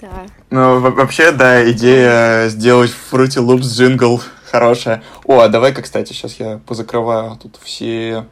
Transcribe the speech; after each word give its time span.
Да. 0.00 0.26
Ну, 0.50 0.80
во- 0.80 0.90
вообще, 0.90 1.32
да, 1.32 1.70
идея 1.72 2.48
сделать 2.48 2.92
Fruity 3.10 3.44
Loops 3.44 3.62
джингл 3.62 4.22
хорошая. 4.50 5.02
О, 5.24 5.40
а 5.40 5.48
давай-ка, 5.48 5.82
кстати, 5.82 6.12
сейчас 6.12 6.34
я 6.38 6.60
позакрываю 6.66 7.36
тут 7.36 7.58
все 7.62 8.26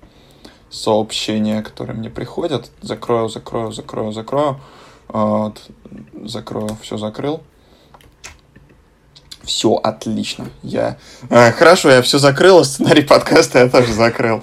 сообщения, 0.70 1.62
которые 1.62 1.96
мне 1.96 2.10
приходят. 2.10 2.70
Закрою, 2.82 3.28
закрою, 3.28 3.72
закрою, 3.72 4.12
закрою. 4.12 4.60
Вот. 5.08 5.62
Закрою, 6.24 6.76
все 6.82 6.96
закрыл. 6.96 7.42
Все 9.42 9.74
отлично. 9.74 10.48
Я 10.64 10.96
э, 11.30 11.52
хорошо, 11.52 11.88
я 11.88 12.02
все 12.02 12.18
закрыл, 12.18 12.58
а 12.58 12.64
сценарий 12.64 13.02
подкаста 13.08 13.60
я 13.60 13.68
тоже 13.68 13.92
закрыл. 13.92 14.42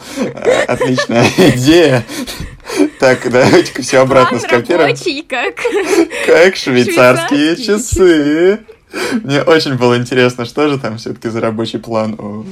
Отличная 0.67 1.27
идея. 1.37 2.05
Так, 2.99 3.29
давайте-ка 3.29 3.81
все 3.81 3.99
обратно 3.99 4.39
скопируем. 4.39 4.95
как... 5.27 5.55
Как 6.25 6.55
швейцарские 6.55 7.55
часы. 7.57 8.59
Мне 9.23 9.41
очень 9.41 9.75
было 9.75 9.97
интересно, 9.97 10.45
что 10.45 10.69
же 10.69 10.77
там 10.79 10.97
все-таки 10.97 11.29
за 11.29 11.41
рабочий 11.41 11.79
план. 11.79 12.13
у- 12.19 12.45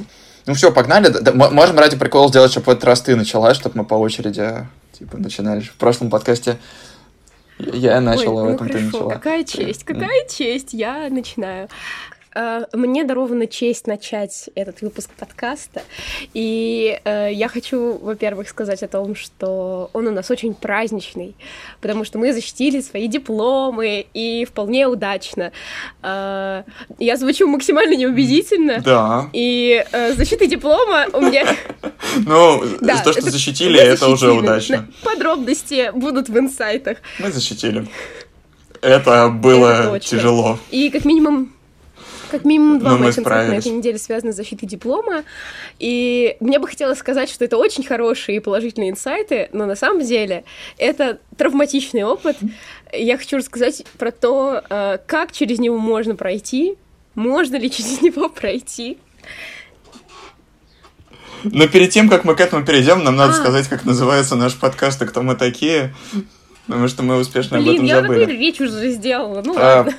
Ну 0.48 0.53
все, 0.53 0.71
погнали. 0.71 1.07
Да- 1.09 1.34
Можем 1.34 1.77
ради 1.77 1.98
прикола 1.98 2.27
сделать, 2.29 2.52
чтобы 2.52 2.65
в 2.65 2.70
этот 2.70 2.84
раз 2.85 3.02
ты 3.02 3.15
начала, 3.15 3.53
чтобы 3.53 3.77
мы 3.79 3.85
по 3.85 3.95
очереди 3.95 4.67
типа 4.98 5.17
начинали. 5.17 5.62
В 5.62 5.73
прошлом 5.76 6.09
подкасте 6.09 6.57
я 7.59 7.91
я 7.93 8.01
начал, 8.01 8.40
а 8.40 8.43
в 8.43 8.45
Ой, 8.45 8.49
ну 8.49 8.55
этом 8.55 8.67
ты 8.67 8.73
хорошо, 8.73 8.85
начала. 8.98 9.09
какая 9.12 9.43
честь, 9.43 9.84
какая 9.84 10.27
честь, 10.27 10.73
я 10.73 11.07
начинаю. 11.12 11.70
А, 12.34 12.66
Мне 12.73 13.03
дарована 13.03 13.45
честь 13.45 13.88
начать 13.88 14.49
этот 14.55 14.81
выпуск 14.81 15.09
подкаста, 15.17 15.81
и 16.34 16.98
э, 17.04 17.30
я 17.34 17.49
хочу, 17.49 17.98
во-первых, 17.98 18.48
сказать 18.48 18.84
о 18.84 18.88
том, 18.88 19.16
что 19.16 19.90
он 19.91 20.07
у 20.07 20.12
нас 20.12 20.31
очень 20.31 20.54
праздничный, 20.54 21.35
потому 21.81 22.05
что 22.05 22.20
мы 22.20 22.31
защитили 22.31 22.80
свои 22.80 23.07
дипломы, 23.07 24.05
и 24.13 24.45
вполне 24.45 24.88
удачно. 24.88 25.52
А, 26.02 26.63
Я 26.99 27.17
звучу 27.17 27.48
максимально 27.48 27.96
неубедительно, 27.96 28.79
Да. 28.79 29.29
и 29.34 29.84
э, 29.91 30.13
защита 30.13 30.48
диплома 30.48 31.07
у 31.13 31.21
меня... 31.21 31.45
Ну, 32.26 32.63
то, 32.79 33.13
что 33.13 33.21
защитили, 33.21 33.79
это 33.79 34.07
уже 34.07 34.32
удачно. 34.32 34.88
Подробности 35.04 35.91
будут 35.93 36.29
в 36.29 36.38
инсайтах. 36.38 36.98
Мы 37.20 37.32
защитили. 37.32 37.88
Это 38.82 39.29
было 39.29 39.99
тяжело. 39.99 40.60
И 40.71 40.90
как 40.90 41.05
минимум 41.05 41.54
как 42.32 42.46
минимум 42.46 42.79
два 42.79 42.98
моих 42.98 43.15
концерта 43.15 43.48
на 43.48 43.55
этой 43.55 43.71
неделе 43.71 43.98
связаны 43.98 44.34
с 44.34 44.35
защитой 44.35 44.65
диплома. 44.65 45.24
И 45.79 46.38
мне 46.40 46.57
бы 46.60 46.68
хотелось 46.68 46.98
сказать, 46.98 47.29
что 47.29 47.46
это 47.46 47.57
очень 47.57 47.84
хорошие 47.84 48.38
и 48.38 48.40
положительные 48.40 48.90
инсайты, 48.90 49.49
но 49.51 49.65
на 49.65 49.76
самом 49.76 50.04
деле 50.04 50.43
это 50.77 51.20
травматичный 51.38 52.04
опыт. 52.04 52.38
Я 52.93 53.18
хочу 53.18 53.38
рассказать 53.38 53.84
про 53.98 54.12
то, 54.12 54.63
э, 54.70 54.98
как 55.05 55.32
через 55.32 55.60
него 55.60 55.77
можно 55.77 56.15
пройти, 56.15 56.76
можно 57.15 57.57
ли 57.57 57.70
через 57.70 58.01
него 58.01 58.29
пройти. 58.29 58.98
Но 61.43 61.68
перед 61.68 61.90
тем, 61.90 62.07
как 62.10 62.23
мы 62.23 62.35
к 62.35 62.40
этому 62.40 62.63
перейдем, 62.66 63.04
нам 63.04 63.16
надо 63.16 63.34
А. 63.34 63.35
сказать, 63.35 63.68
как 63.68 63.84
называется 63.85 64.35
наш 64.35 64.56
подкаст 64.56 65.01
и 65.01 65.06
кто 65.07 65.22
мы 65.23 65.35
такие. 65.35 65.94
Потому 66.68 66.88
что 66.88 67.01
мы 67.03 67.18
успешно 67.18 67.57
об 67.57 67.63
Блин, 67.63 67.75
этом 67.75 67.85
я 67.85 68.01
забыли. 68.01 68.19
такую 68.22 68.40
речь 68.40 68.62
уже 68.62 68.91
сделала. 68.91 69.41
Ну 69.44 69.56
А, 69.57 69.78
ладно. 69.78 69.94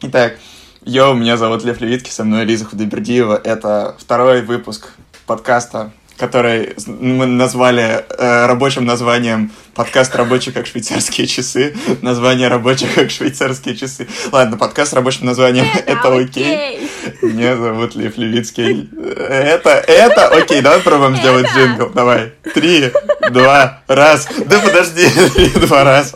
Итак, 0.00 0.38
йоу, 0.84 1.14
меня 1.14 1.36
зовут 1.36 1.64
Лев 1.64 1.80
Левитки, 1.80 2.10
со 2.10 2.24
мной 2.24 2.44
Лиза 2.44 2.64
Худайбердиева. 2.66 3.40
Это 3.42 3.96
второй 3.98 4.42
выпуск 4.42 4.90
подкаста, 5.26 5.92
который 6.18 6.74
мы 6.86 7.26
назвали 7.26 8.04
э, 8.08 8.46
рабочим 8.46 8.84
названием 8.84 9.50
«Подкаст 9.74 10.14
рабочий 10.14 10.52
как 10.52 10.66
швейцарские 10.66 11.26
часы». 11.26 11.74
Название 12.02 12.48
рабочее 12.48 12.90
как 12.94 13.10
швейцарские 13.10 13.76
часы. 13.76 14.06
Ладно, 14.30 14.56
подкаст 14.58 14.90
с 14.90 14.94
рабочим 14.94 15.26
названием 15.26 15.66
«Это 15.86 16.14
окей». 16.14 16.88
Меня 17.22 17.56
зовут 17.56 17.94
Лев 17.94 18.16
Левицкий. 18.18 18.90
Это, 19.16 19.70
это, 19.70 20.28
окей, 20.28 20.60
давай 20.60 20.80
пробуем 20.80 21.16
сделать 21.16 21.46
джингл. 21.46 21.90
Давай. 21.90 22.32
Три, 22.54 22.92
два, 23.30 23.80
раз. 23.88 24.28
Да 24.46 24.58
подожди, 24.58 25.06
три, 25.34 25.48
два, 25.66 25.84
раз. 25.84 26.14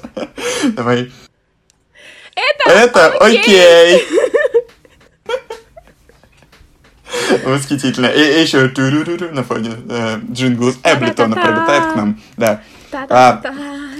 Давай. 0.65 1.11
Это, 2.35 2.71
Это 2.71 3.09
окей. 3.19 3.41
окей. 3.41 4.29
Восхитительно. 7.45 8.07
И, 8.07 8.41
еще 8.41 8.69
на 9.33 9.43
фоне 9.43 9.71
э, 9.89 10.21
джингл 10.31 10.71
Эблитона 10.83 11.35
Та-та-та. 11.35 11.43
прилетает 11.43 11.93
к 11.93 11.97
нам. 11.97 12.21
Да. 12.37 12.63
Та-та-та. 12.91 13.55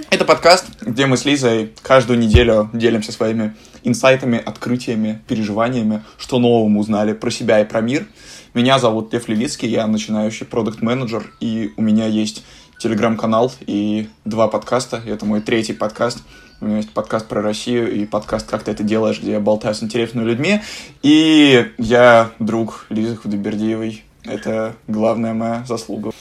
Это 0.09 0.25
подкаст, 0.25 0.65
где 0.81 1.05
мы 1.05 1.17
с 1.17 1.25
Лизой 1.25 1.71
каждую 1.83 2.17
неделю 2.17 2.69
делимся 2.73 3.11
своими 3.11 3.55
инсайтами, 3.83 4.41
открытиями, 4.43 5.21
переживаниями, 5.27 6.03
что 6.17 6.39
нового 6.39 6.67
мы 6.67 6.79
узнали 6.79 7.13
про 7.13 7.29
себя 7.29 7.59
и 7.59 7.65
про 7.65 7.81
мир. 7.81 8.07
Меня 8.55 8.79
зовут 8.79 9.13
Лев 9.13 9.27
Левицкий, 9.27 9.69
я 9.69 9.85
начинающий 9.85 10.45
продукт-менеджер, 10.47 11.31
и 11.39 11.71
у 11.77 11.83
меня 11.83 12.07
есть 12.07 12.43
телеграм-канал 12.79 13.51
и 13.67 14.09
два 14.25 14.47
подкаста. 14.47 15.01
Это 15.05 15.25
мой 15.25 15.41
третий 15.41 15.73
подкаст. 15.73 16.19
У 16.61 16.65
меня 16.65 16.77
есть 16.77 16.91
подкаст 16.91 17.25
про 17.25 17.41
Россию 17.41 17.89
и 17.89 18.05
подкаст 18.05 18.49
«Как 18.49 18.63
ты 18.63 18.71
это 18.71 18.83
делаешь», 18.83 19.21
где 19.21 19.31
я 19.31 19.39
болтаю 19.39 19.73
с 19.73 19.81
интересными 19.81 20.25
людьми. 20.25 20.59
И 21.01 21.71
я 21.77 22.31
друг 22.39 22.85
Лизы 22.89 23.15
Худайбердиевой. 23.15 24.03
Это 24.25 24.75
главная 24.85 25.33
моя 25.33 25.63
заслуга. 25.65 26.11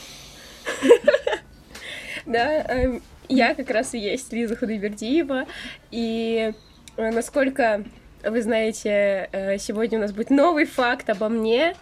Да, 2.24 2.62
эм, 2.68 3.02
я 3.28 3.54
как 3.54 3.70
раз 3.70 3.94
и 3.94 3.98
есть 3.98 4.32
Лиза 4.32 4.54
Худайбердиева, 4.54 5.46
и 5.90 6.52
э, 6.96 7.10
насколько 7.10 7.82
вы 8.22 8.42
знаете, 8.42 9.28
э, 9.32 9.58
сегодня 9.58 9.98
у 9.98 10.02
нас 10.02 10.12
будет 10.12 10.30
новый 10.30 10.66
факт 10.66 11.10
обо 11.10 11.28
мне. 11.28 11.74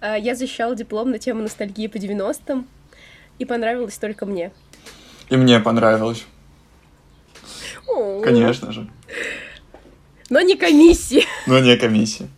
Э, 0.00 0.16
Я 0.18 0.34
защищала 0.34 0.74
диплом 0.74 1.12
на 1.12 1.18
тему 1.18 1.42
ностальгии 1.42 1.86
по 1.86 1.96
90-м, 1.96 2.66
и 3.38 3.44
понравилось 3.44 3.96
только 3.96 4.26
мне. 4.26 4.50
И 5.30 5.36
мне 5.36 5.60
понравилось, 5.60 6.26
конечно 8.22 8.72
же. 8.72 8.88
Но 10.30 10.40
не 10.40 10.56
комиссии. 10.56 11.24
Но 11.46 11.58
не 11.58 11.76
комиссия. 11.76 12.28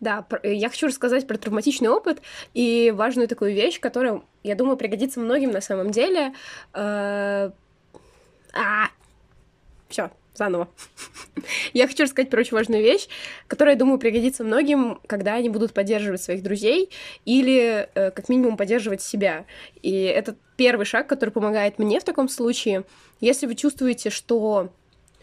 Да, 0.00 0.24
э, 0.42 0.54
я 0.54 0.68
хочу 0.68 0.86
рассказать 0.86 1.26
про 1.26 1.36
травматичный 1.36 1.88
опыт 1.88 2.22
и 2.54 2.92
важную 2.94 3.28
такую 3.28 3.54
вещь, 3.54 3.80
которая, 3.80 4.22
я 4.44 4.54
думаю, 4.54 4.76
пригодится 4.76 5.20
многим 5.20 5.50
на 5.50 5.60
самом 5.60 5.90
деле. 5.90 6.34
Э, 6.72 7.50
А, 8.54 8.88
все, 9.88 10.10
заново. 10.38 10.68
Я 11.74 11.86
хочу 11.86 12.04
рассказать 12.04 12.30
про 12.30 12.40
очень 12.40 12.56
важную 12.56 12.82
вещь, 12.82 13.08
которая, 13.46 13.74
я 13.74 13.78
думаю, 13.78 13.98
пригодится 13.98 14.44
многим, 14.44 15.00
когда 15.06 15.34
они 15.34 15.50
будут 15.50 15.74
поддерживать 15.74 16.22
своих 16.22 16.42
друзей 16.42 16.90
или, 17.26 17.88
э, 17.94 18.10
как 18.10 18.28
минимум, 18.28 18.56
поддерживать 18.56 19.02
себя. 19.02 19.44
И 19.82 19.92
это 19.92 20.36
первый 20.56 20.86
шаг, 20.86 21.06
который 21.06 21.30
помогает 21.30 21.78
мне 21.78 22.00
в 22.00 22.04
таком 22.04 22.28
случае. 22.28 22.84
Если 23.20 23.46
вы 23.46 23.54
чувствуете, 23.54 24.10
что 24.10 24.70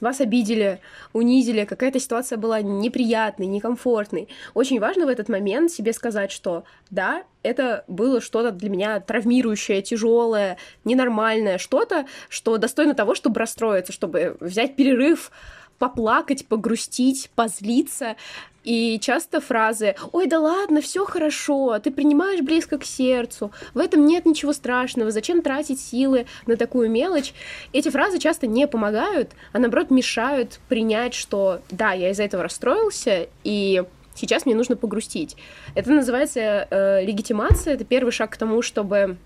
вас 0.01 0.21
обидели, 0.21 0.81
унизили, 1.13 1.65
какая-то 1.65 1.99
ситуация 1.99 2.37
была 2.37 2.61
неприятной, 2.61 3.47
некомфортной. 3.47 4.27
Очень 4.53 4.79
важно 4.79 5.05
в 5.05 5.09
этот 5.09 5.29
момент 5.29 5.71
себе 5.71 5.93
сказать, 5.93 6.31
что 6.31 6.63
да, 6.89 7.23
это 7.43 7.85
было 7.87 8.21
что-то 8.21 8.51
для 8.51 8.69
меня 8.69 8.99
травмирующее, 8.99 9.81
тяжелое, 9.81 10.57
ненормальное, 10.83 11.57
что-то, 11.57 12.05
что 12.29 12.57
достойно 12.57 12.93
того, 12.93 13.15
чтобы 13.15 13.39
расстроиться, 13.39 13.93
чтобы 13.93 14.37
взять 14.39 14.75
перерыв, 14.75 15.31
поплакать, 15.79 16.45
погрустить, 16.47 17.29
позлиться. 17.35 18.15
И 18.63 18.99
часто 18.99 19.41
фразы 19.41 19.95
«Ой, 20.11 20.25
да 20.25 20.39
ладно, 20.39 20.81
все 20.81 21.05
хорошо, 21.05 21.77
ты 21.77 21.91
принимаешь 21.91 22.41
близко 22.41 22.79
к 22.79 22.83
сердцу, 22.83 23.51
в 23.75 23.77
этом 23.77 24.07
нет 24.07 24.25
ничего 24.25 24.53
страшного, 24.53 25.11
зачем 25.11 25.43
тратить 25.43 25.79
силы 25.79 26.25
на 26.47 26.57
такую 26.57 26.89
мелочь?» 26.89 27.33
Эти 27.73 27.89
фразы 27.89 28.17
часто 28.17 28.47
не 28.47 28.67
помогают, 28.67 29.33
а 29.53 29.59
наоборот 29.59 29.91
мешают 29.91 30.59
принять, 30.67 31.13
что 31.13 31.61
да, 31.69 31.93
я 31.93 32.09
из-за 32.09 32.23
этого 32.23 32.41
расстроился, 32.41 33.27
и 33.43 33.83
сейчас 34.15 34.47
мне 34.47 34.55
нужно 34.55 34.75
погрустить. 34.75 35.37
Это 35.75 35.91
называется 35.91 36.67
э, 36.67 37.05
легитимация, 37.05 37.75
это 37.75 37.85
первый 37.85 38.11
шаг 38.11 38.31
к 38.31 38.37
тому, 38.37 38.63
чтобы 38.63 39.17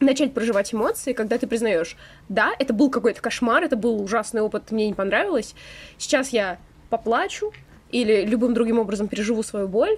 начать 0.00 0.34
проживать 0.34 0.72
эмоции, 0.74 1.12
когда 1.12 1.38
ты 1.38 1.46
признаешь, 1.46 1.96
да, 2.28 2.52
это 2.58 2.72
был 2.72 2.90
какой-то 2.90 3.20
кошмар, 3.20 3.64
это 3.64 3.76
был 3.76 4.00
ужасный 4.00 4.40
опыт, 4.40 4.70
мне 4.70 4.86
не 4.86 4.94
понравилось, 4.94 5.54
сейчас 5.98 6.30
я 6.30 6.58
поплачу 6.90 7.52
или 7.90 8.24
любым 8.24 8.54
другим 8.54 8.78
образом 8.78 9.08
переживу 9.08 9.42
свою 9.42 9.66
боль, 9.66 9.96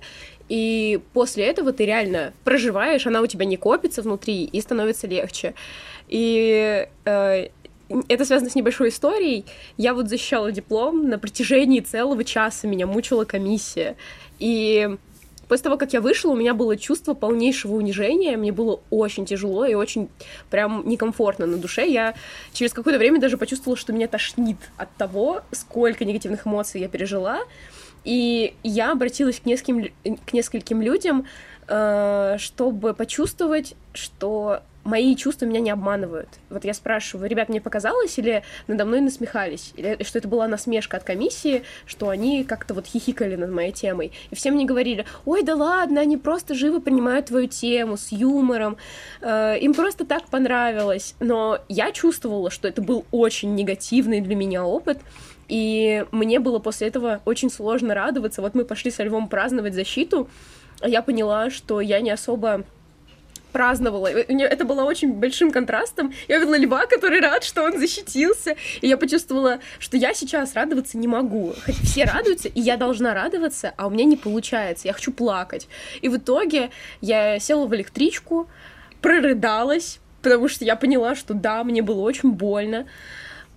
и 0.48 1.00
после 1.12 1.46
этого 1.46 1.72
ты 1.72 1.86
реально 1.86 2.32
проживаешь, 2.44 3.06
она 3.06 3.20
у 3.20 3.26
тебя 3.26 3.44
не 3.44 3.56
копится 3.56 4.02
внутри, 4.02 4.44
и 4.44 4.60
становится 4.60 5.06
легче. 5.06 5.54
И 6.08 6.88
э, 7.04 7.48
это 8.08 8.24
связано 8.24 8.50
с 8.50 8.54
небольшой 8.54 8.88
историей. 8.88 9.44
Я 9.76 9.94
вот 9.94 10.08
защищала 10.08 10.52
диплом 10.52 11.08
на 11.08 11.18
протяжении 11.18 11.80
целого 11.80 12.24
часа, 12.24 12.66
меня 12.66 12.86
мучила 12.86 13.24
комиссия. 13.24 13.96
И 14.38 14.96
После 15.50 15.64
того, 15.64 15.76
как 15.78 15.92
я 15.92 16.00
вышла, 16.00 16.30
у 16.30 16.36
меня 16.36 16.54
было 16.54 16.76
чувство 16.76 17.12
полнейшего 17.12 17.74
унижения, 17.74 18.36
мне 18.36 18.52
было 18.52 18.78
очень 18.88 19.26
тяжело 19.26 19.64
и 19.64 19.74
очень 19.74 20.08
прям 20.48 20.88
некомфортно 20.88 21.44
на 21.44 21.56
душе. 21.56 21.88
Я 21.88 22.14
через 22.52 22.72
какое-то 22.72 23.00
время 23.00 23.20
даже 23.20 23.36
почувствовала, 23.36 23.76
что 23.76 23.92
меня 23.92 24.06
тошнит 24.06 24.58
от 24.76 24.94
того, 24.94 25.42
сколько 25.50 26.04
негативных 26.04 26.46
эмоций 26.46 26.80
я 26.80 26.86
пережила. 26.86 27.40
И 28.04 28.54
я 28.62 28.92
обратилась 28.92 29.40
к 29.40 29.44
нескольким, 29.44 29.88
к 30.24 30.32
нескольким 30.32 30.82
людям, 30.82 31.26
э, 31.66 32.36
чтобы 32.38 32.94
почувствовать, 32.94 33.74
что 33.92 34.62
мои 34.90 35.14
чувства 35.14 35.46
меня 35.46 35.60
не 35.60 35.70
обманывают. 35.70 36.28
Вот 36.50 36.64
я 36.64 36.74
спрашиваю, 36.74 37.30
ребят, 37.30 37.48
мне 37.48 37.60
показалось, 37.60 38.18
или 38.18 38.42
надо 38.66 38.84
мной 38.84 39.00
насмехались, 39.00 39.72
или 39.76 40.02
что 40.02 40.18
это 40.18 40.26
была 40.26 40.48
насмешка 40.48 40.96
от 40.96 41.04
комиссии, 41.04 41.62
что 41.86 42.08
они 42.08 42.42
как-то 42.44 42.74
вот 42.74 42.86
хихикали 42.86 43.36
над 43.36 43.50
моей 43.50 43.72
темой. 43.72 44.12
И 44.30 44.34
все 44.34 44.50
мне 44.50 44.64
говорили, 44.64 45.04
ой, 45.24 45.42
да 45.42 45.54
ладно, 45.54 46.00
они 46.00 46.16
просто 46.16 46.54
живо 46.54 46.80
принимают 46.80 47.26
твою 47.26 47.46
тему 47.46 47.96
с 47.96 48.10
юмором, 48.10 48.76
э, 49.20 49.58
им 49.60 49.74
просто 49.74 50.04
так 50.04 50.24
понравилось. 50.26 51.14
Но 51.20 51.58
я 51.68 51.92
чувствовала, 51.92 52.50
что 52.50 52.66
это 52.66 52.82
был 52.82 53.04
очень 53.12 53.54
негативный 53.54 54.20
для 54.20 54.34
меня 54.34 54.64
опыт, 54.64 54.98
и 55.48 56.04
мне 56.10 56.40
было 56.40 56.58
после 56.58 56.88
этого 56.88 57.20
очень 57.24 57.50
сложно 57.50 57.94
радоваться. 57.94 58.42
Вот 58.42 58.54
мы 58.54 58.64
пошли 58.64 58.90
со 58.90 59.04
Львом 59.04 59.28
праздновать 59.28 59.74
защиту, 59.74 60.28
а 60.80 60.88
я 60.88 61.02
поняла, 61.02 61.50
что 61.50 61.80
я 61.80 62.00
не 62.00 62.10
особо 62.10 62.64
праздновала. 63.50 64.06
Это 64.08 64.64
было 64.64 64.84
очень 64.84 65.12
большим 65.12 65.50
контрастом. 65.50 66.12
Я 66.28 66.38
видела 66.38 66.56
льва, 66.56 66.86
который 66.86 67.20
рад, 67.20 67.44
что 67.44 67.62
он 67.62 67.78
защитился. 67.78 68.56
И 68.80 68.88
я 68.88 68.96
почувствовала, 68.96 69.60
что 69.78 69.96
я 69.96 70.14
сейчас 70.14 70.54
радоваться 70.54 70.98
не 70.98 71.08
могу. 71.08 71.54
Хоть 71.64 71.76
все 71.76 72.04
радуются, 72.04 72.48
и 72.48 72.60
я 72.60 72.76
должна 72.76 73.14
радоваться, 73.14 73.72
а 73.76 73.86
у 73.86 73.90
меня 73.90 74.04
не 74.04 74.16
получается. 74.16 74.88
Я 74.88 74.94
хочу 74.94 75.12
плакать. 75.12 75.68
И 76.00 76.08
в 76.08 76.16
итоге 76.16 76.70
я 77.00 77.38
села 77.38 77.66
в 77.66 77.74
электричку, 77.74 78.48
прорыдалась, 79.00 80.00
потому 80.22 80.48
что 80.48 80.64
я 80.64 80.76
поняла, 80.76 81.14
что 81.14 81.34
да, 81.34 81.64
мне 81.64 81.82
было 81.82 82.00
очень 82.00 82.32
больно. 82.32 82.86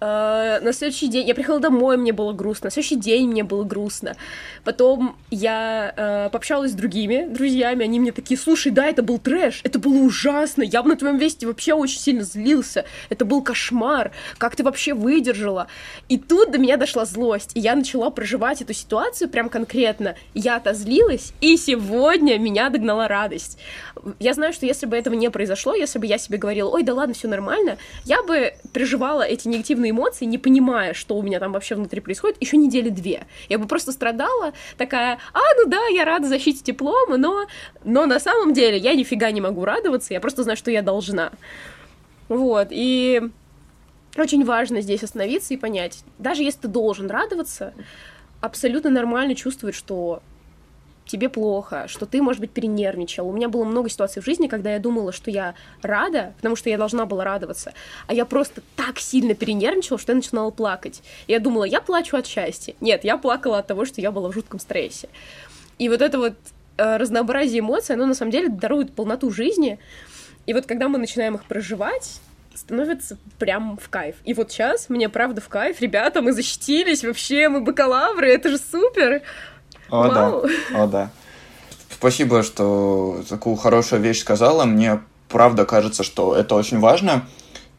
Uh, 0.04 0.60
на 0.60 0.74
следующий 0.74 1.08
день 1.08 1.26
я 1.26 1.34
приехала 1.34 1.62
домой, 1.62 1.96
мне 1.96 2.12
было 2.12 2.34
грустно. 2.34 2.68
На 2.68 2.72
следующий 2.72 2.98
день 2.98 3.30
мне 3.30 3.46
было 3.46 3.64
грустно. 3.64 4.18
Потом 4.66 5.16
я 5.30 5.94
uh, 5.96 6.30
пообщалась 6.30 6.72
с 6.72 6.74
другими 6.74 7.26
друзьями, 7.30 7.86
они 7.86 8.02
мне 8.02 8.12
такие, 8.12 8.38
слушай, 8.38 8.70
да, 8.70 8.86
это 8.86 9.02
был 9.02 9.18
трэш, 9.18 9.62
это 9.64 9.80
было 9.80 9.96
ужасно, 10.04 10.62
я 10.62 10.84
бы 10.84 10.90
на 10.90 10.98
твоем 10.98 11.18
месте 11.18 11.48
вообще 11.48 11.74
очень 11.74 12.00
сильно 12.00 12.24
злился, 12.24 12.84
это 13.10 13.24
был 13.24 13.42
кошмар, 13.42 14.12
как 14.38 14.58
ты 14.58 14.64
вообще 14.66 14.94
выдержала? 14.94 15.68
И 16.10 16.18
тут 16.18 16.52
до 16.52 16.58
меня 16.58 16.76
дошла 16.76 17.06
злость, 17.06 17.52
и 17.54 17.62
я 17.62 17.74
начала 17.74 18.10
проживать 18.10 18.62
эту 18.62 18.74
ситуацию 18.74 19.30
прям 19.30 19.48
конкретно. 19.48 20.16
Я 20.34 20.58
отозлилась, 20.58 21.32
и 21.40 21.56
сегодня 21.56 22.38
меня 22.38 22.70
догнала 22.70 23.08
радость. 23.08 23.58
Я 24.20 24.34
знаю, 24.34 24.54
что 24.54 24.66
если 24.66 24.86
бы 24.86 24.98
этого 24.98 25.14
не 25.14 25.30
произошло, 25.30 25.74
если 25.74 26.00
бы 26.00 26.06
я 26.06 26.18
себе 26.18 26.38
говорила, 26.38 26.70
ой, 26.70 26.84
да 26.84 26.94
ладно, 26.94 27.14
все 27.14 27.28
нормально, 27.28 27.78
я 28.04 28.22
бы 28.24 28.54
переживала 28.74 29.22
эти 29.22 29.48
негативные 29.48 29.92
эмоции, 29.92 30.26
не 30.26 30.38
понимая, 30.38 30.94
что 30.94 31.16
у 31.16 31.22
меня 31.22 31.40
там 31.40 31.54
вообще 31.54 31.76
внутри 31.76 32.02
происходит, 32.02 32.38
еще 32.42 32.58
недели 32.58 32.90
две. 32.90 33.26
Я 33.50 33.60
бы 33.60 33.68
просто 33.68 33.92
страдала, 33.92 34.54
такая, 34.78 35.20
а, 35.34 35.40
ну 35.58 35.70
да, 35.70 35.86
я 35.88 36.06
рада 36.06 36.28
защите 36.28 36.64
диплома, 36.64 37.18
но, 37.18 37.46
но 37.84 38.06
на 38.06 38.20
самом 38.20 38.54
деле 38.54 38.78
я 38.78 38.94
нифига 38.94 39.32
не 39.32 39.42
могу 39.42 39.64
радоваться, 39.64 40.14
я 40.14 40.20
просто 40.20 40.44
знаю, 40.44 40.58
что 40.58 40.72
я 40.72 40.82
должна. 40.82 41.32
Вот, 42.28 42.68
и 42.72 43.22
очень 44.18 44.44
важно 44.46 44.82
здесь 44.82 45.04
остановиться 45.04 45.54
и 45.54 45.58
понять, 45.58 46.04
даже 46.20 46.44
если 46.44 46.62
ты 46.62 46.68
должен 46.68 47.10
радоваться, 47.10 47.74
абсолютно 48.42 48.90
нормально 48.90 49.36
чувствовать, 49.36 49.76
что 49.76 50.22
тебе 51.06 51.30
плохо, 51.30 51.88
что 51.88 52.06
ты, 52.06 52.22
может 52.22 52.40
быть, 52.40 52.52
перенервничал. 52.52 53.28
У 53.28 53.32
меня 53.32 53.50
было 53.50 53.64
много 53.64 53.90
ситуаций 53.90 54.22
в 54.22 54.26
жизни, 54.26 54.48
когда 54.48 54.74
я 54.74 54.80
думала, 54.80 55.12
что 55.12 55.32
я 55.32 55.56
рада, 55.82 56.34
потому 56.38 56.56
что 56.56 56.70
я 56.70 56.78
должна 56.78 57.06
была 57.06 57.24
радоваться, 57.24 57.74
а 58.08 58.14
я 58.14 58.26
просто 58.26 58.62
так 58.76 59.00
сильно 59.00 59.34
перенервничала, 59.34 60.00
что 60.00 60.12
я 60.12 60.16
начинала 60.16 60.52
плакать. 60.52 61.02
Я 61.28 61.40
думала, 61.40 61.66
я 61.66 61.82
плачу 61.82 62.18
от 62.18 62.26
счастья. 62.26 62.76
Нет, 62.82 63.04
я 63.04 63.18
плакала 63.18 63.60
от 63.60 63.68
того, 63.68 63.86
что 63.86 64.02
я 64.02 64.12
была 64.12 64.30
в 64.30 64.34
жутком 64.34 64.60
стрессе. 64.60 65.10
И 65.78 65.90
вот 65.90 66.02
это 66.02 66.18
вот 66.18 66.34
э, 66.78 66.98
разнообразие 66.98 67.60
эмоций, 67.60 67.96
оно 67.96 68.06
на 68.06 68.16
самом 68.16 68.32
деле 68.32 68.50
дарует 68.50 68.94
полноту 68.94 69.32
жизни. 69.32 69.80
И 70.46 70.54
вот 70.54 70.66
когда 70.66 70.88
мы 70.88 70.98
начинаем 70.98 71.36
их 71.36 71.46
проживать, 71.46 72.20
становится 72.56 73.18
прям 73.40 73.78
в 73.78 73.90
кайф. 73.90 74.16
И 74.24 74.34
вот 74.34 74.52
сейчас 74.52 74.90
мне 74.90 75.10
правда 75.10 75.42
в 75.42 75.50
кайф. 75.50 75.82
Ребята, 75.82 76.22
мы 76.22 76.34
защитились, 76.34 77.04
вообще 77.04 77.50
мы 77.50 77.62
бакалавры, 77.62 78.28
это 78.28 78.50
же 78.50 78.58
супер. 78.58 79.24
О, 79.94 80.08
Вау. 80.08 80.42
да. 80.72 80.84
О, 80.84 80.88
да. 80.88 81.12
Спасибо, 81.92 82.42
что 82.42 83.24
такую 83.30 83.56
хорошую 83.56 84.02
вещь 84.02 84.22
сказала. 84.22 84.66
Мне 84.66 85.02
правда 85.30 85.66
кажется, 85.66 86.02
что 86.02 86.36
это 86.36 86.56
очень 86.56 86.80
важно. 86.80 87.28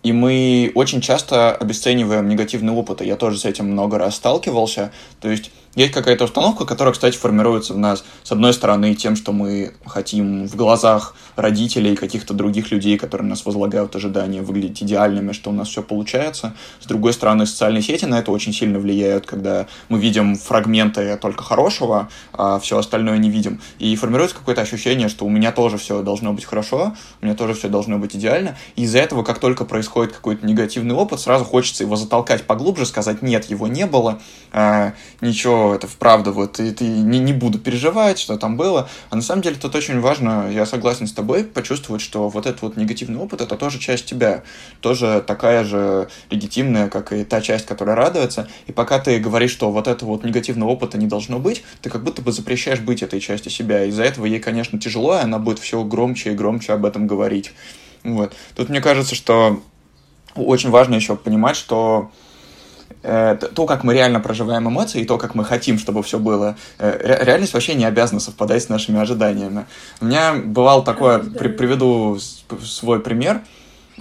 И 0.04 0.12
мы 0.12 0.70
очень 0.76 1.00
часто 1.00 1.52
обесцениваем 1.52 2.28
негативный 2.28 2.72
опыт, 2.72 3.00
я 3.00 3.16
тоже 3.16 3.38
с 3.38 3.44
этим 3.44 3.72
много 3.72 3.98
раз 3.98 4.14
сталкивался. 4.14 4.92
То 5.20 5.28
есть 5.28 5.50
есть 5.74 5.92
какая-то 5.92 6.24
установка, 6.24 6.64
которая, 6.64 6.92
кстати, 6.92 7.16
формируется 7.16 7.74
в 7.74 7.78
нас, 7.78 8.04
с 8.22 8.32
одной 8.32 8.52
стороны, 8.52 8.94
тем, 8.94 9.16
что 9.16 9.32
мы 9.32 9.74
хотим 9.84 10.46
в 10.46 10.54
глазах 10.54 11.14
родителей, 11.36 11.96
каких-то 11.96 12.34
других 12.34 12.70
людей, 12.70 12.96
которые 12.96 13.28
нас 13.28 13.44
возлагают 13.44 13.96
ожидания, 13.96 14.42
выглядеть 14.42 14.82
идеальными, 14.82 15.32
что 15.32 15.50
у 15.50 15.52
нас 15.52 15.68
все 15.68 15.82
получается. 15.82 16.54
С 16.80 16.86
другой 16.86 17.12
стороны, 17.12 17.46
социальные 17.46 17.82
сети 17.82 18.04
на 18.04 18.18
это 18.20 18.30
очень 18.30 18.52
сильно 18.52 18.78
влияют, 18.78 19.26
когда 19.26 19.66
мы 19.88 19.98
видим 19.98 20.36
фрагменты 20.36 21.16
только 21.20 21.42
хорошего, 21.42 22.08
а 22.32 22.58
все 22.60 22.78
остальное 22.78 23.18
не 23.18 23.30
видим. 23.30 23.60
И 23.78 23.96
формируется 23.96 24.36
какое-то 24.36 24.60
ощущение, 24.62 25.08
что 25.08 25.24
у 25.24 25.30
меня 25.30 25.50
тоже 25.50 25.78
все 25.78 26.02
должно 26.02 26.32
быть 26.32 26.44
хорошо, 26.44 26.94
у 27.20 27.24
меня 27.24 27.34
тоже 27.34 27.54
все 27.54 27.68
должно 27.68 27.98
быть 27.98 28.14
идеально. 28.14 28.56
И 28.76 28.82
из-за 28.84 28.98
этого, 28.98 29.22
как 29.24 29.38
только 29.38 29.64
происходит 29.64 30.12
какой-то 30.12 30.46
негативный 30.46 30.94
опыт, 30.94 31.20
сразу 31.20 31.44
хочется 31.44 31.82
его 31.82 31.96
затолкать 31.96 32.44
поглубже, 32.44 32.86
сказать, 32.86 33.22
нет, 33.22 33.46
его 33.46 33.66
не 33.66 33.86
было, 33.86 34.20
а, 34.52 34.94
это 35.72 35.86
вправду 35.86 36.32
вот, 36.32 36.58
и 36.60 36.72
ты 36.72 36.84
не, 36.84 37.18
не 37.20 37.32
буду 37.32 37.58
переживать, 37.58 38.18
что 38.18 38.36
там 38.36 38.56
было. 38.56 38.88
А 39.10 39.16
на 39.16 39.22
самом 39.22 39.42
деле 39.42 39.56
тут 39.56 39.74
очень 39.74 40.00
важно, 40.00 40.50
я 40.50 40.66
согласен 40.66 41.06
с 41.06 41.12
тобой, 41.12 41.44
почувствовать, 41.44 42.02
что 42.02 42.28
вот 42.28 42.46
этот 42.46 42.62
вот 42.62 42.76
негативный 42.76 43.18
опыт, 43.18 43.40
это 43.40 43.56
тоже 43.56 43.78
часть 43.78 44.06
тебя, 44.06 44.42
тоже 44.80 45.22
такая 45.26 45.64
же 45.64 46.08
легитимная, 46.30 46.88
как 46.88 47.12
и 47.12 47.24
та 47.24 47.40
часть, 47.40 47.66
которая 47.66 47.96
радуется. 47.96 48.48
И 48.66 48.72
пока 48.72 48.98
ты 48.98 49.18
говоришь, 49.18 49.52
что 49.52 49.70
вот 49.70 49.86
этого 49.86 50.10
вот 50.10 50.24
негативного 50.24 50.70
опыта 50.70 50.98
не 50.98 51.06
должно 51.06 51.38
быть, 51.38 51.62
ты 51.80 51.88
как 51.88 52.02
будто 52.02 52.20
бы 52.20 52.32
запрещаешь 52.32 52.80
быть 52.80 53.02
этой 53.02 53.20
частью 53.20 53.52
себя. 53.52 53.84
Из-за 53.84 54.02
этого 54.02 54.26
ей, 54.26 54.40
конечно, 54.40 54.78
тяжело, 54.80 55.16
и 55.16 55.20
она 55.20 55.38
будет 55.38 55.60
все 55.60 55.82
громче 55.84 56.32
и 56.32 56.34
громче 56.34 56.72
об 56.72 56.84
этом 56.84 57.06
говорить. 57.06 57.52
Вот. 58.02 58.34
Тут 58.54 58.68
мне 58.68 58.80
кажется, 58.80 59.14
что 59.14 59.62
очень 60.34 60.70
важно 60.70 60.94
еще 60.94 61.16
понимать, 61.16 61.56
что 61.56 62.10
то, 63.02 63.66
как 63.66 63.84
мы 63.84 63.92
реально 63.92 64.20
проживаем 64.20 64.68
эмоции, 64.68 65.02
и 65.02 65.04
то, 65.04 65.18
как 65.18 65.34
мы 65.34 65.44
хотим, 65.44 65.78
чтобы 65.78 66.02
все 66.02 66.18
было, 66.18 66.56
э, 66.78 67.18
реальность 67.24 67.52
вообще 67.52 67.74
не 67.74 67.84
обязана 67.84 68.20
совпадать 68.20 68.62
с 68.62 68.68
нашими 68.68 68.98
ожиданиями. 68.98 69.66
У 70.00 70.06
меня 70.06 70.34
бывал 70.34 70.84
такое, 70.84 71.18
при, 71.18 71.48
приведу 71.48 72.18
свой 72.62 73.00
пример. 73.00 73.42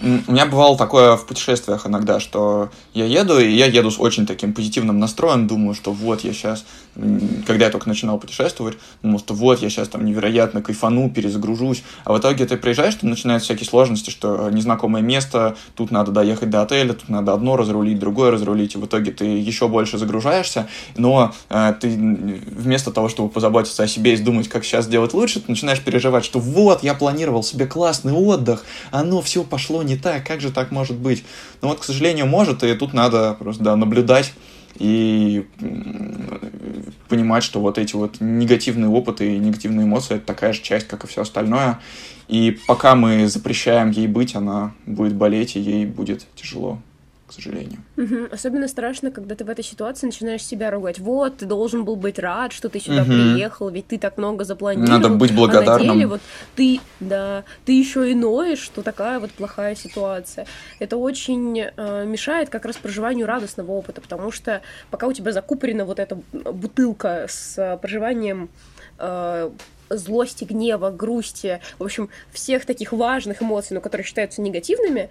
У 0.01 0.31
меня 0.31 0.47
бывало 0.47 0.75
такое 0.75 1.15
в 1.15 1.27
путешествиях 1.27 1.85
иногда, 1.85 2.19
что 2.19 2.71
я 2.95 3.05
еду, 3.05 3.39
и 3.39 3.51
я 3.51 3.67
еду 3.67 3.91
с 3.91 3.99
очень 3.99 4.25
таким 4.25 4.51
позитивным 4.53 4.97
настроем, 4.97 5.45
думаю, 5.45 5.75
что 5.75 5.91
вот 5.91 6.21
я 6.23 6.33
сейчас, 6.33 6.65
когда 7.45 7.65
я 7.65 7.71
только 7.71 7.87
начинал 7.87 8.17
путешествовать, 8.17 8.75
думал, 9.03 9.19
что 9.19 9.35
вот 9.35 9.61
я 9.61 9.69
сейчас 9.69 9.89
там 9.89 10.03
невероятно 10.03 10.63
кайфану, 10.63 11.11
перезагружусь, 11.11 11.83
а 12.05 12.13
в 12.13 12.17
итоге 12.17 12.45
ты 12.45 12.57
приезжаешь, 12.57 12.95
там 12.95 13.11
начинаются 13.11 13.45
всякие 13.45 13.67
сложности, 13.67 14.09
что 14.09 14.49
незнакомое 14.49 15.03
место, 15.03 15.55
тут 15.75 15.91
надо 15.91 16.11
доехать 16.11 16.49
до 16.49 16.63
отеля, 16.63 16.93
тут 16.93 17.09
надо 17.09 17.33
одно 17.33 17.55
разрулить, 17.55 17.99
другое 17.99 18.31
разрулить, 18.31 18.73
и 18.73 18.79
в 18.79 18.85
итоге 18.87 19.11
ты 19.11 19.25
еще 19.25 19.67
больше 19.67 19.99
загружаешься, 19.99 20.67
но 20.97 21.35
э, 21.49 21.75
ты 21.79 21.89
вместо 21.89 22.91
того, 22.91 23.09
чтобы 23.09 23.29
позаботиться 23.29 23.83
о 23.83 23.87
себе 23.87 24.15
и 24.15 24.17
думать, 24.17 24.49
как 24.49 24.65
сейчас 24.65 24.85
сделать 24.85 25.13
лучше, 25.13 25.39
ты 25.39 25.51
начинаешь 25.51 25.81
переживать, 25.81 26.25
что 26.25 26.39
вот, 26.39 26.81
я 26.81 26.95
планировал 26.95 27.43
себе 27.43 27.67
классный 27.67 28.13
отдых, 28.13 28.65
оно 28.89 29.21
все 29.21 29.43
пошло 29.43 29.82
не 29.83 29.95
так, 29.95 30.25
как 30.25 30.41
же 30.41 30.51
так 30.51 30.71
может 30.71 30.97
быть? 30.97 31.23
Но 31.61 31.69
вот, 31.69 31.79
к 31.79 31.83
сожалению, 31.83 32.25
может, 32.25 32.63
и 32.63 32.73
тут 32.75 32.93
надо 32.93 33.35
просто 33.39 33.63
да, 33.63 33.75
наблюдать 33.75 34.33
и 34.75 35.45
понимать, 37.07 37.43
что 37.43 37.59
вот 37.59 37.77
эти 37.77 37.95
вот 37.95 38.19
негативные 38.19 38.89
опыты 38.89 39.35
и 39.35 39.39
негативные 39.39 39.85
эмоции— 39.85 40.15
это 40.15 40.25
такая 40.25 40.53
же 40.53 40.61
часть, 40.61 40.87
как 40.87 41.03
и 41.03 41.07
все 41.07 41.21
остальное. 41.21 41.79
И 42.27 42.57
пока 42.67 42.95
мы 42.95 43.27
запрещаем 43.27 43.91
ей 43.91 44.07
быть, 44.07 44.35
она 44.35 44.73
будет 44.85 45.13
болеть, 45.13 45.55
и 45.55 45.59
ей 45.59 45.85
будет 45.85 46.25
тяжело 46.35 46.79
к 47.27 47.33
сожалению. 47.33 47.79
Угу. 47.97 48.27
Особенно 48.31 48.67
страшно, 48.67 49.11
когда 49.11 49.35
ты 49.35 49.45
в 49.45 49.49
этой 49.49 49.63
ситуации 49.63 50.05
начинаешь 50.05 50.43
себя 50.43 50.71
ругать. 50.71 50.99
Вот, 50.99 51.37
ты 51.37 51.45
должен 51.45 51.85
был 51.85 51.95
быть 51.95 52.19
рад, 52.19 52.51
что 52.51 52.69
ты 52.69 52.79
сюда 52.79 53.01
угу. 53.01 53.11
приехал, 53.11 53.69
ведь 53.69 53.87
ты 53.87 53.97
так 53.97 54.17
много 54.17 54.43
запланировал. 54.43 54.99
Надо 54.99 55.09
быть 55.09 55.33
благодарным. 55.33 55.73
А 55.73 55.93
на 55.93 55.93
деле 55.93 56.07
вот 56.07 56.21
ты, 56.55 56.79
да, 56.99 57.43
ты 57.65 57.71
еще 57.77 58.11
и 58.11 58.15
ноешь, 58.15 58.59
что 58.59 58.81
такая 58.81 59.19
вот 59.19 59.31
плохая 59.31 59.75
ситуация. 59.75 60.45
Это 60.79 60.97
очень 60.97 61.59
э, 61.59 62.05
мешает 62.05 62.49
как 62.49 62.65
раз 62.65 62.75
проживанию 62.77 63.25
радостного 63.25 63.71
опыта, 63.71 64.01
потому 64.01 64.31
что 64.31 64.61
пока 64.91 65.07
у 65.07 65.13
тебя 65.13 65.31
закупорена 65.31 65.85
вот 65.85 65.99
эта 65.99 66.17
бутылка 66.33 67.27
с 67.29 67.57
э, 67.57 67.77
проживанием 67.77 68.49
э, 68.99 69.49
злости, 69.89 70.43
гнева, 70.43 70.91
грусти, 70.91 71.59
в 71.79 71.83
общем, 71.83 72.09
всех 72.31 72.65
таких 72.65 72.91
важных 72.91 73.41
эмоций, 73.41 73.75
но 73.75 73.81
которые 73.81 74.05
считаются 74.05 74.41
негативными, 74.41 75.09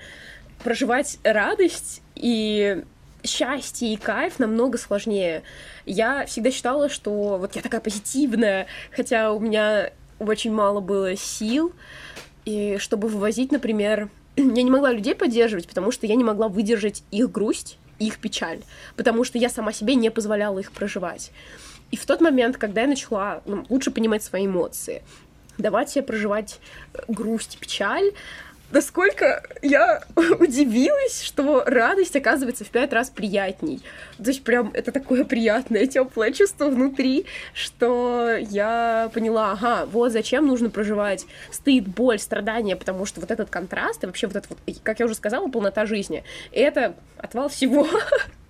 проживать 0.62 1.18
радость 1.24 2.02
и 2.14 2.82
счастье 3.24 3.92
и 3.92 3.96
кайф 3.96 4.38
намного 4.38 4.78
сложнее. 4.78 5.42
Я 5.86 6.26
всегда 6.26 6.50
считала, 6.50 6.88
что 6.88 7.38
вот 7.38 7.54
я 7.54 7.62
такая 7.62 7.80
позитивная, 7.80 8.66
хотя 8.90 9.32
у 9.32 9.40
меня 9.40 9.90
очень 10.18 10.52
мало 10.52 10.80
было 10.80 11.16
сил, 11.16 11.72
и 12.44 12.76
чтобы 12.78 13.08
вывозить, 13.08 13.52
например, 13.52 14.08
я 14.36 14.62
не 14.62 14.70
могла 14.70 14.92
людей 14.92 15.14
поддерживать, 15.14 15.68
потому 15.68 15.90
что 15.90 16.06
я 16.06 16.14
не 16.14 16.24
могла 16.24 16.48
выдержать 16.48 17.02
их 17.10 17.30
грусть, 17.30 17.78
их 17.98 18.18
печаль, 18.18 18.60
потому 18.96 19.24
что 19.24 19.38
я 19.38 19.48
сама 19.48 19.72
себе 19.72 19.94
не 19.94 20.10
позволяла 20.10 20.58
их 20.58 20.72
проживать. 20.72 21.30
И 21.90 21.96
в 21.96 22.06
тот 22.06 22.20
момент, 22.20 22.56
когда 22.56 22.82
я 22.82 22.86
начала 22.86 23.42
ну, 23.44 23.66
лучше 23.68 23.90
понимать 23.90 24.22
свои 24.22 24.46
эмоции, 24.46 25.02
давать 25.58 25.90
себе 25.90 26.02
проживать 26.02 26.58
грусть, 27.06 27.58
печаль, 27.60 28.12
насколько 28.72 29.42
я 29.62 30.02
удивилась, 30.16 31.22
что 31.22 31.62
радость 31.64 32.16
оказывается 32.16 32.64
в 32.64 32.68
пять 32.68 32.92
раз 32.92 33.10
приятней. 33.10 33.80
То 34.18 34.30
есть 34.30 34.42
прям 34.42 34.70
это 34.74 34.90
такое 34.90 35.24
приятное, 35.24 35.86
теплое 35.86 36.32
чувство 36.32 36.66
внутри, 36.68 37.26
что 37.54 38.34
я 38.36 39.10
поняла, 39.14 39.52
ага, 39.52 39.86
вот 39.86 40.12
зачем 40.12 40.46
нужно 40.46 40.70
проживать 40.70 41.26
стыд, 41.50 41.86
боль, 41.86 42.18
страдания, 42.18 42.74
потому 42.74 43.06
что 43.06 43.20
вот 43.20 43.30
этот 43.30 43.50
контраст 43.50 44.02
и 44.02 44.06
вообще 44.06 44.26
вот 44.26 44.36
это 44.36 44.48
вот, 44.48 44.58
как 44.82 45.00
я 45.00 45.06
уже 45.06 45.14
сказала, 45.14 45.48
полнота 45.48 45.86
жизни, 45.86 46.24
это 46.50 46.96
отвал 47.18 47.48
всего. 47.48 47.86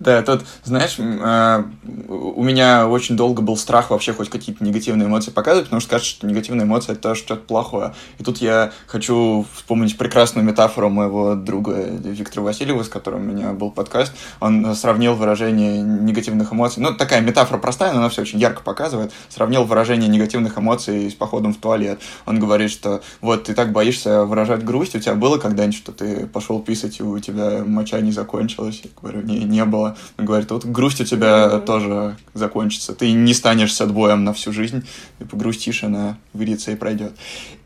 Да, 0.00 0.22
тут, 0.22 0.46
знаешь, 0.64 0.96
а, 0.98 1.66
у 2.08 2.42
меня 2.42 2.88
очень 2.88 3.18
долго 3.18 3.42
был 3.42 3.58
страх 3.58 3.90
вообще 3.90 4.14
хоть 4.14 4.30
какие-то 4.30 4.64
негативные 4.64 5.06
эмоции 5.06 5.30
показывать, 5.30 5.66
потому 5.66 5.80
что 5.80 5.90
кажется, 5.90 6.12
что 6.12 6.26
негативные 6.26 6.64
эмоции— 6.64 6.92
это 6.94 7.14
что-то 7.14 7.42
плохое. 7.42 7.94
И 8.18 8.24
тут 8.24 8.38
я 8.38 8.72
хочу 8.86 9.44
вспомнить 9.54 9.98
прекрасную 9.98 10.42
метафору 10.42 10.88
моего 10.88 11.34
друга 11.34 11.72
Виктора 11.82 12.42
Васильева, 12.44 12.82
с 12.82 12.88
которым 12.88 13.20
у 13.20 13.24
меня 13.24 13.52
был 13.52 13.70
подкаст. 13.70 14.14
Он 14.40 14.74
сравнил 14.74 15.14
выражение 15.14 15.82
негативных 15.82 16.50
эмоций. 16.54 16.82
Ну, 16.82 16.94
такая 16.94 17.20
метафора 17.20 17.58
простая, 17.58 17.92
но 17.92 17.98
она 17.98 18.08
все 18.08 18.22
очень 18.22 18.38
ярко 18.38 18.62
показывает. 18.62 19.12
Сравнил 19.28 19.64
выражение 19.64 20.08
негативных 20.08 20.58
эмоций 20.58 21.10
с 21.10 21.14
походом 21.14 21.52
в 21.52 21.58
туалет. 21.58 22.00
Он 22.24 22.40
говорит, 22.40 22.70
что 22.70 23.02
вот 23.20 23.44
ты 23.44 23.54
так 23.54 23.70
боишься 23.72 24.24
выражать 24.24 24.64
грусть, 24.64 24.94
у 24.94 24.98
тебя 24.98 25.14
было 25.14 25.36
когда-нибудь, 25.36 25.76
что 25.76 25.92
ты 25.92 26.26
пошел 26.26 26.58
писать, 26.60 27.00
и 27.00 27.02
у 27.02 27.18
тебя 27.18 27.64
моча 27.66 28.00
не 28.00 28.12
закончилась? 28.12 28.59
Я 28.68 28.90
говорю, 29.00 29.22
не, 29.22 29.44
не 29.44 29.64
было. 29.64 29.96
Он 30.18 30.24
говорит, 30.24 30.50
вот 30.50 30.64
грусть 30.64 31.00
у 31.00 31.04
тебя 31.04 31.46
mm-hmm. 31.46 31.64
тоже 31.64 32.16
закончится. 32.34 32.94
Ты 32.94 33.12
не 33.12 33.34
станешь 33.34 33.74
садбоем 33.74 34.24
на 34.24 34.32
всю 34.32 34.52
жизнь. 34.52 34.84
Ты 35.18 35.24
погрустишь, 35.24 35.84
она 35.84 36.18
выльется 36.32 36.72
и 36.72 36.76
пройдет. 36.76 37.12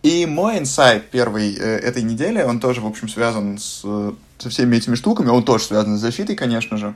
И 0.02 0.26
мой 0.26 0.58
инсайт 0.58 1.10
первый 1.10 1.54
э, 1.54 1.78
этой 1.78 2.02
недели, 2.02 2.42
он 2.42 2.60
тоже, 2.60 2.80
в 2.80 2.86
общем, 2.86 3.08
связан 3.08 3.58
с, 3.58 3.84
со 4.38 4.50
всеми 4.50 4.76
этими 4.76 4.94
штуками. 4.94 5.28
Он 5.28 5.42
тоже 5.42 5.64
связан 5.64 5.96
с 5.96 6.00
защитой, 6.00 6.36
конечно 6.36 6.76
же. 6.76 6.94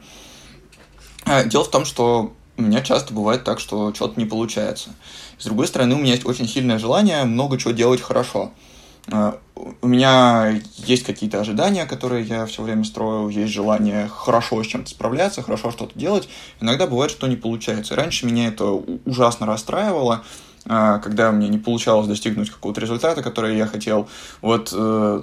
А, 1.24 1.44
дело 1.44 1.64
в 1.64 1.70
том, 1.70 1.84
что 1.84 2.34
у 2.56 2.62
меня 2.62 2.80
часто 2.80 3.14
бывает 3.14 3.44
так, 3.44 3.60
что 3.60 3.94
что-то 3.94 4.18
не 4.20 4.26
получается. 4.26 4.90
С 5.38 5.44
другой 5.44 5.66
стороны, 5.68 5.94
у 5.94 5.98
меня 5.98 6.12
есть 6.12 6.26
очень 6.26 6.48
сильное 6.48 6.78
желание 6.78 7.24
много 7.24 7.56
чего 7.56 7.70
делать 7.70 8.00
хорошо. 8.00 8.50
А, 8.50 8.67
у 9.10 9.86
меня 9.86 10.60
есть 10.76 11.04
какие-то 11.04 11.40
ожидания, 11.40 11.86
которые 11.86 12.24
я 12.24 12.46
все 12.46 12.62
время 12.62 12.84
строю, 12.84 13.28
есть 13.28 13.52
желание 13.52 14.08
хорошо 14.08 14.62
с 14.62 14.66
чем-то 14.66 14.90
справляться, 14.90 15.42
хорошо 15.42 15.70
что-то 15.70 15.98
делать. 15.98 16.28
Иногда 16.60 16.86
бывает, 16.86 17.10
что 17.10 17.26
не 17.26 17.36
получается. 17.36 17.96
Раньше 17.96 18.26
меня 18.26 18.48
это 18.48 18.66
ужасно 19.04 19.46
расстраивало, 19.46 20.24
когда 20.68 21.32
мне 21.32 21.48
не 21.48 21.58
получалось 21.58 22.06
достигнуть 22.06 22.50
какого-то 22.50 22.80
результата, 22.80 23.22
который 23.22 23.56
я 23.56 23.66
хотел. 23.66 24.08
Вот, 24.42 24.70
э, 24.72 25.22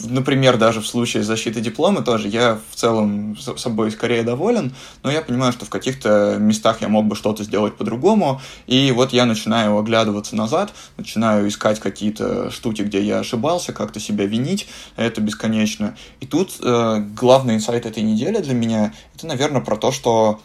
например, 0.00 0.56
даже 0.56 0.80
в 0.80 0.86
случае 0.86 1.22
защиты 1.22 1.60
диплома 1.60 2.02
тоже 2.02 2.28
я 2.28 2.58
в 2.70 2.76
целом 2.76 3.36
собой 3.36 3.90
скорее 3.90 4.22
доволен, 4.22 4.74
но 5.02 5.10
я 5.10 5.20
понимаю, 5.20 5.52
что 5.52 5.64
в 5.66 5.70
каких-то 5.70 6.36
местах 6.38 6.80
я 6.80 6.88
мог 6.88 7.06
бы 7.06 7.16
что-то 7.16 7.44
сделать 7.44 7.76
по-другому, 7.76 8.40
и 8.66 8.90
вот 8.92 9.12
я 9.12 9.26
начинаю 9.26 9.78
оглядываться 9.78 10.36
назад, 10.36 10.72
начинаю 10.96 11.48
искать 11.48 11.80
какие-то 11.80 12.50
штуки, 12.50 12.82
где 12.82 13.02
я 13.02 13.18
ошибался, 13.18 13.72
как-то 13.72 14.00
себя 14.00 14.26
винить, 14.26 14.66
это 14.96 15.20
бесконечно. 15.20 15.96
И 16.20 16.26
тут 16.26 16.52
э, 16.62 17.04
главный 17.14 17.56
инсайт 17.56 17.86
этой 17.86 18.02
недели 18.02 18.38
для 18.38 18.54
меня, 18.54 18.92
это, 19.14 19.26
наверное, 19.26 19.60
про 19.60 19.76
то, 19.76 19.92
что 19.92 20.40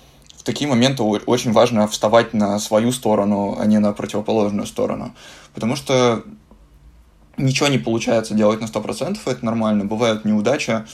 такие 0.49 0.67
моменты 0.67 1.03
очень 1.03 1.51
важно 1.51 1.87
вставать 1.87 2.33
на 2.33 2.57
свою 2.57 2.91
сторону, 2.91 3.55
а 3.59 3.67
не 3.67 3.77
на 3.77 3.93
противоположную 3.93 4.65
сторону. 4.65 5.13
Потому 5.53 5.75
что 5.75 6.23
ничего 7.37 7.67
не 7.67 7.77
получается 7.77 8.33
делать 8.33 8.59
на 8.59 8.65
100%, 8.65 9.19
это 9.27 9.45
нормально. 9.45 9.85
Бывают 9.85 10.25
неудачи, 10.25 10.85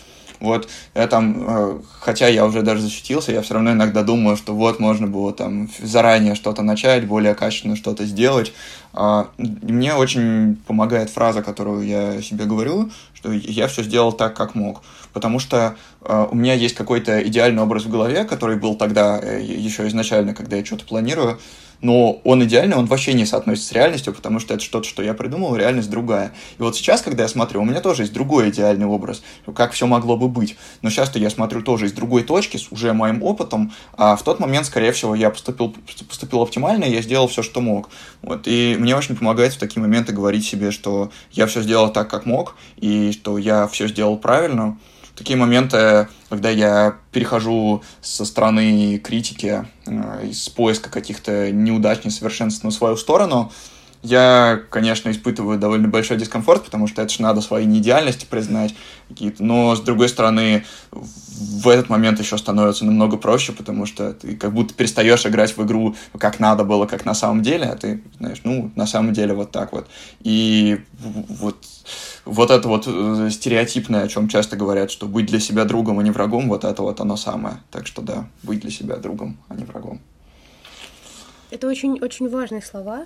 вот, 0.41 0.67
я 0.93 1.07
там, 1.07 1.45
э, 1.47 1.79
хотя 2.01 2.27
я 2.27 2.45
уже 2.45 2.63
даже 2.63 2.81
защитился, 2.81 3.31
я 3.31 3.41
все 3.41 3.53
равно 3.53 3.71
иногда 3.71 4.03
думаю, 4.03 4.35
что 4.35 4.53
вот 4.53 4.81
можно 4.81 5.07
было 5.07 5.31
там 5.31 5.69
заранее 5.81 6.35
что-то 6.35 6.61
начать, 6.61 7.07
более 7.07 7.33
качественно 7.33 7.77
что-то 7.77 8.03
сделать. 8.05 8.51
А, 8.91 9.29
мне 9.37 9.93
очень 9.93 10.57
помогает 10.67 11.09
фраза, 11.09 11.41
которую 11.41 11.87
я 11.87 12.21
себе 12.21 12.43
говорю, 12.43 12.91
что 13.25 13.33
я 13.33 13.67
все 13.67 13.83
сделал 13.83 14.13
так, 14.13 14.35
как 14.35 14.55
мог. 14.55 14.81
Потому 15.13 15.39
что 15.39 15.75
э, 16.01 16.27
у 16.29 16.35
меня 16.35 16.53
есть 16.53 16.75
какой-то 16.75 17.21
идеальный 17.27 17.63
образ 17.63 17.85
в 17.85 17.89
голове, 17.89 18.25
который 18.25 18.57
был 18.57 18.75
тогда 18.75 19.19
э, 19.21 19.41
еще 19.41 19.87
изначально, 19.87 20.33
когда 20.33 20.57
я 20.57 20.65
что-то 20.65 20.85
планирую, 20.85 21.39
но 21.81 22.21
он 22.23 22.43
идеальный, 22.43 22.75
он 22.75 22.85
вообще 22.85 23.13
не 23.13 23.25
соотносится 23.25 23.69
с 23.69 23.71
реальностью, 23.71 24.13
потому 24.13 24.39
что 24.39 24.53
это 24.53 24.63
что-то, 24.63 24.87
что 24.87 25.03
я 25.03 25.13
придумал, 25.13 25.55
реальность 25.55 25.89
другая. 25.89 26.33
И 26.57 26.61
вот 26.61 26.75
сейчас, 26.75 27.01
когда 27.01 27.23
я 27.23 27.29
смотрю, 27.29 27.61
у 27.61 27.65
меня 27.65 27.81
тоже 27.81 28.03
есть 28.03 28.13
другой 28.13 28.49
идеальный 28.49 28.85
образ, 28.85 29.23
как 29.55 29.73
все 29.73 29.87
могло 29.87 30.17
бы 30.17 30.27
быть. 30.27 30.57
Но 30.81 30.89
сейчас-то 30.89 31.19
я 31.19 31.29
смотрю 31.29 31.61
тоже 31.61 31.85
из 31.85 31.93
другой 31.93 32.23
точки, 32.23 32.57
с 32.57 32.71
уже 32.71 32.93
моим 32.93 33.23
опытом, 33.23 33.73
а 33.93 34.15
в 34.15 34.23
тот 34.23 34.39
момент, 34.39 34.65
скорее 34.65 34.91
всего, 34.91 35.15
я 35.15 35.29
поступил, 35.29 35.75
поступил 36.07 36.41
оптимально, 36.41 36.85
я 36.85 37.01
сделал 37.01 37.27
все, 37.27 37.43
что 37.43 37.61
мог. 37.61 37.89
Вот. 38.21 38.47
И 38.47 38.75
мне 38.79 38.95
очень 38.95 39.15
помогает 39.15 39.53
в 39.53 39.57
такие 39.57 39.81
моменты 39.81 40.13
говорить 40.13 40.45
себе, 40.45 40.71
что 40.71 41.11
я 41.31 41.47
все 41.47 41.61
сделал 41.61 41.91
так, 41.91 42.09
как 42.09 42.25
мог, 42.25 42.55
и 42.77 43.11
что 43.11 43.37
я 43.37 43.67
все 43.67 43.87
сделал 43.87 44.17
правильно 44.17 44.77
такие 45.15 45.37
моменты, 45.37 46.07
когда 46.29 46.49
я 46.49 46.97
перехожу 47.11 47.83
со 48.01 48.25
стороны 48.25 48.97
критики, 48.97 49.65
э, 49.85 50.27
из 50.27 50.49
поиска 50.49 50.89
каких-то 50.89 51.51
неудач, 51.51 52.03
несовершенств 52.03 52.63
на 52.63 52.71
свою 52.71 52.97
сторону, 52.97 53.51
я, 54.05 54.61
конечно, 54.69 55.09
испытываю 55.09 55.57
довольно 55.57 55.87
большой 55.87 56.17
дискомфорт, 56.17 56.63
потому 56.63 56.87
что 56.87 57.01
это 57.01 57.11
же 57.11 57.21
надо 57.21 57.41
свои 57.41 57.65
неидеальности 57.65 58.27
признать 58.29 58.75
какие-то. 59.09 59.43
Но, 59.43 59.75
с 59.75 59.81
другой 59.81 60.09
стороны, 60.09 60.63
в 60.91 61.67
этот 61.67 61.89
момент 61.89 62.19
еще 62.19 62.37
становится 62.37 62.85
намного 62.85 63.17
проще, 63.17 63.51
потому 63.51 63.85
что 63.85 64.13
ты 64.13 64.35
как 64.35 64.53
будто 64.53 64.73
перестаешь 64.73 65.25
играть 65.25 65.57
в 65.57 65.63
игру, 65.65 65.95
как 66.17 66.39
надо 66.39 66.63
было, 66.63 66.85
как 66.85 67.05
на 67.05 67.15
самом 67.15 67.41
деле, 67.41 67.65
а 67.65 67.75
ты, 67.75 68.01
знаешь, 68.19 68.41
ну, 68.43 68.71
на 68.75 68.85
самом 68.85 69.13
деле 69.13 69.33
вот 69.33 69.51
так 69.51 69.73
вот. 69.73 69.87
И 70.21 70.79
вот, 70.99 71.65
вот 72.25 72.51
это 72.51 72.67
вот 72.67 72.85
э, 72.87 73.29
стереотипное, 73.31 74.03
о 74.03 74.07
чем 74.07 74.27
часто 74.27 74.55
говорят, 74.55 74.91
что 74.91 75.07
быть 75.07 75.25
для 75.25 75.39
себя 75.39 75.65
другом, 75.65 75.99
а 75.99 76.03
не 76.03 76.11
врагом, 76.11 76.47
вот 76.47 76.63
это 76.63 76.81
вот 76.83 77.01
оно 77.01 77.17
самое. 77.17 77.57
Так 77.71 77.87
что 77.87 78.01
да, 78.03 78.27
быть 78.43 78.61
для 78.61 78.71
себя 78.71 78.97
другом, 78.97 79.37
а 79.47 79.55
не 79.55 79.63
врагом. 79.63 79.99
Это 81.55 81.67
очень-очень 81.67 82.27
важные 82.27 82.61
слова, 82.61 83.05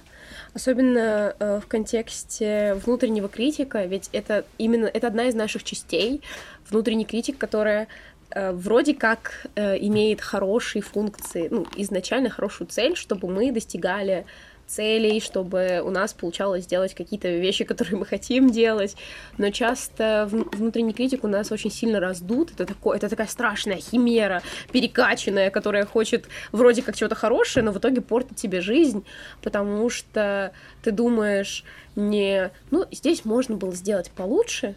особенно 0.55 1.35
э, 1.39 1.59
в 1.63 1.67
контексте 1.67 2.73
внутреннего 2.83 3.29
критика, 3.29 3.85
ведь 3.85 4.09
это 4.11 4.43
именно 4.57 4.87
это 4.87 5.05
одна 5.05 5.25
из 5.25 5.35
наших 5.35 5.63
частей, 5.63 6.23
внутренний 6.67 7.05
критик, 7.05 7.37
которая 7.37 7.87
э, 8.31 8.51
вроде 8.51 8.95
как 8.95 9.45
э, 9.53 9.77
имеет 9.77 10.21
хорошие 10.21 10.81
функции, 10.81 11.47
ну, 11.51 11.67
изначально 11.75 12.31
хорошую 12.31 12.67
цель, 12.69 12.95
чтобы 12.95 13.27
мы 13.27 13.51
достигали 13.51 14.25
целей, 14.69 15.19
чтобы 15.19 15.81
у 15.83 15.89
нас 15.89 16.13
получалось 16.13 16.63
сделать 16.63 16.93
какие-то 16.93 17.27
вещи, 17.27 17.63
которые 17.65 17.97
мы 17.97 18.05
хотим 18.05 18.51
делать. 18.51 18.95
Но 19.37 19.49
часто 19.49 20.29
внутренний 20.31 20.93
критик 20.93 21.23
у 21.23 21.27
нас 21.27 21.51
очень 21.51 21.71
сильно 21.71 21.99
раздут. 21.99 22.51
Это, 22.51 22.65
такое, 22.65 22.97
это 22.97 23.09
такая 23.09 23.27
страшная 23.27 23.77
химера, 23.77 24.41
перекачанная, 24.71 25.49
которая 25.49 25.85
хочет 25.85 26.27
вроде 26.51 26.81
как 26.81 26.95
чего-то 26.95 27.15
хорошее, 27.15 27.65
но 27.65 27.71
в 27.71 27.79
итоге 27.79 28.01
портит 28.01 28.37
тебе 28.37 28.61
жизнь, 28.61 29.03
потому 29.41 29.89
что 29.89 30.53
ты 30.83 30.91
думаешь 30.91 31.63
не, 31.95 32.51
ну, 32.71 32.85
здесь 32.91 33.25
можно 33.25 33.57
было 33.57 33.73
сделать 33.73 34.11
получше, 34.11 34.75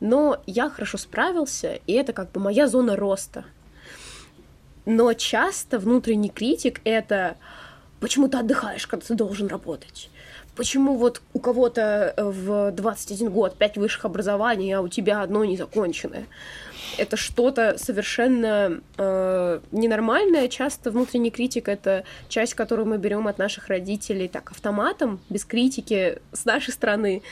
но 0.00 0.42
я 0.46 0.70
хорошо 0.70 0.98
справился, 0.98 1.78
и 1.86 1.92
это 1.92 2.12
как 2.12 2.32
бы 2.32 2.40
моя 2.40 2.66
зона 2.66 2.96
роста. 2.96 3.44
Но 4.86 5.12
часто 5.14 5.78
внутренний 5.78 6.28
критик— 6.28 6.80
это 6.84 7.36
почему 8.04 8.28
ты 8.28 8.36
отдыхаешь, 8.36 8.86
когда 8.86 9.06
ты 9.06 9.14
должен 9.14 9.46
работать? 9.46 10.10
почему 10.56 10.96
вот 10.96 11.20
у 11.32 11.38
кого-то 11.38 12.14
в 12.16 12.70
21 12.72 13.30
год 13.30 13.56
5 13.56 13.76
высших 13.76 14.04
образований, 14.04 14.72
а 14.72 14.80
у 14.82 14.88
тебя 14.88 15.22
одно 15.22 15.44
незаконченное? 15.44 16.26
Это 16.96 17.16
что-то 17.16 17.76
совершенно 17.76 18.80
э, 18.98 19.60
ненормальное. 19.72 20.48
Часто 20.48 20.90
внутренний 20.90 21.30
критик— 21.30 21.68
это 21.68 22.04
часть, 22.28 22.54
которую 22.54 22.86
мы 22.86 22.98
берем 22.98 23.26
от 23.26 23.38
наших 23.38 23.68
родителей 23.68 24.28
так 24.28 24.52
автоматом, 24.52 25.18
без 25.28 25.44
критики 25.44 26.20
с 26.32 26.44
нашей 26.44 26.72
стороны. 26.72 27.22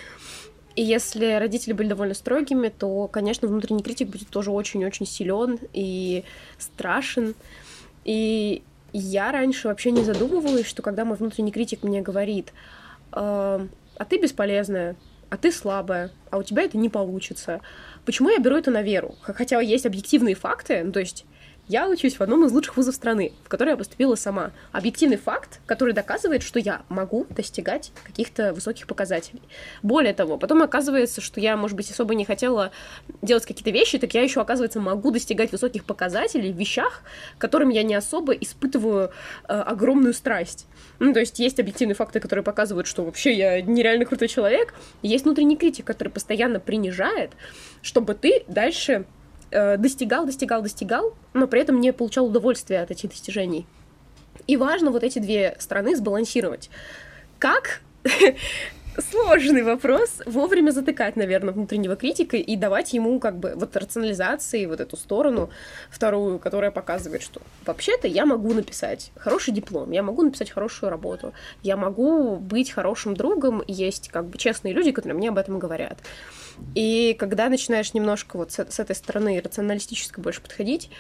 И 0.75 0.83
если 0.83 1.35
родители 1.35 1.75
были 1.75 1.89
довольно 1.89 2.15
строгими, 2.15 2.69
то, 2.71 3.07
конечно, 3.07 3.47
внутренний 3.47 3.83
критик 3.83 4.09
будет 4.09 4.29
тоже 4.31 4.51
очень-очень 4.51 5.07
силен 5.07 5.59
и 5.73 6.25
страшен. 6.59 7.35
И 8.05 8.63
я 8.93 9.33
раньше 9.33 9.69
вообще 9.69 9.91
не 9.91 10.03
задумывалась, 10.03 10.67
что 10.67 10.83
когда 10.83 11.05
мой 11.05 11.17
внутренний 11.17 11.53
критик 11.53 11.83
мне 11.83 12.03
говорит, 12.03 12.53
э, 13.13 13.67
а 13.97 14.05
ты 14.09 14.21
бесполезная, 14.21 14.97
а 15.31 15.37
ты 15.37 15.51
слабая, 15.51 16.11
а 16.31 16.39
у 16.39 16.43
тебя 16.43 16.63
это 16.63 16.77
не 16.77 16.89
получится. 16.89 17.61
Почему 18.05 18.29
я 18.29 18.39
беру 18.39 18.57
это 18.57 18.71
на 18.71 18.83
веру? 18.83 19.15
Хотя 19.23 19.61
есть 19.61 19.87
объективные 19.87 20.35
факты, 20.35 20.91
то 20.91 21.01
есть 21.01 21.25
я 21.69 21.89
учусь 21.89 22.17
в 22.17 22.21
одном 22.21 22.45
из 22.45 22.53
лучших 22.53 22.77
вузов 22.77 22.95
страны, 22.95 23.33
в 23.45 23.49
который 23.49 23.71
я 23.71 23.77
поступила 23.77 24.15
сама. 24.15 24.51
Объективный 24.73 25.17
факт, 25.17 25.61
который 25.65 25.95
доказывает, 25.95 26.43
что 26.43 26.59
я 26.59 26.83
могу 26.89 27.27
достигать 27.31 27.93
каких-то 28.05 28.53
высоких 28.53 28.87
показателей. 28.87 29.43
Более 29.83 30.13
того, 30.13 30.39
потом 30.39 30.63
оказывается, 30.63 31.21
что 31.21 31.41
я, 31.41 31.57
может 31.57 31.77
быть, 31.77 31.91
особо 31.91 32.15
не 32.15 32.25
хотела 32.25 32.73
делать 33.23 33.47
какие-то 33.47 33.71
вещи, 33.71 33.99
так 33.99 34.13
я 34.13 34.23
еще, 34.23 34.41
оказывается, 34.41 34.81
могу 34.81 35.13
достигать 35.13 35.53
высоких 35.53 35.85
показателей 35.85 36.53
в 36.53 36.57
вещах, 36.57 37.03
которым 37.39 37.69
я 37.69 37.85
не 37.85 37.95
особо 37.95 38.33
испытываю 38.33 39.11
э, 39.49 39.53
огромную 39.53 40.15
страсть. 40.15 40.67
Ну, 40.99 41.13
то 41.13 41.21
есть 41.21 41.39
есть 41.39 41.61
объективные 41.61 41.95
факты, 41.95 42.19
которые 42.21 42.45
показывают, 42.45 42.87
что 42.87 43.05
вообще 43.05 43.33
я 43.33 43.63
нереально 43.63 44.05
крутой 44.05 44.29
человек. 44.29 44.75
Есть 45.03 45.25
внутренний 45.25 45.57
критик, 45.57 45.87
который 45.87 46.09
постоянно 46.09 46.61
принижает, 46.61 47.31
чтобы 47.83 48.15
ты 48.15 48.45
дальше 48.49 49.07
достигал, 49.79 50.27
достигал, 50.27 50.63
достигал, 50.63 51.15
но 51.33 51.47
при 51.47 51.61
этом 51.61 51.81
не 51.81 51.93
получал 51.93 52.27
удовольствия 52.27 52.81
от 52.81 52.91
этих 52.91 53.11
достижений. 53.11 53.67
И 54.47 54.57
важно 54.57 54.91
вот 54.91 55.05
эти 55.05 55.19
две 55.19 55.57
стороны 55.59 55.95
сбалансировать. 55.97 56.71
Как 57.39 57.81
сложный 58.99 59.63
вопрос. 59.63 60.23
Вовремя 60.27 60.71
затыкать, 60.71 61.17
наверное, 61.17 61.55
внутреннего 61.55 61.97
критика 61.97 62.37
и 62.37 62.57
давать 62.57 62.93
ему 62.93 63.19
как 63.21 63.39
бы 63.39 63.55
вот 63.57 63.77
рационализации, 63.77 64.67
вот 64.67 64.81
эту 64.81 64.97
сторону 64.97 65.51
вторую, 65.91 66.39
которая 66.39 66.71
показывает, 66.71 67.23
что 67.23 67.41
вообще-то 67.65 68.09
я 68.09 68.27
могу 68.27 68.53
написать 68.53 69.13
хороший 69.17 69.53
диплом, 69.53 69.91
я 69.93 70.03
могу 70.03 70.23
написать 70.23 70.51
хорошую 70.51 70.91
работу, 70.91 71.33
я 71.63 71.77
могу 71.77 72.37
быть 72.37 72.71
хорошим 72.71 73.15
другом, 73.15 73.63
есть 73.67 74.09
как 74.09 74.27
бы 74.27 74.39
честные 74.39 74.75
люди, 74.75 74.93
которые 74.93 75.17
мне 75.17 75.31
об 75.31 75.39
этом 75.39 75.59
говорят. 75.59 75.99
И 76.75 77.15
когда 77.19 77.49
начинаешь 77.49 77.95
немножко 77.95 78.37
вот 78.37 78.53
с, 78.53 78.59
с 78.59 78.79
этой 78.79 78.97
стороны 78.97 79.41
рационалистически 79.43 80.21
больше 80.21 80.41
подходить, 80.41 80.91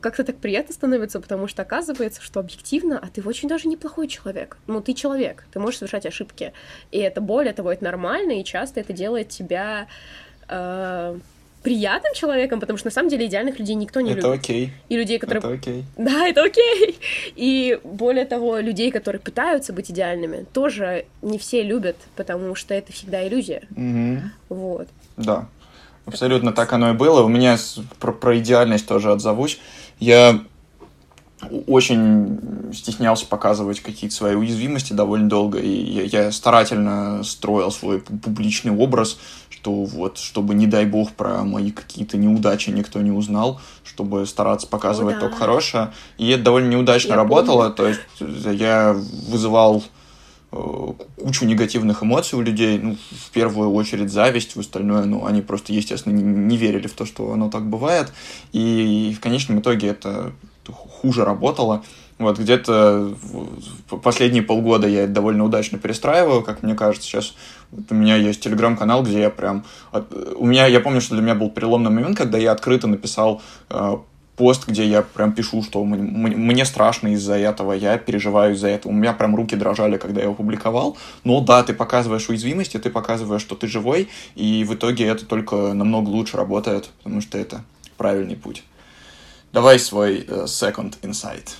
как-то 0.00 0.24
так 0.24 0.36
приятно 0.36 0.72
становится, 0.72 1.20
потому 1.20 1.48
что 1.48 1.62
оказывается, 1.62 2.22
что 2.22 2.40
объективно, 2.40 2.98
а 2.98 3.08
ты 3.08 3.22
очень 3.22 3.48
даже 3.48 3.68
неплохой 3.68 4.08
человек. 4.08 4.56
Ну, 4.66 4.80
ты 4.80 4.94
человек, 4.94 5.44
ты 5.52 5.60
можешь 5.60 5.78
совершать 5.78 6.06
ошибки. 6.06 6.52
И 6.90 6.98
это 6.98 7.20
более 7.20 7.52
того, 7.52 7.72
это 7.72 7.84
нормально, 7.84 8.40
и 8.40 8.44
часто 8.44 8.80
это 8.80 8.92
делает 8.92 9.28
тебя 9.28 9.88
э, 10.48 11.18
приятным 11.62 12.14
человеком, 12.14 12.60
потому 12.60 12.76
что 12.76 12.88
на 12.88 12.90
самом 12.90 13.08
деле 13.08 13.26
идеальных 13.26 13.58
людей 13.58 13.74
никто 13.74 14.00
не 14.00 14.10
это 14.12 14.16
любит. 14.16 14.24
Это 14.24 14.34
окей. 14.34 14.72
И 14.88 14.96
людей, 14.96 15.18
которые... 15.18 15.40
Это 15.40 15.48
окей. 15.48 15.84
Да, 15.96 16.26
это 16.26 16.42
окей. 16.42 16.98
И 17.36 17.78
более 17.84 18.24
того, 18.24 18.58
людей, 18.58 18.90
которые 18.90 19.20
пытаются 19.20 19.72
быть 19.72 19.90
идеальными, 19.90 20.44
тоже 20.52 21.06
не 21.22 21.38
все 21.38 21.62
любят, 21.62 21.96
потому 22.16 22.54
что 22.54 22.74
это 22.74 22.92
всегда 22.92 23.26
иллюзия. 23.26 23.62
Угу. 23.76 24.56
Вот. 24.56 24.88
Да. 25.16 25.48
Абсолютно 26.04 26.52
так 26.52 26.72
оно 26.72 26.90
и 26.90 26.94
было. 26.94 27.22
У 27.22 27.28
меня 27.28 27.56
про, 28.00 28.12
про 28.12 28.38
идеальность 28.38 28.86
тоже 28.86 29.12
отзовусь. 29.12 29.60
Я 30.00 30.40
очень 31.66 32.72
стеснялся 32.72 33.26
показывать 33.26 33.80
какие-то 33.80 34.14
свои 34.14 34.34
уязвимости 34.34 34.92
довольно 34.92 35.28
долго, 35.28 35.58
и 35.58 35.68
я, 35.68 36.24
я 36.24 36.32
старательно 36.32 37.22
строил 37.24 37.70
свой 37.70 38.00
публичный 38.00 38.72
образ, 38.72 39.18
что 39.62 39.84
вот, 39.84 40.18
чтобы, 40.18 40.54
не 40.54 40.66
дай 40.66 40.84
бог, 40.86 41.12
про 41.12 41.44
мои 41.44 41.70
какие-то 41.70 42.16
неудачи 42.16 42.70
никто 42.70 43.00
не 43.00 43.12
узнал, 43.12 43.60
чтобы 43.84 44.26
стараться 44.26 44.66
показывать 44.66 45.16
О, 45.16 45.20
да. 45.20 45.26
только 45.26 45.36
хорошее. 45.36 45.92
И 46.18 46.28
это 46.30 46.42
довольно 46.42 46.70
неудачно 46.70 47.10
я 47.10 47.16
работало, 47.16 47.70
помню. 47.70 47.74
то 47.76 47.86
есть 47.86 48.58
я 48.58 48.92
вызывал 49.28 49.84
Э, 50.54 50.92
кучу 51.16 51.46
негативных 51.46 52.02
эмоций 52.02 52.38
у 52.38 52.42
людей, 52.42 52.78
ну, 52.78 52.98
в 53.10 53.30
первую 53.30 53.72
очередь 53.72 54.12
зависть, 54.12 54.54
в 54.54 54.60
остальное, 54.60 55.04
ну, 55.04 55.24
они 55.24 55.40
просто, 55.40 55.72
естественно, 55.72 56.12
не, 56.12 56.22
не 56.22 56.58
верили 56.58 56.88
в 56.88 56.92
то, 56.92 57.06
что 57.06 57.32
оно 57.32 57.48
так 57.48 57.66
бывает, 57.66 58.12
и 58.52 59.14
в 59.16 59.20
конечном 59.20 59.60
итоге 59.60 59.88
это 59.88 60.32
хуже 60.70 61.24
работало. 61.24 61.84
Вот 62.18 62.38
где-то 62.38 63.14
последние 64.02 64.42
полгода 64.42 64.86
я 64.86 65.04
это 65.04 65.12
довольно 65.12 65.44
удачно 65.44 65.78
перестраиваю, 65.78 66.42
как 66.42 66.62
мне 66.62 66.74
кажется. 66.74 67.08
Сейчас 67.08 67.34
вот 67.70 67.90
у 67.90 67.94
меня 67.94 68.16
есть 68.16 68.40
телеграм-канал, 68.40 69.02
где 69.02 69.20
я 69.20 69.30
прям... 69.30 69.64
У 70.36 70.46
меня, 70.46 70.66
я 70.66 70.80
помню, 70.80 71.00
что 71.00 71.14
для 71.14 71.22
меня 71.22 71.34
был 71.34 71.50
переломный 71.50 71.90
момент, 71.90 72.16
когда 72.16 72.38
я 72.38 72.52
открыто 72.52 72.86
написал 72.86 73.42
э, 73.70 73.96
пост, 74.36 74.66
где 74.66 74.86
я 74.86 75.02
прям 75.02 75.32
пишу, 75.32 75.62
что 75.62 75.84
мне 75.84 76.64
страшно 76.64 77.08
из-за 77.14 77.34
этого, 77.34 77.72
я 77.72 77.98
переживаю 77.98 78.54
из-за 78.54 78.68
этого. 78.68 78.92
У 78.92 78.94
меня 78.94 79.12
прям 79.12 79.36
руки 79.36 79.56
дрожали, 79.56 79.96
когда 79.96 80.20
я 80.20 80.24
его 80.24 80.34
публиковал. 80.34 80.96
Но 81.24 81.40
да, 81.40 81.62
ты 81.62 81.74
показываешь 81.74 82.28
уязвимости, 82.28 82.78
ты 82.78 82.90
показываешь, 82.90 83.42
что 83.42 83.54
ты 83.54 83.66
живой, 83.66 84.08
и 84.34 84.64
в 84.64 84.74
итоге 84.74 85.06
это 85.06 85.26
только 85.26 85.74
намного 85.74 86.08
лучше 86.08 86.36
работает, 86.36 86.90
потому 86.98 87.20
что 87.20 87.38
это 87.38 87.62
правильный 87.96 88.36
путь. 88.36 88.64
Давай 89.52 89.78
свой 89.78 90.20
uh, 90.20 90.44
second 90.44 90.94
insight. 91.02 91.50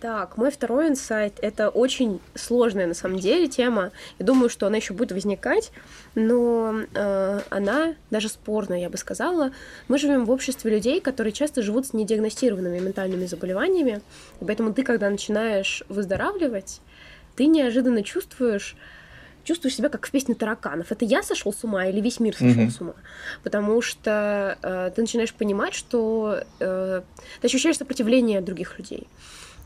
Так, 0.00 0.36
мой 0.36 0.52
второй 0.52 0.88
инсайт— 0.88 1.38
это 1.42 1.70
очень 1.70 2.20
сложная 2.36 2.86
на 2.86 2.94
самом 2.94 3.18
деле 3.18 3.48
тема. 3.48 3.90
Я 4.20 4.26
думаю, 4.26 4.48
что 4.48 4.68
она 4.68 4.76
еще 4.76 4.94
будет 4.94 5.10
возникать, 5.10 5.72
но 6.14 6.82
э, 6.94 7.40
она 7.50 7.94
даже 8.10 8.28
спорная, 8.28 8.78
я 8.78 8.90
бы 8.90 8.96
сказала. 8.96 9.50
Мы 9.88 9.98
живем 9.98 10.24
в 10.24 10.30
обществе 10.30 10.70
людей, 10.70 11.00
которые 11.00 11.32
часто 11.32 11.62
живут 11.62 11.86
с 11.86 11.94
недиагностированными 11.94 12.78
ментальными 12.78 13.26
заболеваниями, 13.26 14.00
и 14.40 14.44
поэтому 14.44 14.72
ты, 14.72 14.84
когда 14.84 15.10
начинаешь 15.10 15.82
выздоравливать, 15.88 16.80
ты 17.34 17.46
неожиданно 17.46 18.04
чувствуешь 18.04 18.76
чувствуешь 19.44 19.74
себя 19.76 19.88
как 19.88 20.06
в 20.06 20.10
песне 20.10 20.34
тараканов. 20.34 20.92
Это 20.92 21.04
я 21.04 21.22
сошел 21.22 21.52
с 21.52 21.64
ума 21.64 21.86
или 21.86 22.00
весь 22.00 22.20
мир 22.20 22.34
сошел 22.34 22.62
mm-hmm. 22.62 22.70
с 22.70 22.80
ума? 22.80 22.94
Потому 23.42 23.80
что 23.82 24.58
э, 24.62 24.90
ты 24.94 25.00
начинаешь 25.00 25.32
понимать, 25.34 25.74
что 25.74 26.42
э, 26.60 27.02
ты 27.40 27.46
ощущаешь 27.46 27.78
сопротивление 27.78 28.40
других 28.40 28.78
людей 28.78 29.08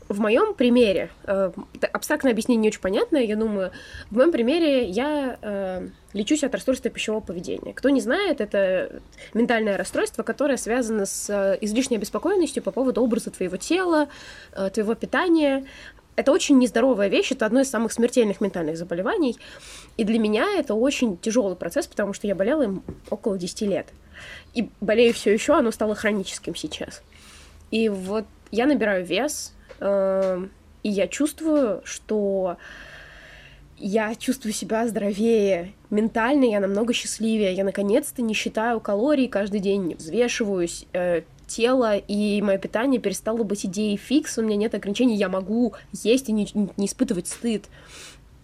в 0.09 0.19
моем 0.19 0.53
примере, 0.53 1.09
э, 1.25 1.51
абстрактное 1.91 2.31
объяснение 2.31 2.61
не 2.61 2.67
очень 2.69 2.81
понятное, 2.81 3.23
я 3.23 3.35
думаю, 3.35 3.71
в 4.09 4.15
моем 4.15 4.31
примере 4.31 4.85
я 4.85 5.37
э, 5.41 5.87
лечусь 6.13 6.43
от 6.43 6.53
расстройства 6.53 6.91
пищевого 6.91 7.21
поведения. 7.21 7.73
Кто 7.73 7.89
не 7.89 8.01
знает, 8.01 8.41
это 8.41 9.01
ментальное 9.33 9.77
расстройство, 9.77 10.23
которое 10.23 10.57
связано 10.57 11.05
с 11.05 11.29
э, 11.29 11.57
излишней 11.61 11.97
обеспокоенностью 11.97 12.61
по 12.63 12.71
поводу 12.71 13.01
образа 13.01 13.31
твоего 13.31 13.57
тела, 13.57 14.07
э, 14.53 14.69
твоего 14.69 14.95
питания. 14.95 15.65
Это 16.15 16.31
очень 16.31 16.59
нездоровая 16.59 17.07
вещь, 17.07 17.31
это 17.31 17.45
одно 17.45 17.61
из 17.61 17.69
самых 17.69 17.91
смертельных 17.91 18.41
ментальных 18.41 18.77
заболеваний. 18.77 19.37
И 19.97 20.03
для 20.03 20.19
меня 20.19 20.47
это 20.57 20.75
очень 20.75 21.17
тяжелый 21.17 21.55
процесс, 21.55 21.87
потому 21.87 22.13
что 22.13 22.27
я 22.27 22.35
болела 22.35 22.63
им 22.63 22.83
около 23.09 23.37
10 23.37 23.61
лет. 23.61 23.87
И 24.53 24.69
болею 24.79 25.13
все 25.13 25.33
еще, 25.33 25.53
оно 25.53 25.71
стало 25.71 25.95
хроническим 25.95 26.55
сейчас. 26.55 27.01
И 27.71 27.89
вот 27.89 28.25
я 28.51 28.67
набираю 28.67 29.03
вес, 29.03 29.53
Эм, 29.83 30.51
и 30.81 30.89
я 30.89 31.07
чувствую, 31.07 31.81
что 31.83 32.57
я 33.77 34.15
чувствую 34.15 34.53
себя 34.53 34.87
здоровее, 34.87 35.73
ментально 35.89 36.45
я 36.45 36.59
намного 36.59 36.93
счастливее, 36.93 37.53
я 37.53 37.63
наконец-то 37.63 38.21
не 38.21 38.33
считаю 38.33 38.79
калорий 38.79 39.27
каждый 39.27 39.59
день, 39.59 39.87
не 39.87 39.95
взвешиваюсь, 39.95 40.85
э, 40.93 41.23
тело 41.47 41.97
и 41.97 42.41
мое 42.41 42.57
питание 42.57 42.99
перестало 42.99 43.43
быть 43.43 43.65
идеей 43.65 43.97
фикс, 43.97 44.37
у 44.37 44.41
меня 44.41 44.55
нет 44.55 44.73
ограничений, 44.75 45.15
я 45.15 45.29
могу 45.29 45.73
есть 45.91 46.29
и 46.29 46.31
не, 46.31 46.47
не 46.77 46.85
испытывать 46.85 47.27
стыд. 47.27 47.65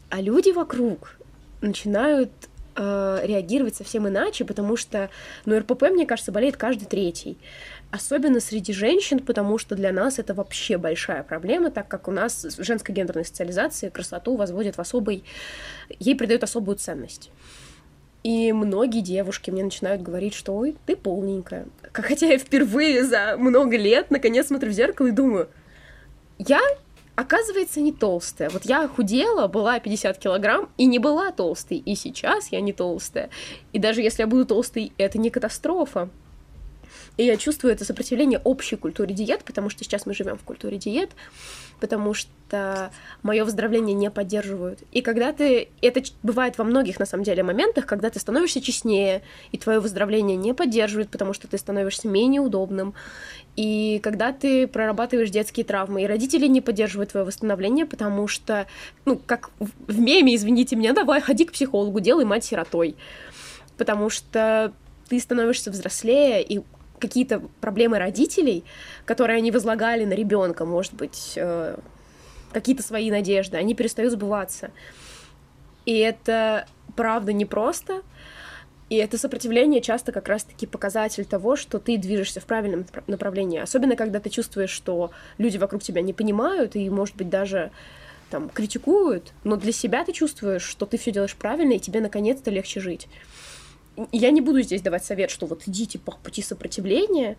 А 0.10 0.22
люди 0.22 0.52
вокруг 0.52 1.16
начинают 1.62 2.32
э, 2.76 3.20
реагировать 3.24 3.76
совсем 3.76 4.08
иначе, 4.08 4.46
потому 4.46 4.76
что, 4.76 5.10
ну, 5.46 5.58
РПП, 5.58 5.84
мне 5.92 6.06
кажется, 6.06 6.32
болеет 6.32 6.58
каждый 6.58 6.86
третий. 6.86 7.38
Особенно 7.92 8.40
среди 8.40 8.72
женщин, 8.72 9.20
потому 9.20 9.58
что 9.58 9.76
для 9.76 9.92
нас 9.92 10.20
это 10.20 10.36
вообще 10.36 10.78
большая 10.78 11.24
проблема, 11.24 11.72
так 11.72 11.88
как 11.88 12.08
у 12.08 12.12
нас 12.12 12.46
женская 12.60 12.94
гендерная 12.94 13.24
социализация 13.24 13.90
красоту 13.90 14.36
возводит 14.36 14.78
в 14.78 14.80
особый... 14.80 15.24
Ей 15.98 16.16
придает 16.16 16.44
особую 16.44 16.78
ценность. 16.78 17.32
И 18.24 18.54
многие 18.54 19.02
девушки 19.02 19.50
мне 19.50 19.64
начинают 19.64 20.04
говорить, 20.04 20.36
что 20.36 20.56
ой, 20.56 20.76
ты 20.86 20.96
полненькая. 20.96 21.66
Хотя 21.94 22.28
я 22.28 22.38
впервые 22.38 23.04
за 23.04 23.36
много 23.38 23.76
лет 23.76 24.12
наконец 24.12 24.48
смотрю 24.48 24.70
в 24.70 24.74
зеркало 24.74 25.08
и 25.08 25.12
думаю, 25.12 25.50
я 26.38 26.62
оказывается, 27.16 27.82
не 27.82 27.92
толстая. 27.92 28.50
Вот 28.50 28.64
я 28.64 28.88
худела, 28.88 29.48
была 29.48 29.80
50 29.80 30.18
килограмм, 30.20 30.70
и 30.78 30.86
не 30.86 31.00
была 31.00 31.32
толстой. 31.32 31.80
И 31.80 31.96
сейчас 31.96 32.48
я 32.48 32.62
не 32.62 32.72
толстая. 32.72 33.30
И 33.74 33.80
даже 33.80 34.02
если 34.02 34.22
я 34.22 34.28
буду 34.28 34.46
толстой, 34.46 34.94
это 34.98 35.18
не 35.18 35.30
катастрофа. 35.30 36.10
И 37.20 37.26
я 37.26 37.36
чувствую 37.36 37.74
это 37.74 37.84
сопротивление 37.84 38.40
общей 38.46 38.78
культуре 38.78 39.14
диет, 39.14 39.44
потому 39.44 39.70
что 39.70 39.84
сейчас 39.84 40.06
мы 40.06 40.14
живем 40.14 40.38
в 40.38 40.44
культуре 40.44 40.78
диет, 40.78 41.10
потому 41.82 42.14
что 42.14 42.94
мое 43.24 43.44
выздоровление 43.44 43.94
не 43.94 44.10
поддерживают. 44.10 44.80
И 44.94 45.02
когда 45.02 45.34
ты... 45.34 45.68
Это 45.82 46.02
бывает 46.24 46.58
во 46.58 46.64
многих, 46.64 46.98
на 46.98 47.06
самом 47.06 47.26
деле, 47.26 47.44
моментах, 47.44 47.86
когда 47.86 48.10
ты 48.10 48.22
становишься 48.22 48.62
честнее, 48.62 49.22
и 49.52 49.58
твое 49.58 49.82
выздоровление 49.82 50.38
не 50.38 50.54
поддерживает, 50.54 51.10
потому 51.10 51.34
что 51.34 51.50
ты 51.50 51.58
становишься 51.58 52.08
менее 52.08 52.40
удобным. 52.40 52.94
И 53.58 54.00
когда 54.02 54.32
ты 54.32 54.66
прорабатываешь 54.66 55.30
детские 55.30 55.66
травмы, 55.66 56.04
и 56.04 56.08
родители 56.08 56.48
не 56.48 56.62
поддерживают 56.62 57.12
твое 57.12 57.26
восстановление, 57.26 57.86
потому 57.86 58.30
что, 58.30 58.66
ну, 59.04 59.18
как 59.18 59.52
в 59.60 60.00
меме, 60.00 60.38
извините 60.38 60.78
меня, 60.78 60.94
давай, 60.94 61.20
ходи 61.20 61.44
к 61.44 61.52
психологу, 61.52 62.00
делай 62.00 62.24
мать 62.24 62.46
сиротой. 62.46 62.96
Потому 63.76 64.10
что 64.10 64.72
ты 65.10 65.20
становишься 65.20 65.70
взрослее, 65.70 66.42
и 66.42 66.62
какие-то 67.00 67.42
проблемы 67.62 67.98
родителей, 68.00 68.64
которые 69.06 69.38
они 69.38 69.52
возлагали 69.52 70.06
на 70.06 70.14
ребенка, 70.14 70.66
может 70.66 70.94
быть, 70.94 71.34
э, 71.36 71.78
какие-то 72.52 72.84
свои 72.84 73.12
надежды, 73.12 73.58
они 73.58 73.76
перестают 73.76 74.14
сбываться. 74.14 74.72
И 75.86 75.98
это 75.98 76.68
правда 76.96 77.34
непросто, 77.34 78.02
и 78.90 78.96
это 78.96 79.18
сопротивление 79.18 79.82
часто 79.82 80.12
как 80.12 80.28
раз-таки 80.28 80.66
показатель 80.66 81.26
того, 81.26 81.56
что 81.56 81.80
ты 81.80 81.98
движешься 81.98 82.40
в 82.40 82.46
правильном 82.46 82.86
направлении. 83.08 83.60
Особенно, 83.60 83.96
когда 83.96 84.20
ты 84.20 84.30
чувствуешь, 84.30 84.72
что 84.72 85.12
люди 85.38 85.58
вокруг 85.58 85.84
тебя 85.84 86.02
не 86.02 86.14
понимают 86.14 86.76
и, 86.76 86.90
может 86.90 87.16
быть, 87.16 87.30
даже 87.30 87.72
там 88.32 88.50
критикуют, 88.50 89.32
но 89.44 89.56
для 89.56 89.72
себя 89.72 90.04
ты 90.06 90.12
чувствуешь, 90.12 90.64
что 90.64 90.86
ты 90.86 90.98
все 90.98 91.12
делаешь 91.12 91.36
правильно, 91.36 91.74
и 91.74 91.80
тебе 91.80 92.02
наконец-то 92.02 92.52
легче 92.52 92.80
жить 92.80 93.08
я 94.12 94.32
не 94.32 94.42
буду 94.42 94.62
здесь 94.62 94.82
давать 94.82 95.04
совет, 95.06 95.30
что 95.30 95.46
вот 95.46 95.64
идите 95.68 96.00
по 96.00 96.12
пути 96.12 96.42
сопротивления. 96.42 97.38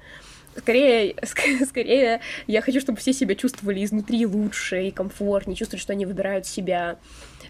Скорее, 0.57 1.17
скорее, 1.67 2.21
я 2.47 2.61
хочу, 2.61 2.81
чтобы 2.81 2.99
все 2.99 3.13
себя 3.13 3.35
чувствовали 3.35 3.85
изнутри 3.85 4.27
лучше 4.27 4.89
и 4.89 4.91
комфортнее, 4.91 5.57
чувствовали, 5.57 5.81
что 5.81 5.93
они 5.93 6.07
выбирают 6.07 6.47
себя. 6.47 6.99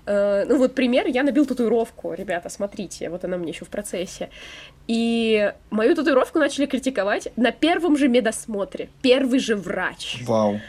Э, 0.07 0.45
ну 0.47 0.59
вот 0.59 0.75
пример, 0.75 1.07
я 1.07 1.23
набил 1.23 1.47
татуировку, 1.47 2.15
ребята, 2.15 2.49
смотрите, 2.49 3.11
вот 3.11 3.25
она 3.25 3.37
мне 3.37 3.53
еще 3.53 3.65
в 3.65 3.69
процессе. 3.69 4.31
И 4.87 5.53
мою 5.71 5.95
татуировку 5.95 6.39
начали 6.39 6.67
критиковать 6.67 7.29
на 7.37 7.53
первом 7.53 7.97
же 7.97 8.09
медосмотре. 8.09 8.89
Первый 9.03 9.39
же 9.39 9.57
врач. 9.57 10.19
Вау. 10.23 10.61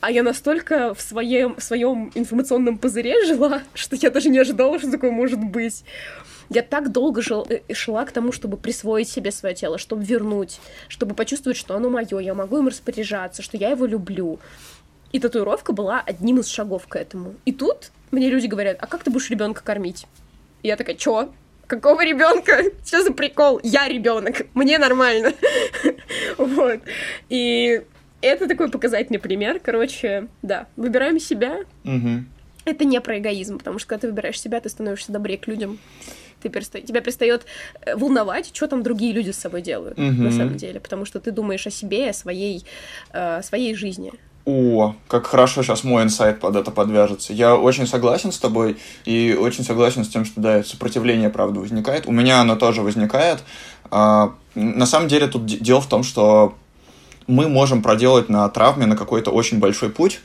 А 0.00 0.10
я 0.12 0.22
настолько 0.22 0.94
в 0.94 1.00
своем, 1.00 1.56
в 1.56 1.62
своем 1.62 2.12
информационном 2.14 2.78
пузыре 2.78 3.24
жила, 3.24 3.62
что 3.74 3.96
я 3.96 4.10
даже 4.10 4.28
не 4.28 4.38
ожидала, 4.38 4.78
что 4.78 4.90
такое 4.90 5.10
может 5.10 5.40
быть. 5.40 5.84
Я 6.50 6.62
так 6.62 6.92
долго 6.92 7.20
жил, 7.20 7.46
э, 7.48 7.60
шла 7.74 8.04
к 8.04 8.12
тому, 8.12 8.32
чтобы 8.32 8.56
присвоить 8.56 9.08
себе 9.08 9.30
свое 9.30 9.54
тело, 9.54 9.76
чтобы 9.76 10.04
вернуть, 10.04 10.60
чтобы 10.88 11.14
почувствовать, 11.14 11.58
что 11.58 11.76
оно 11.76 11.90
мое, 11.90 12.18
я 12.18 12.34
могу 12.34 12.58
им 12.58 12.68
распоряжаться, 12.68 13.42
что 13.42 13.56
я 13.56 13.70
его 13.70 13.84
люблю. 13.84 14.38
И 15.12 15.20
татуировка 15.20 15.72
была 15.72 16.02
одним 16.04 16.40
из 16.40 16.48
шагов 16.48 16.86
к 16.86 16.96
этому. 16.96 17.34
И 17.44 17.52
тут 17.52 17.90
мне 18.10 18.30
люди 18.30 18.46
говорят, 18.46 18.78
а 18.80 18.86
как 18.86 19.02
ты 19.04 19.10
будешь 19.10 19.30
ребенка 19.30 19.62
кормить? 19.62 20.06
И 20.62 20.68
я 20.68 20.76
такая, 20.76 20.96
чё? 20.96 21.30
Какого 21.66 22.02
ребенка? 22.02 22.64
Что 22.86 23.02
за 23.02 23.12
прикол? 23.12 23.60
Я 23.62 23.88
ребенок, 23.88 24.46
мне 24.54 24.78
нормально. 24.78 25.34
вот. 26.38 26.80
И 27.28 27.82
это 28.22 28.48
такой 28.48 28.70
показательный 28.70 29.18
пример. 29.18 29.60
Короче, 29.62 30.28
да, 30.42 30.66
выбираем 30.76 31.20
себя. 31.20 31.58
Это 32.64 32.84
не 32.84 33.00
про 33.00 33.18
эгоизм, 33.18 33.58
потому 33.58 33.78
что 33.78 33.88
когда 33.88 34.02
ты 34.02 34.08
выбираешь 34.08 34.40
себя, 34.40 34.60
ты 34.60 34.68
становишься 34.68 35.12
добрее 35.12 35.38
к 35.38 35.46
людям 35.46 35.78
ты 36.40 36.48
переста... 36.48 36.80
тебя 36.80 37.00
перестает 37.00 37.46
э, 37.82 37.96
волновать, 37.96 38.50
что 38.54 38.66
там 38.66 38.82
другие 38.82 39.12
люди 39.12 39.30
с 39.30 39.36
собой 39.36 39.62
делают, 39.62 39.98
mm-hmm. 39.98 40.22
на 40.22 40.32
самом 40.32 40.56
деле, 40.56 40.80
потому 40.80 41.04
что 41.04 41.20
ты 41.20 41.30
думаешь 41.30 41.66
о 41.66 41.70
себе, 41.70 42.10
о 42.10 42.12
своей, 42.12 42.64
э, 43.12 43.42
своей 43.42 43.74
жизни. 43.74 44.12
О, 44.50 44.94
как 45.08 45.26
хорошо 45.26 45.62
сейчас 45.62 45.84
мой 45.84 46.02
инсайт 46.04 46.40
под 46.40 46.56
это 46.56 46.70
подвяжется. 46.70 47.34
Я 47.34 47.54
очень 47.54 47.86
согласен 47.86 48.32
с 48.32 48.38
тобой 48.38 48.78
и 49.04 49.36
очень 49.38 49.62
согласен 49.62 50.04
с 50.04 50.08
тем, 50.08 50.24
что 50.24 50.40
да, 50.40 50.64
сопротивление, 50.64 51.28
правда, 51.28 51.60
возникает. 51.60 52.06
У 52.06 52.12
меня 52.12 52.40
оно 52.40 52.56
тоже 52.56 52.80
возникает. 52.80 53.44
А, 53.90 54.32
на 54.54 54.86
самом 54.86 55.08
деле 55.08 55.26
тут 55.26 55.44
дело 55.44 55.82
в 55.82 55.86
том, 55.86 56.02
что 56.02 56.54
мы 57.26 57.46
можем 57.48 57.82
проделать 57.82 58.30
на 58.30 58.48
травме 58.48 58.86
на 58.86 58.96
какой-то 58.96 59.30
очень 59.30 59.58
большой 59.58 59.90
путь, 59.90 60.20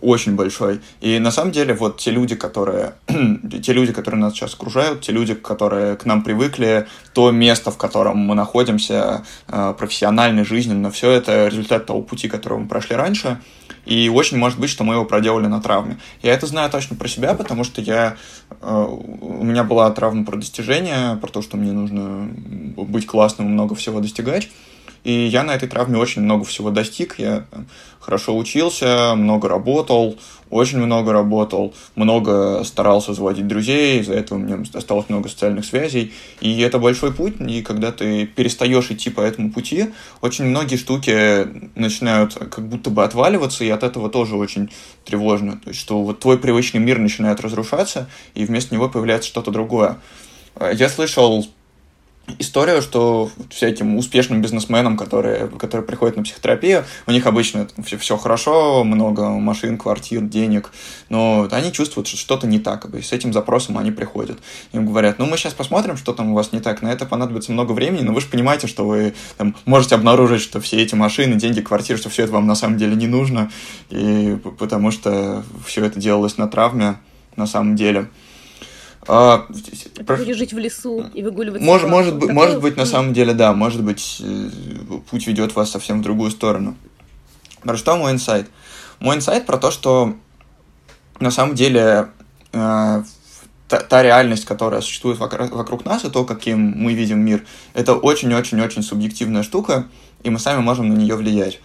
очень 0.00 0.34
большой. 0.34 0.80
И 1.00 1.18
на 1.18 1.30
самом 1.30 1.52
деле 1.52 1.74
вот 1.74 1.98
те 1.98 2.10
люди, 2.10 2.34
которые, 2.34 2.94
те 3.62 3.72
люди, 3.72 3.92
которые 3.92 4.20
нас 4.20 4.34
сейчас 4.34 4.54
окружают, 4.54 5.02
те 5.02 5.12
люди, 5.12 5.34
которые 5.34 5.96
к 5.96 6.04
нам 6.04 6.22
привыкли, 6.22 6.86
то 7.12 7.30
место, 7.30 7.70
в 7.70 7.76
котором 7.76 8.18
мы 8.18 8.34
находимся, 8.34 9.24
э, 9.48 9.74
профессиональной, 9.78 10.44
жизненно, 10.44 10.90
все 10.90 11.10
это 11.10 11.48
результат 11.48 11.86
того 11.86 12.02
пути, 12.02 12.28
который 12.28 12.58
мы 12.58 12.68
прошли 12.68 12.96
раньше. 12.96 13.40
И 13.86 14.08
очень 14.08 14.38
может 14.38 14.58
быть, 14.58 14.70
что 14.70 14.84
мы 14.84 14.94
его 14.94 15.04
проделали 15.04 15.46
на 15.46 15.60
травме. 15.60 15.98
Я 16.22 16.32
это 16.32 16.46
знаю 16.46 16.70
точно 16.70 16.96
про 16.96 17.08
себя, 17.08 17.34
потому 17.34 17.64
что 17.64 17.80
я, 17.80 18.16
э, 18.60 18.86
у 19.20 19.44
меня 19.44 19.64
была 19.64 19.90
травма 19.90 20.24
про 20.24 20.36
достижения, 20.36 21.16
про 21.16 21.28
то, 21.28 21.42
что 21.42 21.56
мне 21.56 21.72
нужно 21.72 22.28
быть 22.76 23.06
классным, 23.06 23.48
много 23.48 23.74
всего 23.74 24.00
достигать. 24.00 24.48
И 25.04 25.12
я 25.12 25.42
на 25.44 25.54
этой 25.54 25.68
травме 25.68 25.98
очень 25.98 26.22
много 26.22 26.44
всего 26.44 26.70
достиг. 26.70 27.18
Я 27.18 27.44
хорошо 28.00 28.36
учился, 28.36 29.14
много 29.14 29.48
работал, 29.48 30.18
очень 30.50 30.78
много 30.78 31.12
работал, 31.12 31.74
много 31.94 32.62
старался 32.64 33.14
заводить 33.14 33.46
друзей, 33.46 34.00
из-за 34.00 34.14
этого 34.14 34.38
меня 34.38 34.62
осталось 34.74 35.08
много 35.08 35.28
социальных 35.28 35.64
связей. 35.64 36.12
И 36.40 36.60
это 36.60 36.78
большой 36.78 37.12
путь, 37.12 37.34
и 37.40 37.62
когда 37.62 37.92
ты 37.92 38.26
перестаешь 38.26 38.90
идти 38.90 39.10
по 39.10 39.20
этому 39.20 39.50
пути, 39.50 39.86
очень 40.20 40.44
многие 40.44 40.76
штуки 40.76 41.48
начинают 41.78 42.34
как 42.34 42.66
будто 42.68 42.90
бы 42.90 43.04
отваливаться, 43.04 43.64
и 43.64 43.70
от 43.70 43.82
этого 43.82 44.10
тоже 44.10 44.36
очень 44.36 44.70
тревожно. 45.04 45.58
То 45.64 45.70
есть, 45.70 45.80
что 45.80 46.02
вот 46.02 46.20
твой 46.20 46.38
привычный 46.38 46.80
мир 46.80 46.98
начинает 46.98 47.40
разрушаться, 47.40 48.08
и 48.34 48.44
вместо 48.44 48.74
него 48.74 48.88
появляется 48.88 49.28
что-то 49.28 49.50
другое. 49.50 49.98
Я 50.60 50.88
слышал 50.88 51.46
историю, 52.38 52.82
что 52.82 53.30
всяким 53.50 53.96
успешным 53.96 54.40
бизнесменам, 54.40 54.96
которые, 54.96 55.48
которые 55.48 55.86
приходят 55.86 56.16
на 56.16 56.22
психотерапию, 56.22 56.84
у 57.06 57.10
них 57.10 57.26
обычно 57.26 57.68
все, 57.84 57.98
все 57.98 58.16
хорошо, 58.16 58.84
много 58.84 59.28
машин, 59.28 59.78
квартир, 59.78 60.22
денег, 60.22 60.72
но 61.08 61.48
они 61.50 61.72
чувствуют, 61.72 62.08
что 62.08 62.16
что-то 62.16 62.46
не 62.46 62.58
так, 62.58 62.86
и 62.94 63.02
с 63.02 63.12
этим 63.12 63.32
запросом 63.32 63.78
они 63.78 63.90
приходят. 63.90 64.38
Им 64.72 64.86
говорят, 64.86 65.18
ну 65.18 65.26
мы 65.26 65.36
сейчас 65.36 65.54
посмотрим, 65.54 65.96
что 65.96 66.12
там 66.12 66.30
у 66.30 66.34
вас 66.34 66.52
не 66.52 66.60
так, 66.60 66.82
на 66.82 66.92
это 66.92 67.06
понадобится 67.06 67.52
много 67.52 67.72
времени, 67.72 68.02
но 68.02 68.12
вы 68.12 68.20
же 68.20 68.26
понимаете, 68.26 68.66
что 68.66 68.86
вы 68.86 69.14
там, 69.36 69.54
можете 69.64 69.94
обнаружить, 69.94 70.42
что 70.42 70.60
все 70.60 70.82
эти 70.82 70.94
машины, 70.94 71.34
деньги, 71.34 71.60
квартиры, 71.60 71.98
что 71.98 72.08
все 72.08 72.24
это 72.24 72.32
вам 72.32 72.46
на 72.46 72.54
самом 72.54 72.78
деле 72.78 72.96
не 72.96 73.06
нужно, 73.06 73.50
и 73.90 74.38
потому 74.58 74.90
что 74.90 75.44
все 75.66 75.84
это 75.84 76.00
делалось 76.00 76.38
на 76.38 76.48
травме 76.48 76.96
на 77.36 77.46
самом 77.46 77.76
деле. 77.76 78.08
А, 79.06 79.46
Про... 80.06 80.16
Будешь 80.16 80.36
жить 80.36 80.52
в 80.52 80.58
лесу 80.58 81.06
и 81.12 81.22
выгуливать 81.22 81.60
Мож, 81.60 81.82
может, 81.82 82.16
быть, 82.16 82.30
может 82.30 82.60
быть, 82.60 82.76
на 82.76 82.86
самом 82.86 83.12
деле, 83.12 83.34
да, 83.34 83.52
может 83.52 83.82
быть, 83.82 84.20
э, 84.20 84.50
путь 85.10 85.26
ведет 85.26 85.54
вас 85.54 85.70
совсем 85.70 86.00
в 86.00 86.02
другую 86.02 86.30
сторону. 86.30 86.76
Про 87.62 87.76
что 87.76 87.96
мой 87.96 88.12
инсайт? 88.12 88.48
Мой 89.00 89.16
инсайт 89.16 89.46
про 89.46 89.58
то, 89.58 89.70
что 89.70 90.14
на 91.20 91.30
самом 91.30 91.54
деле 91.54 92.08
э, 92.52 93.02
та, 93.68 93.80
та 93.80 94.02
реальность, 94.02 94.44
которая 94.44 94.80
существует 94.80 95.18
вокруг, 95.18 95.52
вокруг 95.52 95.84
нас, 95.84 96.04
и 96.04 96.10
то, 96.10 96.24
каким 96.24 96.60
мы 96.76 96.94
видим 96.94 97.20
мир, 97.20 97.44
это 97.74 97.94
очень-очень-очень 97.94 98.82
субъективная 98.82 99.42
штука, 99.42 99.86
и 100.22 100.30
мы 100.30 100.38
сами 100.38 100.60
можем 100.60 100.88
на 100.88 100.94
нее 100.94 101.16
влиять. 101.16 101.60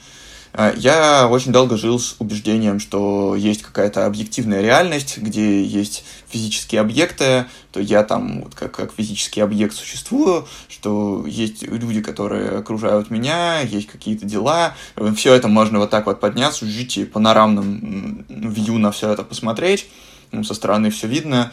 А, 0.53 0.73
я 0.75 1.27
очень 1.27 1.51
долго 1.51 1.77
жил 1.77 1.99
с 1.99 2.15
убеждением, 2.19 2.79
что 2.79 3.35
есть 3.35 3.62
какая-то 3.62 4.05
объективная 4.05 4.62
реальность, 4.62 5.17
где 5.17 5.63
есть 5.63 6.03
физические 6.27 6.81
объекты, 6.81 7.45
то 7.71 7.79
я 7.79 8.03
там 8.03 8.41
вот 8.43 8.55
как, 8.55 8.71
как 8.71 8.93
физический 8.93 9.41
объект 9.41 9.75
существую, 9.75 10.47
что 10.67 11.25
есть 11.27 11.62
люди, 11.63 12.01
которые 12.01 12.49
окружают 12.57 13.12
меня, 13.12 13.59
есть 13.62 13.88
какие-то 13.88 14.25
дела. 14.25 14.75
Все 15.15 15.33
это 15.33 15.47
можно 15.47 15.79
вот 15.79 15.89
так 15.89 16.07
вот 16.07 16.19
подняться, 16.19 16.65
жить 16.65 16.97
и 16.97 17.05
панорамным 17.05 18.25
вью 18.27 18.77
на 18.79 18.91
все 18.91 19.12
это 19.12 19.23
посмотреть. 19.23 19.88
Ну, 20.31 20.43
со 20.43 20.53
стороны 20.53 20.89
все 20.89 21.07
видно. 21.07 21.51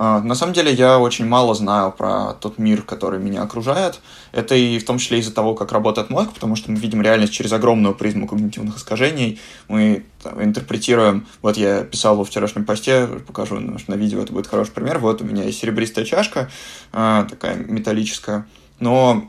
А, 0.00 0.20
на 0.20 0.36
самом 0.36 0.52
деле 0.52 0.72
я 0.72 1.00
очень 1.00 1.26
мало 1.26 1.54
знаю 1.56 1.90
про 1.90 2.34
тот 2.34 2.58
мир, 2.58 2.82
который 2.82 3.18
меня 3.18 3.42
окружает. 3.42 4.00
Это 4.30 4.54
и 4.54 4.78
в 4.78 4.84
том 4.86 4.98
числе 4.98 5.18
из-за 5.18 5.34
того, 5.34 5.56
как 5.56 5.72
работает 5.72 6.08
мозг, 6.08 6.32
потому 6.32 6.54
что 6.54 6.70
мы 6.70 6.78
видим 6.78 7.02
реальность 7.02 7.32
через 7.32 7.52
огромную 7.52 7.96
призму 7.96 8.28
когнитивных 8.28 8.76
искажений. 8.76 9.40
Мы 9.66 10.04
там, 10.22 10.42
интерпретируем... 10.42 11.26
Вот 11.42 11.56
я 11.56 11.82
писал 11.82 12.16
во 12.16 12.24
вчерашнем 12.24 12.64
посте, 12.64 13.08
покажу 13.26 13.58
на 13.58 13.94
видео, 13.94 14.22
это 14.22 14.32
будет 14.32 14.46
хороший 14.46 14.70
пример. 14.70 15.00
Вот 15.00 15.20
у 15.20 15.24
меня 15.24 15.42
есть 15.42 15.58
серебристая 15.58 16.04
чашка, 16.04 16.48
а, 16.92 17.24
такая 17.24 17.56
металлическая. 17.56 18.46
Но 18.78 19.28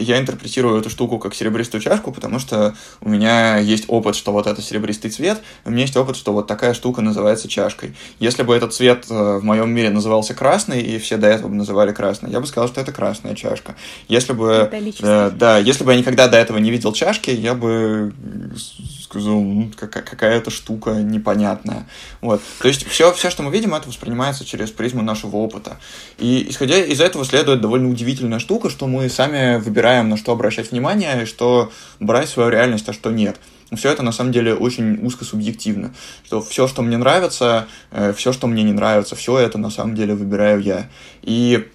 я 0.00 0.18
интерпретирую 0.18 0.80
эту 0.80 0.90
штуку 0.90 1.18
как 1.18 1.34
серебристую 1.34 1.80
чашку, 1.80 2.12
потому 2.12 2.38
что 2.38 2.74
у 3.00 3.08
меня 3.08 3.58
есть 3.58 3.84
опыт, 3.88 4.16
что 4.16 4.32
вот 4.32 4.46
это 4.46 4.62
серебристый 4.62 5.10
цвет, 5.10 5.40
у 5.64 5.70
меня 5.70 5.82
есть 5.82 5.96
опыт, 5.96 6.16
что 6.16 6.32
вот 6.32 6.46
такая 6.46 6.74
штука 6.74 7.02
называется 7.02 7.48
чашкой. 7.48 7.94
Если 8.18 8.42
бы 8.42 8.54
этот 8.54 8.74
цвет 8.74 9.06
э, 9.10 9.38
в 9.38 9.44
моем 9.44 9.70
мире 9.70 9.90
назывался 9.90 10.34
красный, 10.34 10.80
и 10.82 10.98
все 10.98 11.16
до 11.16 11.26
этого 11.26 11.48
бы 11.48 11.54
называли 11.54 11.92
красный, 11.92 12.30
я 12.30 12.40
бы 12.40 12.46
сказал, 12.46 12.68
что 12.68 12.80
это 12.80 12.92
красная 12.92 13.34
чашка. 13.34 13.76
Если 14.08 14.32
бы... 14.32 14.70
Э, 15.00 15.30
да, 15.34 15.58
если 15.58 15.84
бы 15.84 15.92
я 15.92 15.98
никогда 15.98 16.28
до 16.28 16.38
этого 16.38 16.58
не 16.58 16.70
видел 16.70 16.92
чашки, 16.92 17.30
я 17.30 17.54
бы 17.54 18.12
сказал, 19.10 19.40
ну, 19.40 19.70
какая-то 19.76 20.50
штука 20.50 20.92
непонятная. 20.92 21.88
Вот. 22.20 22.40
То 22.60 22.68
есть 22.68 22.86
все, 22.86 23.12
все, 23.12 23.28
что 23.28 23.42
мы 23.42 23.50
видим, 23.50 23.74
это 23.74 23.88
воспринимается 23.88 24.44
через 24.44 24.70
призму 24.70 25.02
нашего 25.02 25.36
опыта. 25.36 25.78
И 26.18 26.46
исходя 26.48 26.78
из 26.78 27.00
этого 27.00 27.24
следует 27.24 27.60
довольно 27.60 27.90
удивительная 27.90 28.38
штука, 28.38 28.70
что 28.70 28.86
мы 28.86 29.08
сами 29.08 29.49
выбираем, 29.58 30.08
на 30.08 30.16
что 30.16 30.32
обращать 30.32 30.70
внимание, 30.70 31.26
что 31.26 31.72
брать 31.98 32.28
свою 32.28 32.50
реальность, 32.50 32.88
а 32.88 32.92
что 32.92 33.10
нет. 33.10 33.36
Все 33.72 33.90
это 33.90 34.02
на 34.02 34.12
самом 34.12 34.32
деле 34.32 34.54
очень 34.54 35.04
узко 35.04 35.24
субъективно. 35.24 35.94
Что 36.24 36.42
все, 36.42 36.66
что 36.66 36.82
мне 36.82 36.96
нравится, 36.96 37.68
э, 37.90 38.12
все, 38.16 38.32
что 38.32 38.46
мне 38.46 38.62
не 38.62 38.72
нравится, 38.72 39.14
все 39.14 39.38
это 39.38 39.58
на 39.58 39.70
самом 39.70 39.94
деле 39.94 40.14
выбираю 40.14 40.60
я. 40.60 40.88
И 41.22 41.68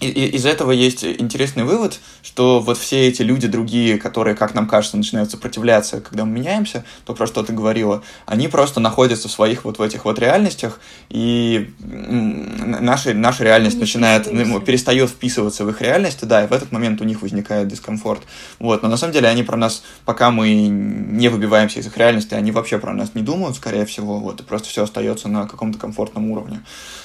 и, 0.00 0.26
из 0.36 0.46
этого 0.46 0.72
есть 0.72 1.04
интересный 1.04 1.64
вывод, 1.64 2.00
что 2.22 2.60
вот 2.60 2.78
все 2.78 3.08
эти 3.08 3.22
люди 3.22 3.46
другие, 3.46 3.98
которые, 3.98 4.34
как 4.34 4.54
нам 4.54 4.66
кажется, 4.66 4.96
начинают 4.96 5.30
сопротивляться, 5.30 6.00
когда 6.00 6.24
мы 6.24 6.32
меняемся, 6.32 6.84
то 7.04 7.14
про 7.14 7.26
что 7.26 7.42
ты 7.42 7.52
говорила, 7.52 8.02
они 8.26 8.48
просто 8.48 8.80
находятся 8.80 9.28
в 9.28 9.32
своих 9.32 9.64
вот 9.64 9.78
в 9.78 9.82
этих 9.82 10.04
вот 10.04 10.18
реальностях, 10.18 10.80
и 11.08 11.70
наша, 11.80 13.14
наша 13.14 13.44
реальность 13.44 13.76
не 13.76 13.82
начинает, 13.82 14.24
перестает 14.64 15.10
вписываться 15.10 15.64
в 15.64 15.70
их 15.70 15.80
реальность, 15.82 16.26
да, 16.26 16.44
и 16.44 16.46
в 16.46 16.52
этот 16.52 16.72
момент 16.72 17.00
у 17.00 17.04
них 17.04 17.22
возникает 17.22 17.68
дискомфорт. 17.68 18.22
Вот, 18.58 18.82
но 18.82 18.88
на 18.88 18.96
самом 18.96 19.12
деле 19.12 19.28
они 19.28 19.42
про 19.42 19.56
нас, 19.56 19.82
пока 20.04 20.30
мы 20.30 20.54
не 20.54 21.28
выбиваемся 21.28 21.80
из 21.80 21.86
их 21.86 21.96
реальности, 21.96 22.34
они 22.34 22.52
вообще 22.52 22.78
про 22.78 22.92
нас 22.94 23.14
не 23.14 23.22
думают, 23.22 23.56
скорее 23.56 23.84
всего, 23.86 24.18
вот, 24.18 24.40
и 24.40 24.44
просто 24.44 24.68
все 24.68 24.84
остается 24.84 25.28
на 25.28 25.46
каком-то 25.46 25.78
комфортном 25.78 26.30
уровне. 26.30 26.60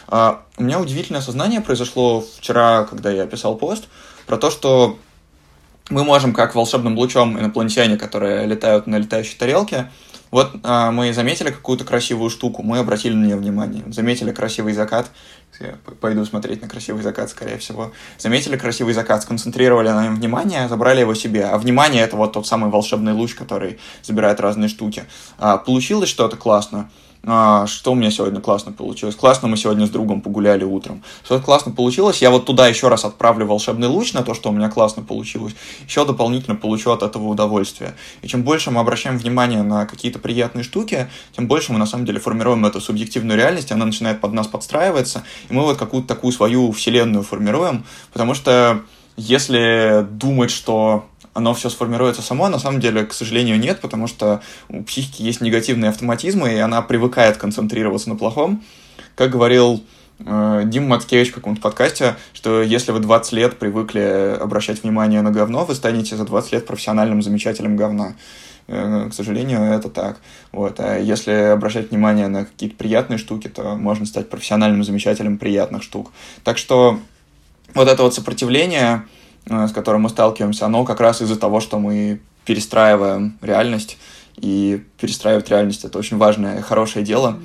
А, 0.08 0.44
у 0.58 0.63
меня 0.63 0.80
удивительное 0.80 1.22
сознание 1.22 1.62
произошло 1.62 2.24
вчера, 2.38 2.86
когда 2.86 3.12
я 3.12 3.26
писал 3.26 3.56
пост, 3.56 3.86
про 4.28 4.38
то, 4.38 4.52
что 4.52 4.98
мы 5.89 6.04
можем, 6.04 6.34
как 6.34 6.56
волшебным 6.56 6.98
лучом 6.98 7.39
инопланетяне, 7.39 7.98
которые 7.98 8.46
летают 8.46 8.88
на 8.88 8.98
летающей 8.98 9.38
тарелке, 9.38 9.91
вот 10.32 10.52
а, 10.63 10.91
мы 10.91 11.13
заметили 11.13 11.50
какую-то 11.50 11.86
красивую 11.86 12.30
штуку, 12.30 12.63
мы 12.63 12.80
обратили 12.80 13.13
на 13.13 13.26
нее 13.26 13.36
внимание. 13.36 13.84
Заметили 13.88 14.32
красивый 14.32 14.74
закат, 14.74 15.12
я 15.60 15.78
пойду 16.02 16.26
смотреть 16.26 16.62
на 16.62 16.68
красивый 16.68 17.04
закат, 17.04 17.30
скорее 17.30 17.58
всего. 17.58 17.94
Заметили 18.18 18.58
красивый 18.58 18.94
закат, 18.94 19.24
сконцентрировали 19.24 19.89
на 19.89 20.04
нем 20.04 20.15
внимание, 20.15 20.68
забрали 20.68 21.02
его 21.02 21.13
себе. 21.13 21.46
А 21.46 21.58
внимание— 21.58 22.04
это 22.04 22.18
вот 22.18 22.34
тот 22.34 22.48
самый 22.48 22.70
волшебный 22.70 23.13
луч, 23.13 23.36
который 23.36 23.80
забирает 24.04 24.39
разные 24.39 24.68
штуки. 24.68 25.04
А, 25.38 25.58
получилось 25.58 26.10
что-то 26.10 26.36
классно— 26.36 26.89
что 27.26 27.92
у 27.92 27.96
меня 27.96 28.12
сегодня 28.12 28.40
классно 28.40 28.72
получилось. 28.72 29.16
Классно 29.16 29.48
мы 29.48 29.58
сегодня 29.58 29.88
с 29.88 29.90
другом 29.90 30.22
погуляли 30.22 30.64
утром. 30.64 31.04
Что 31.24 31.40
классно 31.40 31.72
получилось, 31.72 32.22
я 32.22 32.30
вот 32.30 32.46
туда 32.46 32.68
еще 32.68 32.88
раз 32.88 33.04
отправлю 33.04 33.48
волшебный 33.48 33.88
луч 33.88 34.14
на 34.14 34.22
то, 34.22 34.36
что 34.36 34.50
у 34.50 34.54
меня 34.54 34.70
классно 34.70 35.02
получилось. 35.02 35.56
Еще 35.88 36.06
дополнительно 36.06 36.56
получу 36.56 36.92
от 36.92 37.02
этого 37.02 37.28
удовольствие. 37.28 37.96
И 38.22 38.28
чем 38.28 38.44
больше 38.44 38.70
мы 38.70 38.80
обращаем 38.80 39.18
внимание 39.18 39.64
на 39.64 39.88
какие-то 39.88 40.20
приятные 40.20 40.64
штуки, 40.64 41.08
тем 41.36 41.48
больше 41.48 41.74
мы 41.74 41.80
на 41.80 41.88
самом 41.88 42.06
деле 42.06 42.20
формируем 42.20 42.66
эту 42.66 42.80
субъективную 42.80 43.38
реальность, 43.38 43.72
она 43.72 43.86
начинает 43.86 44.22
под 44.22 44.34
нас 44.34 44.46
подстраиваться, 44.46 45.24
и 45.50 45.54
мы 45.54 45.64
вот 45.64 45.78
какую-то 45.78 46.08
такую 46.08 46.32
свою 46.32 46.72
вселенную 46.72 47.24
формируем, 47.24 47.86
потому 48.14 48.36
что 48.36 48.82
если 49.18 50.06
думать, 50.10 50.52
что 50.52 51.06
оно 51.36 51.54
все 51.54 51.69
сформируется 51.69 52.21
само, 52.21 52.48
на 52.48 52.58
самом 52.58 52.80
деле, 52.80 53.06
к 53.06 53.13
сожалению, 53.13 53.60
нет, 53.60 53.82
потому 53.82 54.08
что 54.08 54.41
у 54.69 54.82
психики 54.84 55.21
есть 55.21 55.41
негативные 55.41 55.89
автоматизмы, 55.89 56.54
и 56.54 56.58
она 56.58 56.82
привыкает 56.82 57.36
концентрироваться 57.36 58.10
на 58.10 58.15
плохом. 58.15 58.63
Как 59.15 59.32
говорил 59.32 59.84
э, 60.19 60.62
Дима 60.65 60.88
Мацкевич 60.88 61.32
в 61.32 61.36
каком-то 61.36 61.62
подкасте, 61.62 62.15
что 62.34 62.62
если 62.62 62.93
вы 62.93 63.00
20 63.00 63.34
лет 63.34 63.60
привыкли 63.60 64.38
обращать 64.39 64.84
внимание 64.84 65.21
на 65.21 65.32
говно, 65.32 65.65
вы 65.65 65.76
станете 65.76 66.15
за 66.15 66.24
20 66.24 66.54
лет 66.54 66.65
профессиональным 66.65 67.21
замечателем 67.21 67.76
говна. 67.76 68.15
Э, 68.67 69.10
к 69.10 69.13
сожалению, 69.13 69.62
это 69.62 69.89
так. 69.89 70.21
Вот. 70.54 70.80
А 70.80 70.98
если 70.98 71.34
обращать 71.34 71.91
внимание 71.91 72.30
на 72.30 72.45
какие-то 72.45 72.78
приятные 72.78 73.17
штуки, 73.17 73.50
то 73.50 73.76
можно 73.76 74.06
стать 74.06 74.30
профессиональным 74.30 74.86
замечателем 74.86 75.38
приятных 75.38 75.84
штук. 75.84 76.13
Так 76.45 76.58
что 76.58 76.98
вот 77.74 77.89
это 77.89 78.04
вот 78.04 78.15
сопротивление, 78.15 79.04
с 79.46 79.72
которым 79.72 80.02
мы 80.02 80.10
сталкиваемся, 80.10 80.66
оно 80.66 80.86
как 80.86 81.00
раз 81.00 81.22
из-за 81.22 81.38
того, 81.38 81.60
что 81.60 81.80
мы 81.80 82.20
перестраиваем 82.46 83.38
реальность, 83.42 83.98
и 84.38 84.84
перестраивать 85.00 85.50
реальность— 85.50 85.84
это 85.86 85.98
очень 85.98 86.18
важное, 86.18 86.62
хорошее 86.62 87.06
дело. 87.06 87.40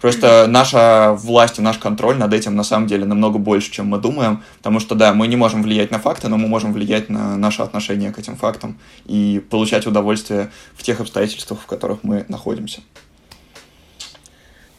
Просто 0.00 0.46
наша 0.46 1.14
власть 1.18 1.58
и 1.58 1.62
наш 1.62 1.78
контроль 1.78 2.16
над 2.16 2.32
этим 2.34 2.54
на 2.54 2.62
самом 2.62 2.86
деле 2.86 3.06
намного 3.06 3.38
больше, 3.38 3.72
чем 3.72 3.86
мы 3.86 3.98
думаем, 3.98 4.42
потому 4.58 4.78
что, 4.78 4.94
да, 4.94 5.14
мы 5.14 5.26
не 5.26 5.36
можем 5.36 5.62
влиять 5.62 5.90
на 5.90 5.98
факты, 5.98 6.28
но 6.28 6.36
мы 6.36 6.48
можем 6.48 6.72
влиять 6.72 7.08
на 7.08 7.36
наше 7.36 7.62
отношение 7.62 8.12
к 8.12 8.18
этим 8.18 8.36
фактам 8.36 8.78
и 9.06 9.42
получать 9.50 9.86
удовольствие 9.86 10.50
в 10.74 10.82
тех 10.82 11.00
обстоятельствах, 11.00 11.60
в 11.60 11.66
которых 11.66 12.00
мы 12.02 12.26
находимся. 12.28 12.80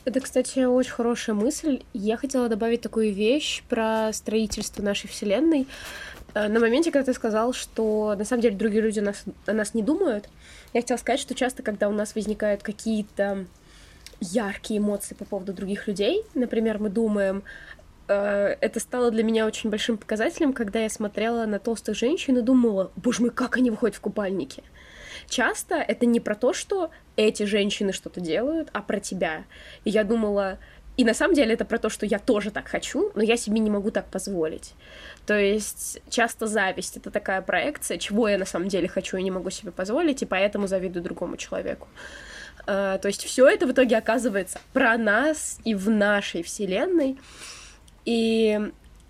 Это, 0.05 0.21
кстати, 0.21 0.59
очень 0.59 0.91
хорошая 0.91 1.35
мысль. 1.35 1.81
Я 1.93 2.15
хотела 2.15 2.47
добавить 2.47 2.79
такую 2.79 3.13
вещь 3.13 3.61
про 3.67 4.13
строительство 4.13 4.81
нашей 4.81 5.09
Вселенной. 5.09 5.67
Э, 6.37 6.47
на 6.47 6.59
моменте, 6.59 6.91
когда 6.91 7.05
ты 7.05 7.13
сказал, 7.13 7.53
что 7.53 8.15
на 8.17 8.25
самом 8.25 8.41
деле 8.41 8.55
другие 8.55 8.81
люди 8.81 8.99
нас, 8.99 9.23
о 9.45 9.53
нас 9.53 9.73
не 9.73 9.81
думают, 9.81 10.29
я 10.73 10.81
хотела 10.81 10.97
сказать, 10.97 11.19
что 11.19 11.33
часто, 11.33 11.63
когда 11.63 11.89
у 11.89 11.93
нас 11.93 12.15
возникают 12.15 12.63
какие-то 12.63 13.45
яркие 14.19 14.79
эмоции 14.79 15.15
по 15.15 15.25
поводу 15.25 15.53
других 15.53 15.87
людей, 15.87 16.23
например, 16.35 16.79
мы 16.79 16.89
думаем, 16.89 17.43
э, 18.07 18.55
это 18.61 18.79
стало 18.79 19.09
для 19.11 19.23
меня 19.23 19.45
очень 19.45 19.69
большим 19.69 19.97
показателем, 19.97 20.53
когда 20.53 20.79
я 20.79 20.89
смотрела 20.89 21.45
на 21.45 21.59
толстых 21.59 21.95
женщин 21.95 22.37
и 22.37 22.41
думала, 22.41 22.91
боже 22.95 23.21
мой, 23.21 23.31
как 23.31 23.57
они 23.57 23.71
выходят 23.71 23.95
в 23.95 24.01
купальнике. 24.01 24.63
Часто 25.27 25.75
это 25.75 26.05
не 26.05 26.19
про 26.19 26.35
то, 26.35 26.53
что 26.53 26.91
эти 27.15 27.43
женщины 27.43 27.91
что-то 27.91 28.21
делают, 28.21 28.69
а 28.73 28.81
про 28.81 28.99
тебя. 28.99 29.43
И 29.83 29.89
я 29.89 30.03
думала, 30.03 30.59
и 30.97 31.05
на 31.05 31.13
самом 31.13 31.35
деле 31.35 31.53
это 31.53 31.63
про 31.63 31.77
то, 31.77 31.89
что 31.89 32.05
я 32.05 32.17
тоже 32.17 32.49
так 32.49 32.67
хочу, 32.67 33.11
но 33.13 33.21
я 33.21 33.37
себе 33.37 33.59
не 33.59 33.69
могу 33.69 33.91
так 33.91 34.07
позволить. 34.07 34.73
То 35.27 35.39
есть 35.39 36.01
часто 36.09 36.47
зависть— 36.47 36.97
это 36.97 37.11
такая 37.11 37.41
проекция, 37.41 37.99
чего 37.99 38.27
я 38.27 38.39
на 38.39 38.45
самом 38.45 38.67
деле 38.67 38.87
хочу 38.87 39.17
и 39.17 39.23
не 39.23 39.31
могу 39.31 39.51
себе 39.51 39.71
позволить, 39.71 40.23
и 40.23 40.25
поэтому 40.25 40.65
завидую 40.67 41.03
другому 41.03 41.37
человеку. 41.37 41.87
Uh, 42.65 42.99
то 42.99 43.07
есть 43.07 43.23
все 43.23 43.47
это 43.47 43.65
в 43.65 43.71
итоге 43.71 43.95
оказывается 43.95 44.59
про 44.73 44.97
нас 44.97 45.59
и 45.63 45.73
в 45.73 45.89
нашей 45.89 46.43
вселенной. 46.43 47.17
И 48.03 48.59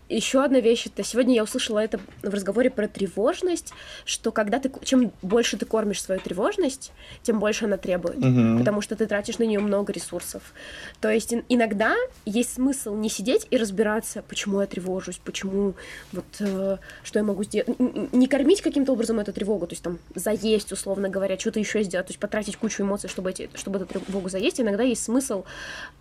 еще 0.10 0.43
одна 0.43 0.60
вещь, 0.60 0.88
это 0.88 1.04
сегодня 1.04 1.36
я 1.36 1.43
услышала 1.43 1.80
это 1.80 2.00
в 2.22 2.34
разговоре 2.34 2.70
про 2.70 2.88
тревожность, 2.88 3.74
что 4.06 4.32
когда 4.32 4.60
ты, 4.60 4.72
чем 4.84 5.12
больше 5.22 5.58
ты 5.58 5.65
кормишь 5.65 6.02
свою 6.02 6.22
тревожность, 6.22 6.91
тем 7.24 7.39
больше 7.39 7.65
она 7.65 7.78
требует, 7.78 8.17
mm-hmm. 8.17 8.60
потому 8.60 8.82
что 8.82 8.96
ты 8.96 9.06
тратишь 9.06 9.38
на 9.38 9.43
нее 9.43 9.60
много 9.60 9.91
ресурсов. 9.91 10.54
То 11.02 11.10
есть 11.10 11.34
иногда 11.50 11.96
есть 12.26 12.54
смысл 12.54 12.96
не 12.96 13.10
сидеть 13.10 13.48
и 13.50 13.58
разбираться, 13.58 14.24
почему 14.28 14.62
я 14.62 14.67
тревожусь, 14.67 15.20
почему 15.24 15.74
вот 16.13 16.26
э, 16.39 16.78
что 17.04 17.20
я 17.20 17.24
могу 17.24 17.43
сделать, 17.43 17.78
не 17.80 18.28
кормить 18.28 18.62
каким-то 18.62 18.93
образом 18.93 19.20
эту 19.20 19.34
тревогу, 19.34 19.67
то 19.67 19.74
есть 19.74 19.84
там 19.84 20.00
заесть, 20.15 20.72
условно 20.72 21.10
говоря, 21.10 21.38
что-то 21.38 21.60
еще 21.60 21.84
сделать, 21.84 22.08
то 22.08 22.12
есть 22.12 22.20
потратить 22.20 22.56
кучу 22.56 22.84
эмоций, 22.84 23.10
чтобы 23.10 23.32
эти, 23.32 23.50
чтобы 23.56 23.80
эту 23.80 24.00
тревогу 24.00 24.30
заесть. 24.30 24.62
Иногда 24.62 24.84
есть 24.84 25.04
смысл 25.04 25.43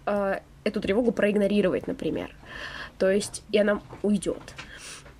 э, 0.07 0.40
эту 0.64 0.81
тревогу 0.81 1.12
проигнорировать, 1.12 1.87
например 1.87 2.31
то 2.99 3.11
есть 3.11 3.43
и 3.53 3.59
она 3.59 3.81
уйдет. 4.03 4.55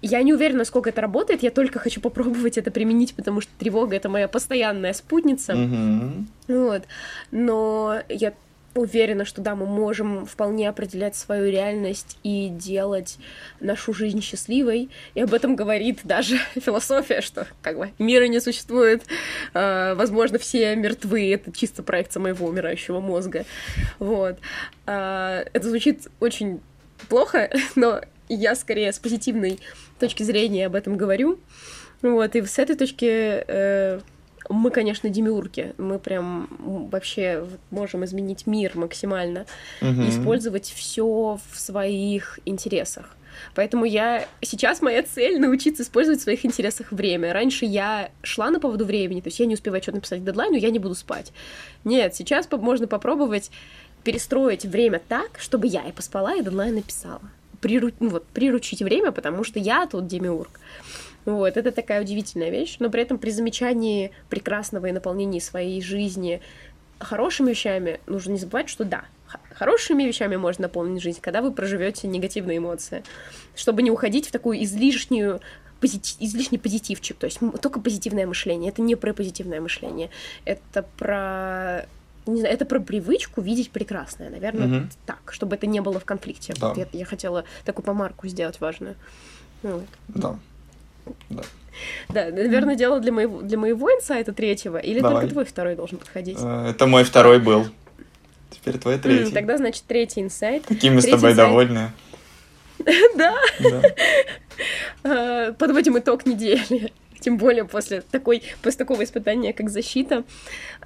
Я 0.03 0.23
не 0.23 0.33
уверена, 0.33 0.65
сколько 0.65 0.91
это 0.91 1.01
работает, 1.01 1.43
я 1.43 1.51
только 1.51 1.79
хочу 1.79 2.01
попробовать 2.01 2.59
это 2.59 2.71
применить, 2.71 3.15
потому 3.15 3.41
что 3.41 3.51
тревога 3.59 3.97
это 3.97 4.09
моя 4.09 4.29
постоянная 4.29 4.93
спутница. 4.93 5.55
Mm-hmm. 5.55 6.27
Вот. 6.49 6.83
Но 7.31 7.99
я 8.09 8.35
уверена, 8.77 9.25
что 9.25 9.41
да, 9.41 9.55
мы 9.55 9.67
можем 9.67 10.27
вполне 10.27 10.69
определять 10.69 11.17
свою 11.17 11.51
реальность 11.51 12.19
и 12.23 12.49
делать 12.49 13.19
нашу 13.61 13.93
жизнь 13.93 14.21
счастливой. 14.23 14.91
И 15.15 15.21
об 15.21 15.35
этом 15.35 15.57
говорит 15.57 16.01
даже 16.05 16.39
философия, 16.55 17.21
что 17.21 17.47
как 17.63 17.79
бы 17.79 17.91
мира 17.99 18.27
не 18.27 18.41
существует, 18.41 19.03
э, 19.55 19.95
возможно, 19.95 20.39
все 20.39 20.77
мертвы, 20.77 21.33
это 21.33 21.53
чисто 21.53 21.83
проекция 21.83 22.21
моего 22.21 22.47
умирающего 22.47 23.01
мозга. 23.01 23.45
Вот. 23.99 24.39
Э, 24.87 25.45
это 25.53 25.69
звучит 25.69 26.09
очень 26.21 26.61
плохо, 27.09 27.51
но 27.75 28.01
я 28.29 28.55
скорее 28.55 28.93
с 28.93 28.99
позитивной 28.99 29.61
точки 29.99 30.23
зрения 30.23 30.67
об 30.67 30.75
этом 30.75 30.97
говорю. 30.97 31.39
Вот, 32.03 32.37
и 32.37 32.45
с 32.45 32.59
этой 32.59 32.77
точки 32.77 33.07
э, 33.07 34.01
мы, 34.49 34.71
конечно, 34.71 35.09
демиурги. 35.09 35.75
Мы 35.79 35.99
прям 35.99 36.49
вообще 36.91 37.47
можем 37.71 38.05
изменить 38.05 38.47
мир 38.47 38.73
максимально 38.75 39.47
угу. 39.81 40.03
и 40.03 40.11
использовать 40.11 40.67
все 40.67 41.39
в 41.51 41.59
своих 41.59 42.39
интересах. 42.45 43.17
Поэтому 43.55 43.85
я... 43.85 44.27
Сейчас 44.41 44.81
моя 44.83 45.03
цель— 45.03 45.39
научиться 45.41 45.83
использовать 45.83 46.21
в 46.21 46.23
своих 46.23 46.45
интересах 46.47 46.93
время. 46.93 47.33
Раньше 47.33 47.65
я 47.67 48.11
шла 48.23 48.51
на 48.51 48.61
поводу 48.61 48.85
времени, 48.85 49.21
то 49.21 49.29
есть 49.29 49.39
я 49.41 49.47
не 49.47 49.55
успеваю 49.55 49.83
что-то 49.83 49.97
написать 49.97 50.21
к 50.21 50.25
дедлайну, 50.25 50.57
я 50.57 50.71
не 50.71 50.79
буду 50.79 50.95
спать. 50.95 51.33
Нет, 51.85 52.15
сейчас 52.15 52.49
можно 52.51 52.87
попробовать 52.87 53.51
перестроить 54.07 54.65
время 54.65 55.03
так, 55.09 55.31
чтобы 55.41 55.67
я 55.67 55.83
и 55.83 55.91
поспала, 55.91 56.37
и 56.37 56.43
дедлайн 56.43 56.77
написала. 56.77 57.21
Приру... 57.61 57.91
Ну, 57.99 58.11
вот, 58.11 58.25
приручить 58.29 58.81
время, 58.81 59.11
потому 59.11 59.43
что 59.43 59.59
я 59.59 59.85
тут 59.87 60.07
демиург. 60.07 60.61
Вот, 61.25 61.57
это 61.57 61.73
такая 61.73 62.03
удивительная 62.03 62.51
вещь, 62.51 62.77
но 62.79 62.89
при 62.89 63.03
этом 63.03 63.19
при 63.19 63.31
замечании 63.31 64.13
прекрасного 64.31 64.87
и 64.87 64.93
наполнении 64.93 65.41
своей 65.41 65.83
жизни 65.83 66.41
хорошими 67.01 67.51
вещами 67.51 67.99
нужно 68.07 68.31
не 68.33 68.39
забывать, 68.39 68.69
что 68.69 68.85
да, 68.85 69.07
хорошими 69.53 70.05
вещами 70.05 70.37
можно 70.37 70.63
наполнить 70.63 71.03
жизнь, 71.03 71.19
когда 71.21 71.43
вы 71.43 71.51
проживете 71.51 72.07
негативные 72.07 72.59
эмоции, 72.59 73.03
чтобы 73.57 73.83
не 73.83 73.91
уходить 73.91 74.29
в 74.29 74.31
такую 74.31 74.63
излишнюю 74.63 75.41
позитив, 75.81 76.17
излишний 76.21 76.59
позитивчик, 76.59 77.17
то 77.17 77.27
есть 77.27 77.41
только 77.61 77.81
позитивное 77.81 78.29
мышление. 78.29 78.71
Это 78.71 78.83
не 78.83 78.95
про 78.95 79.13
позитивное 79.13 79.61
мышление, 79.61 80.11
это 80.45 80.85
про 80.97 81.87
не 82.27 82.41
знаю, 82.41 82.55
это 82.55 82.65
про 82.65 82.81
привычку 82.81 83.41
видеть 83.41 83.71
прекрасное, 83.71 84.31
наверное, 84.31 84.81
угу. 84.81 84.89
так, 85.05 85.33
чтобы 85.33 85.57
это 85.57 85.67
не 85.67 85.81
было 85.81 86.01
в 86.01 86.05
конфликте. 86.05 86.55
Да. 86.59 86.69
Вот 86.69 86.79
я, 86.79 86.87
я 86.93 87.05
хотела 87.05 87.45
такую 87.65 87.85
помарку 87.85 88.27
сделать 88.29 88.61
важную. 88.61 88.97
Вот. 89.63 89.85
Да. 90.09 90.39
Да. 91.31 91.43
Да, 92.09 92.31
наверное, 92.31 92.75
дело 92.75 93.01
для 93.01 93.13
моего, 93.13 93.43
для 93.43 93.59
моего 93.59 93.91
инсайта 93.91 94.33
третьего, 94.33 94.79
или 94.79 95.01
Давай. 95.01 95.21
только 95.21 95.33
твой 95.33 95.45
второй 95.45 95.77
должен 95.77 95.99
подходить? 95.99 96.39
Э, 96.41 96.71
это 96.71 96.87
мой 96.87 97.05
второй 97.05 97.39
был. 97.39 97.67
Теперь 98.51 98.79
твой 98.79 98.99
третий. 98.99 99.33
Тогда, 99.33 99.59
значит, 99.59 99.85
третий 99.87 100.23
инсайт. 100.23 100.65
Какие 100.67 100.91
мы 100.91 101.03
с 101.03 101.07
тобой 101.07 101.35
довольны. 101.35 101.93
Да. 103.17 103.35
А, 105.03 105.53
подводим 105.59 105.99
итог 105.99 106.27
недели. 106.27 106.93
Тем 107.27 107.39
более 107.39 107.65
после, 107.65 108.03
такой, 108.03 108.41
после 108.63 108.79
такого 108.79 109.03
испытания, 109.03 109.53
как 109.53 109.69
защита. 109.69 110.23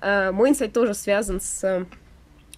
А, 0.01 0.33
мой 0.33 0.49
инсайт 0.49 0.73
тоже 0.73 0.95
связан 0.95 1.39
с 1.39 1.87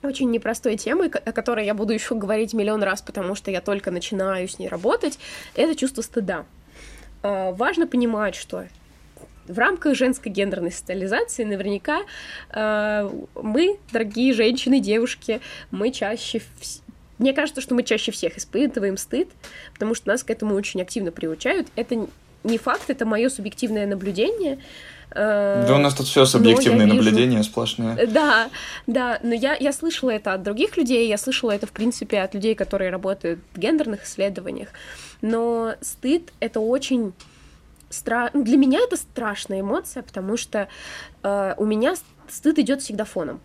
очень 0.05 0.31
непростой 0.31 0.77
темой, 0.77 1.09
о 1.09 1.33
которой 1.33 1.67
я 1.67 1.75
буду 1.75 1.93
еще 1.93 2.15
говорить 2.15 2.55
миллион 2.55 2.85
раз, 2.85 3.03
потому 3.03 3.35
что 3.35 3.51
я 3.51 3.61
только 3.61 3.91
начинаю 3.91 4.47
с 4.47 4.61
ней 4.61 4.69
работать, 4.69 5.19
это 5.57 5.75
чувство 5.75 6.03
стыда. 6.03 6.47
А, 7.25 7.51
важно 7.51 7.89
понимать, 7.89 8.37
что 8.37 8.69
в 9.49 9.59
рамках 9.59 9.97
женской 9.97 10.31
гендерной 10.31 10.71
социализации 10.71 11.43
наверняка 11.43 12.03
э, 12.55 13.11
мы, 13.35 13.81
дорогие 13.93 14.33
женщины, 14.33 14.79
девушки, 14.79 15.41
мы 15.73 15.91
чаще... 15.91 16.41
Мне 17.19 17.33
кажется, 17.33 17.61
что 17.61 17.75
мы 17.75 17.83
чаще 17.83 18.13
всех 18.13 18.39
испытываем 18.39 18.97
стыд, 18.97 19.29
потому 19.73 19.97
что 19.97 20.07
нас 20.09 20.23
к 20.23 20.31
этому 20.31 20.55
очень 20.55 20.81
активно 20.83 21.11
приучают. 21.11 21.67
Это 21.75 22.07
не 22.45 22.59
факт, 22.59 22.91
это 22.91 23.05
мое 23.07 23.29
субъективное 23.29 23.87
наблюдение. 23.87 24.59
Э, 25.11 25.65
да 25.67 25.75
у 25.77 25.79
нас 25.79 25.95
тут 25.95 26.07
все 26.07 26.25
субъективные 26.25 26.87
вижу... 26.87 26.97
наблюдения 26.97 27.43
сплошные. 27.43 28.07
Да, 28.07 28.51
да, 28.87 29.19
но 29.23 29.35
я, 29.35 29.55
я 29.55 29.73
слышала 29.73 30.11
это 30.11 30.35
от 30.35 30.43
других 30.43 30.77
людей, 30.77 31.09
я 31.09 31.19
слышала 31.19 31.51
это, 31.51 31.67
в 31.67 31.73
принципе, 31.73 32.21
от 32.21 32.35
людей, 32.35 32.55
которые 32.55 32.91
работают 32.91 33.41
в 33.55 33.59
гендерных 33.59 34.05
исследованиях. 34.05 34.69
Но 35.21 35.75
стыд— 35.81 36.33
это 36.41 36.61
очень 36.61 37.13
стра... 37.91 38.31
Ну, 38.33 38.43
для 38.43 38.57
меня 38.57 38.81
это 38.81 38.97
страшная 38.97 39.61
эмоция, 39.61 40.03
потому 40.03 40.37
что 40.37 40.69
э, 41.23 41.55
у 41.57 41.65
меня 41.65 41.95
стыд 42.29 42.59
идет 42.59 42.83
всегда 42.83 43.05
фоном. 43.05 43.41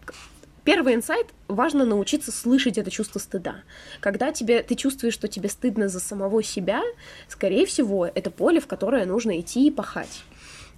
Первый 0.68 0.96
инсайт— 0.96 1.28
важно 1.48 1.86
научиться 1.86 2.30
слышать 2.30 2.78
это 2.78 2.92
чувство 2.92 3.20
стыда. 3.20 3.64
Когда 4.02 4.34
тебе, 4.34 4.62
ты 4.62 4.76
чувствуешь, 4.76 5.14
что 5.14 5.30
тебе 5.30 5.48
стыдно 5.48 5.88
за 5.88 6.02
самого 6.02 6.44
себя, 6.44 6.82
скорее 7.30 7.66
всего, 7.66 8.06
это 8.06 8.32
поле, 8.32 8.60
в 8.60 8.68
которое 8.68 9.06
нужно 9.06 9.40
идти 9.40 9.66
и 9.66 9.72
пахать. 9.72 10.24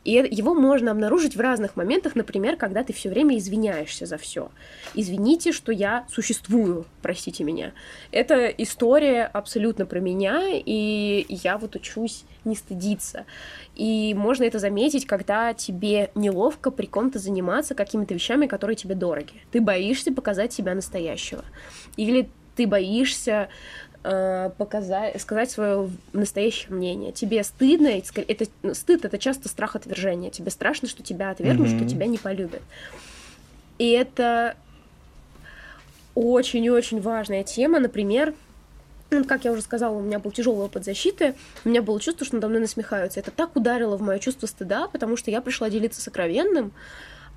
И 0.04 0.12
его 0.32 0.54
можно 0.54 0.92
обнаружить 0.92 1.36
в 1.36 1.40
разных 1.40 1.76
моментах, 1.76 2.16
например, 2.16 2.56
когда 2.56 2.84
ты 2.84 2.94
все 2.94 3.10
время 3.10 3.38
извиняешься 3.38 4.06
за 4.06 4.18
все. 4.18 4.50
Извините, 4.96 5.52
что 5.52 5.72
я 5.72 6.06
существую, 6.10 6.86
простите 7.02 7.44
меня. 7.44 7.74
Это 8.12 8.48
история 8.48 9.26
абсолютно 9.26 9.86
про 9.86 10.00
меня, 10.00 10.44
и 10.50 11.26
я 11.30 11.58
вот 11.58 11.76
учусь 11.76 12.24
не 12.46 12.56
стыдиться. 12.56 13.26
И 13.76 14.14
можно 14.18 14.44
это 14.44 14.60
заметить, 14.60 15.06
когда 15.06 15.54
тебе 15.54 16.12
неловко 16.16 16.72
при 16.72 16.86
ком-то 16.86 17.20
заниматься 17.20 17.76
какими-то 17.76 18.14
вещами, 18.14 18.48
которые 18.48 18.76
тебе 18.76 18.96
дороги. 18.96 19.34
Ты 19.52 19.62
боишься 19.62 20.14
показать 20.14 20.54
себя 20.54 20.74
настоящего. 20.76 21.44
Или 21.98 22.30
ты 22.56 22.68
боишься 22.68 23.48
показать, 24.02 25.22
сказать 25.22 25.52
свое 25.52 25.90
настоящее 26.14 26.74
мнение. 26.74 27.12
Тебе 27.12 27.44
стыдно, 27.44 27.88
это 27.88 28.46
ну, 28.64 28.74
стыд, 28.74 29.04
это 29.04 29.18
часто 29.18 29.50
страх 29.50 29.76
отвержения. 29.76 30.30
Тебе 30.30 30.52
страшно, 30.52 30.88
что 30.88 31.04
тебя 31.04 31.32
отвергнут, 31.32 31.68
mm-hmm. 31.68 31.78
что 31.78 31.90
тебя 31.90 32.06
не 32.06 32.18
полюбят. 32.18 32.62
И 33.78 33.90
это 33.92 34.56
очень-очень 36.16 37.02
важная 37.02 37.44
тема. 37.44 37.80
Например, 37.80 38.34
ну, 39.12 39.24
как 39.24 39.46
я 39.46 39.52
уже 39.52 39.62
сказала, 39.62 39.98
у 39.98 40.02
меня 40.02 40.20
был 40.20 40.32
тяжелый 40.32 40.66
опыт 40.66 40.86
защиты, 40.86 41.36
у 41.66 41.70
меня 41.70 41.82
было 41.82 42.00
чувство, 42.00 42.26
что 42.26 42.36
надо 42.36 42.48
мной 42.48 42.62
насмехаются. 42.62 43.20
Это 43.20 43.32
так 43.32 43.56
ударило 43.56 43.98
в 43.98 44.02
мое 44.02 44.20
чувство 44.20 44.48
стыда, 44.48 44.88
потому 44.88 45.18
что 45.18 45.32
я 45.32 45.42
пришла 45.42 45.70
делиться 45.70 46.02
сокровенным, 46.02 46.72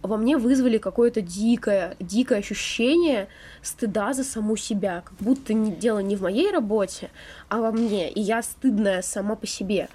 во 0.03 0.17
мне 0.17 0.37
вызвали 0.37 0.79
какое-то 0.79 1.21
дикое, 1.21 1.97
дикое 2.01 2.39
ощущение 2.39 3.29
стыда 3.63 4.13
за 4.13 4.25
саму 4.25 4.57
себя, 4.57 5.03
как 5.05 5.15
будто 5.19 5.55
не, 5.55 5.71
дело 5.71 6.01
не 6.01 6.17
в 6.17 6.23
моей 6.23 6.51
работе, 6.51 7.11
а 7.49 7.61
во 7.61 7.71
мне, 7.71 8.11
и 8.11 8.21
я 8.21 8.43
стыдная 8.43 9.03
сама 9.03 9.37
по 9.37 9.47
себе. 9.47 9.89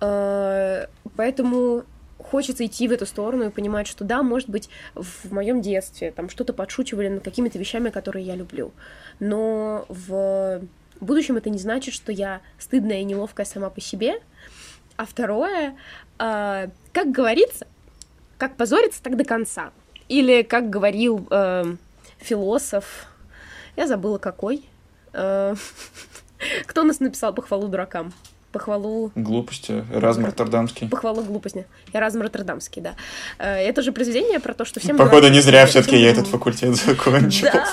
Э, 0.00 0.86
поэтому 1.16 1.84
хочется 2.18 2.66
идти 2.66 2.86
в 2.86 2.92
эту 2.92 3.06
сторону 3.06 3.46
и 3.46 3.50
понимать, 3.50 3.86
что 3.86 4.04
да, 4.04 4.22
может 4.22 4.48
быть, 4.48 4.68
в 4.94 5.32
моем 5.32 5.62
детстве 5.62 6.10
там 6.10 6.28
что-то 6.28 6.52
подшучивали 6.52 7.08
над 7.08 7.24
какими-то 7.24 7.58
вещами, 7.58 7.90
которые 7.90 8.26
я 8.26 8.36
люблю, 8.36 8.72
но 9.20 9.86
в 9.88 10.62
будущем 11.00 11.36
это 11.36 11.50
не 11.50 11.58
значит, 11.58 11.94
что 11.94 12.12
я 12.12 12.40
стыдная 12.58 13.00
и 13.00 13.04
неловкая 13.04 13.46
сама 13.46 13.70
по 13.70 13.80
себе. 13.80 14.20
А 14.96 15.06
второе, 15.06 15.76
э, 16.18 16.68
как 16.92 17.10
говорится, 17.10 17.66
как 18.48 18.56
позориться, 18.56 19.02
так 19.02 19.16
до 19.16 19.24
конца. 19.24 19.70
Или, 20.08 20.42
как 20.42 20.68
говорил 20.68 21.26
э, 21.30 21.76
философ, 22.18 23.06
я 23.74 23.86
забыла 23.86 24.18
какой, 24.18 24.62
э, 25.14 25.54
кто 26.66 26.82
нас 26.82 27.00
написал 27.00 27.32
похвалу 27.34 27.68
дуракам? 27.68 28.12
похвалу... 28.52 29.10
Глупости. 29.16 29.84
Эразм 29.92 30.26
Роттердамский. 30.26 30.88
Похвалу 30.88 31.24
глупости. 31.24 31.66
Эразм 31.92 32.22
Роттердамский, 32.22 32.80
да. 32.82 32.94
Э, 33.38 33.56
это 33.56 33.82
же 33.82 33.90
произведение 33.90 34.38
про 34.38 34.54
то, 34.54 34.64
что 34.64 34.78
всем... 34.78 34.96
Походу, 34.96 35.28
не 35.28 35.40
зря 35.40 35.66
все 35.66 35.82
таки 35.82 35.96
я 35.96 36.10
этот 36.10 36.28
факультет 36.28 36.76
закончил. 36.76 37.48
Да, 37.52 37.66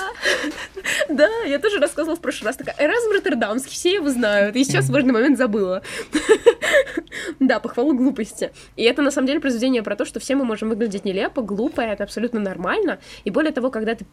да, 1.08 1.28
я 1.46 1.58
тоже 1.58 1.78
рассказывала 1.78 2.16
в 2.16 2.20
прошлый 2.20 2.48
раз. 2.48 2.56
Такая, 2.56 2.74
Эразм 2.78 3.12
Роттердамский, 3.12 3.72
все 3.72 3.94
его 3.94 4.10
знают. 4.10 4.56
И 4.56 4.64
сейчас 4.64 4.86
в 4.86 4.90
важный 4.90 5.12
момент 5.12 5.38
забыла. 5.38 5.82
Да, 7.40 7.60
похвалу 7.60 7.94
глупости. 7.94 8.52
И 8.76 8.82
это, 8.84 9.02
на 9.02 9.10
самом 9.10 9.26
деле, 9.26 9.40
произведение 9.40 9.82
про 9.82 9.96
то, 9.96 10.04
что 10.04 10.20
все 10.20 10.34
мы 10.34 10.44
можем 10.44 10.68
выглядеть 10.68 11.04
нелепо, 11.04 11.42
глупо, 11.42 11.80
это 11.80 12.04
абсолютно 12.04 12.40
нормально. 12.40 12.98
И 13.24 13.30
более 13.30 13.52
того, 13.52 13.70
когда 13.70 13.94
ты... 13.94 14.06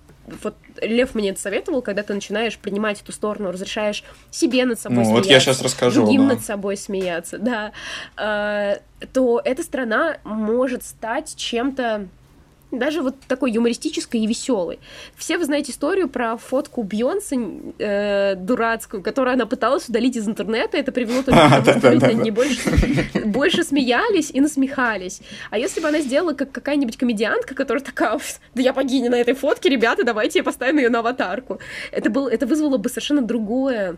Вот 0.43 0.55
Лев 0.81 1.15
мне 1.15 1.29
это 1.29 1.39
советовал, 1.39 1.81
когда 1.81 2.03
ты 2.03 2.13
начинаешь 2.13 2.57
принимать 2.57 3.01
эту 3.01 3.11
сторону, 3.11 3.51
разрешаешь 3.51 4.03
себе 4.31 4.65
над 4.65 4.79
собой 4.79 4.97
ну, 4.97 5.03
смеяться. 5.05 5.23
вот 5.23 5.31
я 5.31 5.39
сейчас 5.39 5.61
расскажу. 5.61 6.01
Другим 6.01 6.27
да. 6.27 6.35
над 6.35 6.45
собой 6.45 6.77
смеяться, 6.77 7.37
да. 7.37 7.71
Э, 8.17 8.79
то 9.13 9.41
эта 9.43 9.63
страна 9.63 10.17
может 10.23 10.83
стать 10.83 11.35
чем-то 11.35 12.07
даже 12.71 13.01
вот 13.01 13.15
такой 13.27 13.51
юмористической 13.51 14.21
и 14.21 14.27
веселой. 14.27 14.79
Все 15.15 15.37
вы 15.37 15.45
знаете 15.45 15.71
историю 15.71 16.07
про 16.07 16.37
фотку 16.37 16.83
Бьонса 16.83 17.35
э, 17.79 18.35
дурацкую, 18.35 19.01
которую 19.01 19.33
она 19.33 19.45
пыталась 19.45 19.89
удалить 19.89 20.15
из 20.15 20.27
интернета. 20.27 20.77
Это 20.77 20.91
привело 20.91 21.23
только 21.23 21.61
к 21.61 21.65
тому, 21.65 21.79
что 21.79 21.91
люди 21.91 22.05
над 22.05 22.23
ней 22.23 23.25
больше 23.25 23.63
смеялись 23.63 24.31
и 24.31 24.39
насмехались. 24.39 25.21
А 25.49 25.57
если 25.57 25.81
бы 25.81 25.87
она 25.87 25.99
сделала 26.01 26.33
как 26.33 26.51
какая-нибудь 26.51 26.97
комедиантка, 26.97 27.55
которая 27.55 27.83
такая, 27.83 28.19
да 28.55 28.61
я 28.61 28.73
богиня 28.73 29.09
на 29.09 29.15
этой 29.15 29.33
фотке, 29.33 29.69
ребята, 29.69 30.03
давайте 30.03 30.39
я 30.39 30.43
поставим 30.43 30.77
ее 30.77 30.89
на 30.89 30.99
аватарку. 30.99 31.59
Это, 31.91 32.09
был, 32.09 32.27
это 32.27 32.45
вызвало 32.45 32.77
бы 32.77 32.89
совершенно 32.89 33.21
другое 33.21 33.97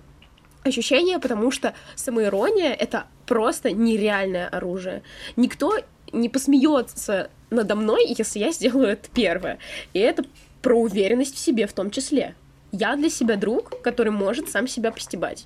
ощущение, 0.63 1.19
потому 1.19 1.51
что 1.51 1.73
самоирония— 1.95 2.73
это 2.79 3.05
просто 3.25 3.71
нереальное 3.71 4.47
оружие. 4.47 5.03
Никто 5.35 5.77
не 6.11 6.29
посмеется 6.29 7.29
надо 7.51 7.75
мной, 7.75 8.15
если 8.17 8.39
я 8.39 8.51
сделаю 8.51 8.87
это 8.87 9.09
первое. 9.13 9.59
И 9.93 9.99
это 9.99 10.23
про 10.61 10.79
уверенность 10.79 11.35
в 11.35 11.39
себе 11.39 11.67
в 11.67 11.73
том 11.73 11.91
числе. 11.91 12.33
Я 12.71 12.95
для 12.95 13.09
себя 13.09 13.35
друг, 13.35 13.81
который 13.81 14.11
может 14.11 14.49
сам 14.49 14.67
себя 14.67 14.91
постебать. 14.91 15.45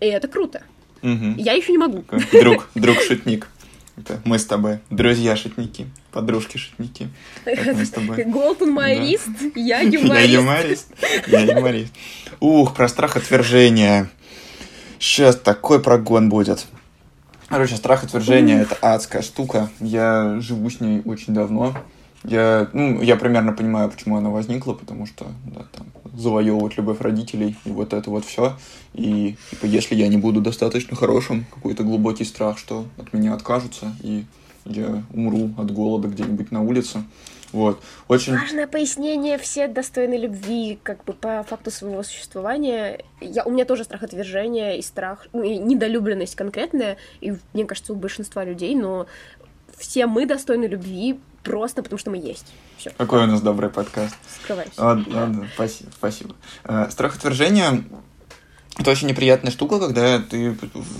И 0.00 0.06
это 0.06 0.26
круто. 0.26 0.62
Угу. 1.02 1.34
Я 1.38 1.52
еще 1.52 1.72
не 1.72 1.78
могу. 1.78 2.04
Друг, 2.32 2.68
друг-шутник. 2.74 3.48
Это 3.96 4.20
мы 4.24 4.40
с 4.40 4.44
тобой. 4.44 4.80
Друзья-шутники. 4.90 5.86
Подружки-шутники. 6.10 7.08
Мы 7.46 7.84
с 7.84 7.90
тобой. 7.90 8.24
Голтон 8.26 8.70
юморист, 8.70 9.28
я 9.54 9.80
юморист. 9.80 10.14
Я 10.14 10.22
юморист. 10.24 10.86
Я 11.28 11.40
юморист. 11.40 11.92
Ух, 12.40 12.74
про 12.74 12.88
страх 12.88 13.16
отвержения. 13.16 14.10
Сейчас 14.98 15.36
такой 15.36 15.80
прогон 15.80 16.28
будет. 16.28 16.66
Короче, 17.48 17.76
страх 17.76 18.04
отвержения 18.04 18.62
это 18.62 18.76
адская 18.80 19.22
штука. 19.22 19.68
Я 19.80 20.40
живу 20.40 20.70
с 20.70 20.80
ней 20.80 21.02
очень 21.04 21.34
давно. 21.34 21.74
Я, 22.24 22.68
ну, 22.72 23.02
я 23.02 23.16
примерно 23.16 23.52
понимаю, 23.52 23.90
почему 23.90 24.16
она 24.16 24.30
возникла, 24.30 24.72
потому 24.72 25.06
что 25.06 25.26
да, 25.44 25.66
там, 25.72 25.86
завоевывать 26.16 26.76
любовь 26.78 27.00
родителей 27.00 27.54
и 27.66 27.70
вот 27.70 27.92
это 27.92 28.08
вот 28.08 28.24
все. 28.24 28.56
И 28.94 29.36
типа, 29.50 29.66
если 29.66 29.94
я 29.94 30.08
не 30.08 30.16
буду 30.16 30.40
достаточно 30.40 30.96
хорошим, 30.96 31.44
какой-то 31.52 31.82
глубокий 31.82 32.24
страх, 32.24 32.56
что 32.56 32.86
от 32.96 33.12
меня 33.12 33.34
откажутся, 33.34 33.94
и 34.02 34.24
я 34.64 35.02
умру 35.12 35.50
от 35.58 35.70
голода 35.70 36.08
где-нибудь 36.08 36.50
на 36.50 36.62
улице. 36.62 37.04
Вот. 37.54 37.80
Очень... 38.08 38.36
Важное 38.36 38.66
пояснение, 38.66 39.38
все 39.38 39.68
достойны 39.68 40.14
любви, 40.14 40.76
как 40.82 41.04
бы 41.04 41.12
по 41.12 41.44
факту 41.44 41.70
своего 41.70 42.02
существования. 42.02 43.04
Я, 43.20 43.44
у 43.44 43.50
меня 43.52 43.64
тоже 43.64 43.84
страх 43.84 44.02
отвержения 44.02 44.72
и 44.72 44.82
страх, 44.82 45.28
ну, 45.32 45.44
и 45.44 45.56
недолюбленность 45.58 46.34
конкретная, 46.34 46.96
и 47.20 47.36
мне 47.52 47.64
кажется, 47.64 47.92
у 47.92 47.96
большинства 47.96 48.44
людей, 48.44 48.74
но 48.74 49.06
все 49.78 50.08
мы 50.08 50.26
достойны 50.26 50.64
любви 50.64 51.20
просто 51.44 51.84
потому, 51.84 52.00
что 52.00 52.10
мы 52.10 52.16
есть. 52.16 52.52
Все. 52.76 52.90
Какой 52.90 53.22
у 53.22 53.26
нас 53.26 53.40
добрый 53.40 53.70
подкаст. 53.70 54.16
Скрывайся. 54.42 54.72
Ладно, 54.76 55.04
да. 55.08 55.20
ладно 55.20 55.48
спасибо. 55.54 55.90
спасибо. 55.96 56.34
Э, 56.64 56.88
страх 56.90 57.14
отвержения 57.14 57.84
это 58.76 58.90
очень 58.90 59.06
неприятная 59.06 59.52
штука, 59.52 59.78
когда 59.78 60.18
ты... 60.18 60.56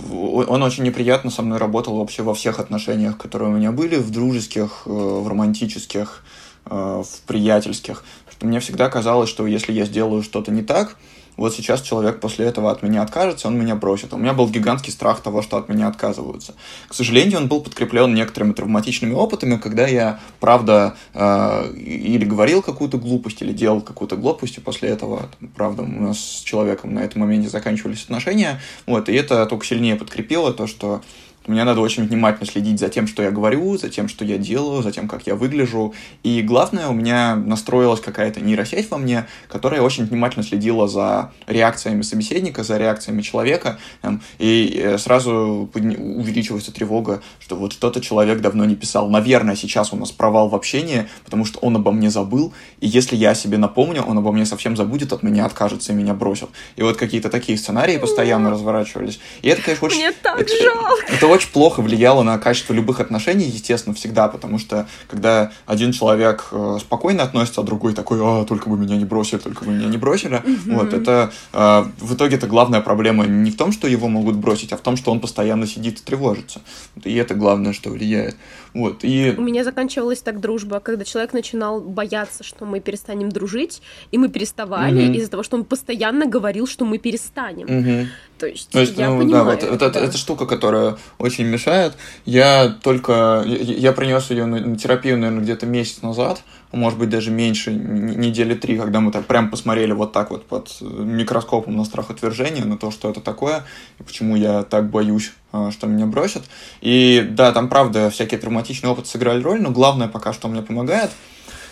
Он 0.09 0.63
очень 0.63 0.83
неприятно 0.83 1.29
со 1.29 1.41
мной 1.41 1.57
работал 1.57 1.97
вообще 1.97 2.23
во 2.23 2.33
всех 2.33 2.59
отношениях, 2.59 3.17
которые 3.17 3.49
у 3.49 3.53
меня 3.53 3.73
были, 3.73 3.97
в 3.97 4.11
дружеских, 4.11 4.83
э, 4.85 4.89
в 4.89 5.27
романтических, 5.27 6.23
в 6.65 7.07
приятельских. 7.27 8.03
Что 8.29 8.45
мне 8.47 8.59
всегда 8.59 8.89
казалось, 8.89 9.29
что 9.29 9.45
если 9.47 9.71
я 9.71 9.85
сделаю 9.85 10.23
что-то 10.23 10.51
не 10.51 10.61
так, 10.61 10.97
вот 11.37 11.53
сейчас 11.53 11.81
человек 11.81 12.19
после 12.19 12.45
этого 12.45 12.71
от 12.71 12.81
меня 12.81 13.01
откажется, 13.01 13.47
он 13.47 13.59
меня 13.59 13.75
бросит. 13.75 14.13
У 14.13 14.17
меня 14.17 14.33
был 14.33 14.47
гигантский 14.49 14.91
страх 14.91 15.21
того, 15.21 15.41
что 15.41 15.57
от 15.57 15.67
меня 15.67 15.87
отказываются. 15.87 16.55
К 16.87 16.93
сожалению, 16.93 17.39
он 17.39 17.47
был 17.47 17.61
подкреплен 17.61 18.13
некоторыми 18.13 18.53
травматичными 18.53 19.13
опытами, 19.13 19.57
когда 19.57 19.85
я, 19.85 20.19
правда, 20.39 20.95
э, 21.13 21.73
или 21.75 22.23
говорил 22.23 22.61
какую-то 22.61 22.97
глупость, 22.97 23.41
или 23.41 23.51
делал 23.51 23.81
какую-то 23.81 24.15
глупость, 24.15 24.57
и 24.57 24.61
после 24.61 24.89
этого, 24.89 25.29
правда, 25.55 25.83
у 25.83 25.87
нас 25.87 26.19
с 26.19 26.41
человеком 26.41 26.93
на 26.93 26.99
этом 26.99 27.21
моменте 27.21 27.49
заканчивались 27.49 28.03
отношения. 28.03 28.61
Вот, 28.85 29.09
и 29.09 29.13
это 29.13 29.45
только 29.45 29.65
сильнее 29.65 29.97
подкрепило 29.97 30.53
то, 30.53 30.67
что 30.67 31.01
мне 31.47 31.63
надо 31.63 31.81
очень 31.81 32.07
внимательно 32.07 32.45
следить 32.45 32.79
за 32.79 32.89
тем, 32.89 33.07
что 33.07 33.23
я 33.23 33.31
говорю, 33.31 33.77
за 33.77 33.89
тем, 33.89 34.07
что 34.07 34.25
я 34.25 34.37
делаю, 34.37 34.81
за 34.81 34.91
тем, 34.91 35.07
как 35.07 35.27
я 35.27 35.35
выгляжу. 35.35 35.93
И 36.23 36.41
главное, 36.41 36.87
у 36.87 36.93
меня 36.93 37.35
настроилась 37.35 37.99
какая-то 37.99 38.41
нейросеть 38.41 38.89
во 38.89 38.97
мне, 38.97 39.27
которая 39.47 39.81
очень 39.81 40.05
внимательно 40.05 40.43
следила 40.43 40.87
за 40.87 41.31
реакциями 41.47 42.01
собеседника, 42.01 42.63
за 42.63 42.77
реакциями 42.77 43.21
человека. 43.21 43.79
Эм, 44.01 44.21
и 44.39 44.81
э, 44.83 44.97
сразу 44.97 45.69
увеличивается 45.73 46.71
тревога, 46.71 47.21
что 47.39 47.55
вот 47.55 47.73
что-то 47.73 48.01
человек 48.01 48.41
давно 48.41 48.65
не 48.65 48.75
писал. 48.75 49.09
Наверное, 49.09 49.55
сейчас 49.55 49.93
у 49.93 49.95
нас 49.95 50.11
провал 50.11 50.49
в 50.49 50.55
общении, 50.55 51.07
потому 51.23 51.45
что 51.45 51.59
он 51.59 51.75
обо 51.75 51.91
мне 51.91 52.09
забыл. 52.09 52.53
И 52.79 52.87
если 52.87 53.15
я 53.15 53.35
себе 53.35 53.57
напомню, 53.57 54.01
он 54.01 54.17
обо 54.17 54.31
мне 54.31 54.45
совсем 54.45 54.75
забудет, 54.75 55.13
от 55.13 55.23
меня 55.23 55.45
откажется 55.45 55.93
и 55.93 55.95
меня 55.95 56.13
бросит. 56.13 56.49
И 56.75 56.81
вот 56.81 56.97
какие-то 56.97 57.29
такие 57.29 57.57
сценарии 57.57 57.97
постоянно 57.97 58.51
разворачивались. 58.51 59.19
И 59.41 59.49
это, 59.49 59.61
конечно, 59.61 59.87
очень... 59.87 59.97
Мне 59.97 60.11
так 60.11 60.39
это, 60.39 60.63
жалко. 60.63 61.05
Это 61.07 61.27
очень 61.35 61.51
плохо 61.51 61.81
влияло 61.81 62.23
на 62.23 62.37
качество 62.37 62.73
любых 62.73 62.99
отношений, 62.99 63.45
естественно, 63.45 63.95
всегда, 63.95 64.27
потому 64.27 64.59
что 64.59 64.87
когда 65.07 65.51
один 65.65 65.91
человек 65.91 66.47
э, 66.51 66.77
спокойно 66.79 67.23
относится, 67.23 67.61
а 67.61 67.63
другой 67.63 67.93
такой, 67.93 68.19
а, 68.21 68.45
только 68.45 68.69
бы 68.69 68.77
меня 68.77 68.97
не 68.97 69.05
бросили, 69.05 69.39
только 69.39 69.65
бы 69.65 69.71
меня 69.71 69.87
не 69.87 69.97
бросили, 69.97 70.37
mm-hmm. 70.37 70.75
вот, 70.75 70.93
это 70.93 71.31
э, 71.53 71.85
в 71.99 72.15
итоге 72.15 72.37
это 72.37 72.47
главная 72.47 72.81
проблема 72.81 73.25
не 73.25 73.51
в 73.51 73.57
том, 73.57 73.71
что 73.71 73.87
его 73.87 74.07
могут 74.07 74.35
бросить, 74.35 74.71
а 74.71 74.77
в 74.77 74.81
том, 74.81 74.97
что 74.97 75.11
он 75.11 75.19
постоянно 75.19 75.67
сидит 75.67 75.99
и 75.99 76.03
тревожится. 76.03 76.61
И 77.03 77.13
это 77.15 77.35
главное, 77.35 77.73
что 77.73 77.89
влияет. 77.89 78.35
Вот, 78.75 79.05
и... 79.05 79.33
У 79.37 79.41
меня 79.41 79.63
заканчивалась 79.63 80.21
так 80.21 80.41
дружба, 80.41 80.81
когда 80.81 81.05
человек 81.05 81.31
начинал 81.31 81.79
бояться, 81.79 82.43
что 82.43 82.65
мы 82.65 82.81
перестанем 82.81 83.29
дружить, 83.29 83.81
и 84.11 84.17
мы 84.17 84.27
переставали 84.27 85.01
mm-hmm. 85.01 85.15
из-за 85.15 85.31
того, 85.31 85.43
что 85.43 85.55
он 85.55 85.63
постоянно 85.63 86.25
говорил, 86.25 86.67
что 86.67 86.83
мы 86.83 86.97
перестанем. 86.97 87.67
Mm-hmm. 87.67 88.07
То 88.37 88.47
есть, 88.47 88.69
То 88.69 88.81
есть 88.81 88.97
я 88.97 89.11
ну, 89.11 89.19
понимаю. 89.19 89.45
Да, 89.45 89.51
вот, 89.51 89.63
это, 89.63 89.89
да. 89.91 89.99
это 90.01 90.17
штука, 90.17 90.45
которая 90.45 90.97
очень 91.19 91.45
мешает. 91.45 91.93
Я 92.25 92.67
только... 92.83 93.45
Я, 93.45 93.57
я 93.75 93.91
принес 93.93 94.29
ее 94.29 94.45
на, 94.45 94.59
на 94.59 94.77
терапию, 94.77 95.17
наверное, 95.17 95.41
где-то 95.41 95.65
месяц 95.65 96.01
назад, 96.01 96.43
может 96.75 96.99
быть, 96.99 97.09
даже 97.09 97.31
меньше, 97.31 97.73
недели 97.73 98.53
три, 98.53 98.77
когда 98.77 98.99
мы 98.99 99.11
так 99.11 99.25
прям 99.25 99.49
посмотрели 99.49 99.93
вот 99.93 100.11
так 100.11 100.31
вот 100.31 100.45
под 100.45 100.75
микроскопом 100.81 101.75
на 101.75 101.85
страх 101.85 102.11
отвержения, 102.11 102.65
на 102.65 102.77
то, 102.77 102.91
что 102.91 103.09
это 103.09 103.21
такое, 103.21 103.63
и 103.99 104.03
почему 104.03 104.35
я 104.35 104.63
так 104.63 104.89
боюсь, 104.89 105.31
а, 105.51 105.71
что 105.71 105.87
меня 105.87 106.05
бросят. 106.05 106.43
И 106.81 107.25
да, 107.29 107.51
там, 107.51 107.69
правда, 107.69 108.09
всякие 108.09 108.39
травматичные 108.39 108.91
опыты 108.91 109.07
сыграли 109.07 109.41
роль, 109.41 109.61
но 109.61 109.71
главное 109.71 110.07
пока 110.07 110.33
что 110.33 110.47
мне 110.47 110.61
помогает– 110.61 111.11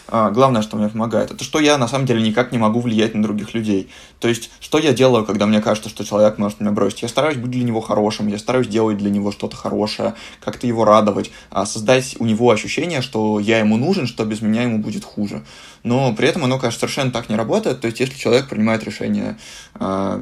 главное, 0.09 0.61
что 0.61 0.77
мне 0.77 0.89
помогает, 0.89 1.31
это 1.31 1.43
что 1.43 1.59
я 1.59 1.77
на 1.77 1.87
самом 1.87 2.05
деле 2.05 2.21
никак 2.21 2.51
не 2.51 2.57
могу 2.57 2.79
влиять 2.79 3.15
на 3.15 3.23
других 3.23 3.53
людей. 3.53 3.89
То 4.19 4.27
есть, 4.27 4.51
что 4.59 4.77
я 4.77 4.93
делаю, 4.93 5.25
когда 5.25 5.45
мне 5.45 5.61
кажется, 5.61 5.89
что 5.89 6.05
человек 6.05 6.37
может 6.37 6.59
меня 6.59 6.71
бросить? 6.71 7.01
Я 7.01 7.07
стараюсь 7.07 7.37
быть 7.37 7.51
для 7.51 7.63
него 7.63 7.81
хорошим, 7.81 8.27
я 8.27 8.37
стараюсь 8.37 8.67
делать 8.67 8.97
для 8.97 9.09
него 9.09 9.31
что-то 9.31 9.55
хорошее, 9.55 10.13
как-то 10.39 10.67
его 10.67 10.85
радовать, 10.85 11.31
а, 11.51 11.65
создать 11.65 12.15
у 12.19 12.25
него 12.25 12.49
ощущение, 12.49 13.01
что 13.01 13.39
я 13.39 13.59
ему 13.59 13.77
нужен, 13.77 14.07
что 14.07 14.25
без 14.25 14.41
меня 14.41 14.63
ему 14.63 14.79
будет 14.79 15.03
хуже. 15.03 15.43
Но 15.83 16.13
при 16.13 16.27
этом 16.27 16.43
оно, 16.45 16.57
конечно, 16.57 16.79
совершенно 16.79 17.11
так 17.11 17.29
не 17.29 17.35
работает. 17.35 17.81
То 17.81 17.87
есть, 17.87 17.99
если 17.99 18.17
человек 18.17 18.47
принимает 18.47 18.83
решение 18.85 19.37
э, 19.75 20.19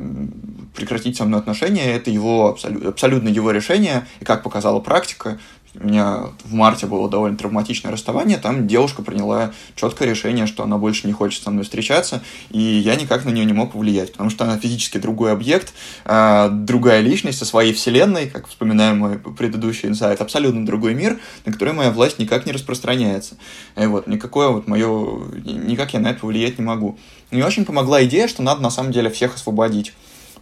прекратить 0.76 1.18
со 1.18 1.26
мной 1.26 1.40
отношения, 1.40 1.94
это 1.94 2.10
его 2.10 2.48
абсолютно 2.50 3.30
его 3.30 3.52
решение, 3.52 4.08
и 4.20 4.26
как 4.26 4.42
показала 4.42 4.80
практика, 4.80 5.40
у 5.80 5.88
меня 5.88 6.24
в 6.44 6.54
марте 6.54 6.86
было 6.86 7.10
довольно 7.10 7.38
травматичное 7.38 7.92
расставание, 7.92 8.38
там 8.38 8.68
девушка 8.68 9.04
приняла 9.04 9.54
четкое 9.76 10.10
решение, 10.10 10.46
что 10.46 10.64
она 10.64 10.78
больше 10.78 11.08
не 11.08 11.14
хочет 11.14 11.44
со 11.44 11.50
мной 11.50 11.64
встречаться, 11.64 12.22
и 12.50 12.60
я 12.60 12.96
никак 12.96 13.24
на 13.24 13.30
нее 13.30 13.46
не 13.46 13.54
мог 13.54 13.72
повлиять, 13.72 14.12
потому 14.12 14.30
что 14.30 14.44
она 14.44 14.58
физически 14.58 14.98
другой 14.98 15.32
объект, 15.32 15.74
а, 16.04 16.50
другая 16.50 17.00
личность 17.00 17.38
со 17.38 17.46
своей 17.46 17.74
вселенной, 17.74 18.30
как 18.30 18.48
вспоминаем 18.48 19.00
мой 19.00 19.18
предыдущий 19.18 19.88
инсайт, 19.88 20.20
абсолютно 20.20 20.66
другой 20.66 20.94
мир, 20.94 21.20
на 21.46 21.54
который 21.54 21.74
моя 21.74 21.92
власть 21.92 22.20
никак 22.20 22.46
не 22.46 22.52
распространяется. 22.52 23.38
И 23.78 23.86
вот, 23.86 24.08
никакое 24.08 24.50
вот 24.50 24.68
мое, 24.68 25.22
никак 25.46 25.94
я 25.94 26.02
на 26.02 26.10
это 26.10 26.20
повлиять 26.20 26.60
не 26.60 26.66
могу. 26.66 26.98
Мне 27.32 27.46
очень 27.46 27.64
помогла 27.64 28.04
идея, 28.04 28.28
что 28.28 28.44
надо 28.44 28.62
на 28.62 28.70
самом 28.70 28.92
деле 28.92 29.10
всех 29.10 29.36
освободить. 29.36 29.94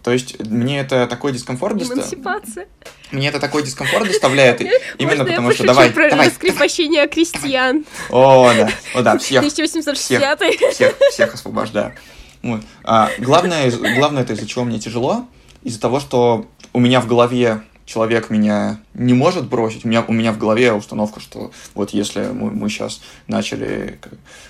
То 0.09 0.13
есть 0.13 0.39
мне 0.39 0.79
это 0.79 1.05
такой 1.05 1.33
дискомфорт 1.33 1.77
доставляет. 1.77 2.67
Мне 3.11 3.27
это 3.27 3.39
такой 3.39 3.61
дискомфорт 3.61 4.07
доставляет 4.07 4.59
именно 4.97 5.23
потому, 5.23 5.51
что 5.51 5.67
давай, 5.67 5.91
про 5.91 6.09
раскрепощение 6.09 7.07
крестьян. 7.07 7.85
О, 8.09 8.51
да, 8.51 8.69
о, 8.95 9.03
да, 9.03 9.17
всех. 9.19 9.37
1860 9.37 10.39
всех, 10.39 10.71
всех, 10.71 10.95
всех 11.11 11.33
освобождаю. 11.35 11.93
Вот. 12.41 12.61
А, 12.83 13.11
главное, 13.19 13.69
главное 13.69 14.23
это 14.23 14.33
из-за 14.33 14.47
чего 14.47 14.63
мне 14.63 14.79
тяжело, 14.79 15.27
из-за 15.61 15.79
того, 15.79 15.99
что 15.99 16.47
у 16.73 16.79
меня 16.79 17.01
в 17.01 17.05
голове 17.05 17.61
человек 17.89 18.29
меня 18.29 18.79
не 18.93 19.13
может 19.13 19.49
бросить. 19.49 19.83
У 19.83 19.87
меня, 19.87 20.05
у 20.07 20.13
меня 20.13 20.31
в 20.31 20.37
голове 20.37 20.73
установка, 20.73 21.19
что 21.19 21.51
вот 21.73 21.89
если 21.89 22.27
мы, 22.27 22.51
мы 22.51 22.69
сейчас 22.69 23.01
начали 23.27 23.99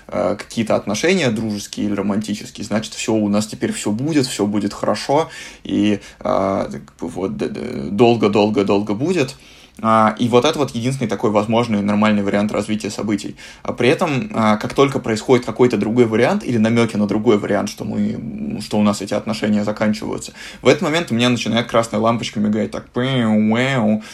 э, 0.08 0.36
какие-то 0.36 0.76
отношения 0.76 1.30
дружеские 1.30 1.86
или 1.86 1.94
романтические, 1.94 2.66
значит, 2.66 2.92
все, 2.92 3.14
у 3.14 3.28
нас 3.28 3.46
теперь 3.46 3.72
все 3.72 3.92
будет, 3.92 4.26
все 4.26 4.44
будет 4.44 4.74
хорошо, 4.74 5.30
и 5.64 6.00
э, 6.18 6.70
вот 7.00 7.36
долго-долго-долго 7.96 8.92
будет. 8.92 9.36
И 10.18 10.28
вот 10.28 10.44
это 10.44 10.58
вот 10.58 10.74
единственный 10.74 11.08
такой 11.08 11.30
возможный 11.30 11.82
нормальный 11.82 12.22
вариант 12.22 12.52
развития 12.52 12.90
событий. 12.90 13.36
А 13.62 13.72
при 13.72 13.88
этом, 13.88 14.30
а, 14.34 14.56
как 14.56 14.74
только 14.74 14.98
происходит 14.98 15.46
какой-то 15.46 15.76
другой 15.76 16.06
вариант 16.06 16.44
или 16.44 16.58
намеки 16.58 16.96
на 16.96 17.06
другой 17.06 17.38
вариант, 17.38 17.70
что, 17.70 17.84
мы, 17.84 18.60
что 18.60 18.78
у 18.78 18.82
нас 18.82 19.00
эти 19.00 19.14
отношения 19.14 19.64
заканчиваются, 19.64 20.32
в 20.62 20.68
этот 20.68 20.82
момент 20.82 21.10
у 21.10 21.14
меня 21.14 21.28
начинает 21.28 21.66
красная 21.66 22.00
лампочка 22.00 22.40
мигать 22.40 22.70
так, 22.70 22.86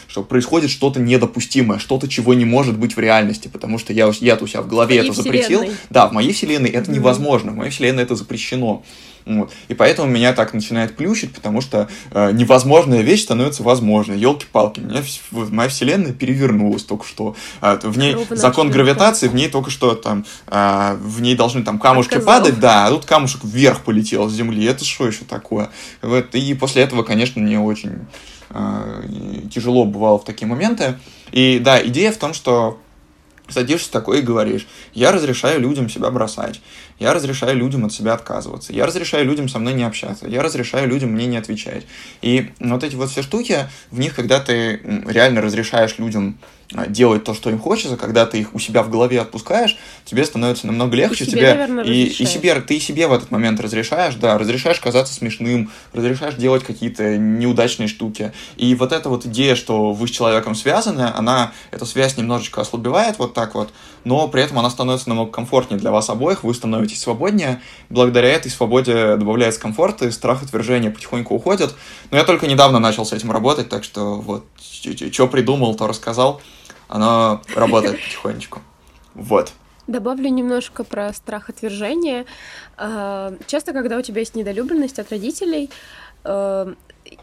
что 0.07 0.23
происходит 0.23 0.69
что-то 0.69 0.99
недопустимое, 0.99 1.79
что-то, 1.79 2.07
чего 2.07 2.33
не 2.33 2.45
может 2.45 2.77
быть 2.77 2.95
в 2.95 2.99
реальности, 2.99 3.47
потому 3.47 3.77
что 3.77 3.93
я, 3.93 4.11
я 4.19 4.35
у 4.35 4.47
себя 4.47 4.61
в 4.61 4.67
голове 4.67 4.97
это 4.97 5.13
запретил. 5.13 5.65
Да, 5.89 6.07
в 6.07 6.13
моей 6.13 6.33
вселенной 6.33 6.69
это 6.69 6.91
невозможно, 6.91 7.51
в 7.51 7.55
моей 7.55 7.71
вселенной 7.71 8.03
это 8.03 8.15
запрещено. 8.15 8.83
Вот. 9.27 9.51
И 9.67 9.73
поэтому 9.73 10.09
меня 10.09 10.33
так 10.33 10.53
начинает 10.53 10.95
плющить, 10.95 11.33
потому 11.33 11.59
что 11.59 11.89
э, 12.11 12.31
невозможная 12.31 13.01
вещь 13.01 13.23
становится 13.23 13.61
возможной. 13.61 14.17
Елки-палки, 14.17 14.79
меня 14.79 15.03
моя 15.31 15.69
вселенная 15.69 16.13
перевернулась 16.13 16.83
только 16.83 17.05
что. 17.05 17.35
Э, 17.61 17.77
в 17.83 17.97
ней 17.97 18.13
Ровно 18.13 18.35
закон 18.35 18.71
гравитации, 18.71 19.27
в 19.27 19.35
ней 19.35 19.49
только 19.49 19.69
что 19.69 19.95
там, 19.95 20.25
э, 20.47 20.97
в 20.99 21.21
ней 21.21 21.35
должны 21.35 21.63
там 21.63 21.77
камушки 21.77 22.15
Отказал. 22.15 22.41
падать, 22.41 22.59
да, 22.59 22.87
а 22.87 22.89
тут 22.89 23.05
камушек 23.05 23.43
вверх 23.43 23.81
полетел 23.81 24.29
с 24.29 24.33
земли. 24.33 24.65
Это 24.65 24.85
что 24.85 25.07
еще 25.07 25.25
такое? 25.25 25.69
Вот. 26.01 26.33
И 26.33 26.53
после 26.53 26.83
этого, 26.83 27.03
конечно, 27.03 27.41
мне 27.41 27.59
очень 27.59 28.05
э, 28.51 29.03
тяжело 29.53 29.83
бывало 29.83 30.19
в 30.19 30.23
такие 30.23 30.47
моменты. 30.47 30.97
И 31.31 31.59
да, 31.59 31.85
идея 31.85 32.13
в 32.13 32.17
том, 32.17 32.33
что 32.33 32.79
садишься 33.49 33.91
такой 33.91 34.19
и 34.19 34.21
говоришь, 34.21 34.67
я 34.93 35.11
разрешаю 35.11 35.59
людям 35.59 35.89
себя 35.89 36.09
бросать, 36.09 36.61
я 36.99 37.13
разрешаю 37.13 37.57
людям 37.57 37.85
от 37.85 37.93
себя 37.93 38.13
отказываться, 38.13 38.73
я 38.73 38.85
разрешаю 38.85 39.25
людям 39.25 39.49
со 39.49 39.59
мной 39.59 39.73
не 39.73 39.83
общаться, 39.83 40.27
я 40.27 40.41
разрешаю 40.43 40.87
людям 40.87 41.11
мне 41.11 41.27
не 41.27 41.37
отвечать. 41.37 41.85
И 42.21 42.51
вот 42.59 42.83
эти 42.83 42.95
вот 42.95 43.09
все 43.09 43.21
штуки, 43.21 43.69
в 43.91 43.99
них, 43.99 44.15
когда 44.15 44.39
ты 44.39 44.81
реально 45.07 45.41
разрешаешь 45.41 45.97
людям 45.97 46.37
делать 46.69 47.23
то, 47.23 47.33
что 47.33 47.49
им 47.49 47.59
хочется, 47.59 47.95
когда 47.95 48.25
ты 48.25 48.39
их 48.39 48.53
у 48.53 48.59
себя 48.59 48.83
в 48.83 48.89
голове 48.89 49.21
отпускаешь, 49.21 49.77
тебе 50.03 50.25
становится 50.25 50.67
намного 50.67 50.95
легче. 50.97 51.23
И 51.23 51.27
себе, 51.27 51.39
тебе, 51.39 51.49
наверное, 51.53 51.83
и, 51.85 52.03
и 52.05 52.25
себе, 52.25 52.55
ты 52.55 52.79
себе 52.79 53.07
в 53.07 53.13
этот 53.13 53.31
момент 53.31 53.59
разрешаешь, 53.59 54.15
да, 54.15 54.37
разрешаешь 54.37 54.79
казаться 54.79 55.13
смешным, 55.13 55.71
разрешаешь 55.93 56.35
делать 56.35 56.63
какие-то 56.63 57.17
неудачные 57.17 57.87
штуки. 57.87 58.33
И 58.57 58.75
вот 58.75 58.91
эта 58.91 59.07
вот 59.07 59.25
идея, 59.25 59.55
что 59.55 59.93
вы 59.93 60.07
с 60.07 60.11
человеком 60.11 60.55
связаны, 60.55 61.11
она, 61.15 61.53
эта 61.71 61.85
связь 61.85 62.17
немножечко 62.17 62.61
ослабевает 62.61 63.17
вот 63.17 63.33
так 63.33 63.55
вот, 63.55 63.71
но 64.03 64.27
при 64.27 64.41
этом 64.43 64.59
она 64.59 64.69
становится 64.69 65.09
намного 65.09 65.31
комфортнее 65.31 65.79
для 65.79 65.91
вас 65.91 66.09
обоих, 66.09 66.43
вы 66.43 66.53
становитесь 66.53 66.99
свободнее. 66.99 67.61
Благодаря 67.89 68.29
этой 68.29 68.51
свободе 68.51 69.15
добавляется 69.15 69.61
комфорт, 69.61 70.01
и 70.01 70.11
страх 70.11 70.43
отвержения 70.43 70.91
потихоньку 70.91 71.35
уходит. 71.35 71.75
Но 72.11 72.17
я 72.17 72.23
только 72.25 72.47
недавно 72.47 72.79
начал 72.79 73.05
с 73.05 73.13
этим 73.13 73.31
работать, 73.31 73.69
так 73.69 73.83
что 73.85 74.15
вот, 74.15 74.45
что 74.59 75.27
придумал, 75.27 75.75
то 75.75 75.87
рассказал 75.87 76.41
оно 76.87 77.41
работает 77.55 78.01
потихонечку. 78.01 78.61
Вот. 79.13 79.53
Добавлю 79.87 80.29
немножко 80.29 80.83
про 80.83 81.13
страх 81.13 81.49
отвержения. 81.49 82.25
А, 82.75 83.33
часто, 83.45 83.71
когда 83.71 83.97
у 83.97 84.01
тебя 84.01 84.19
есть 84.19 84.35
недолюбленность 84.35 84.99
от 84.99 85.09
родителей, 85.11 85.69
а, 86.23 86.73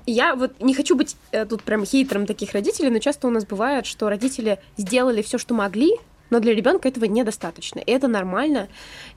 я 0.07 0.35
вот 0.35 0.61
не 0.61 0.75
хочу 0.75 0.97
быть 0.97 1.17
э, 1.31 1.45
тут 1.45 1.63
прям 1.63 1.85
хейтером 1.85 2.25
таких 2.25 2.53
родителей, 2.53 2.89
но 2.89 2.99
часто 2.99 3.27
у 3.27 3.31
нас 3.31 3.45
бывает, 3.45 3.85
что 3.85 4.09
родители 4.09 4.59
сделали 4.79 5.21
все, 5.21 5.37
что 5.37 5.53
могли, 5.53 5.99
но 6.31 6.41
для 6.41 6.55
ребенка 6.55 6.89
этого 6.89 7.05
недостаточно. 7.05 7.81
И 7.81 7.91
это 7.91 8.09
нормально. 8.09 8.69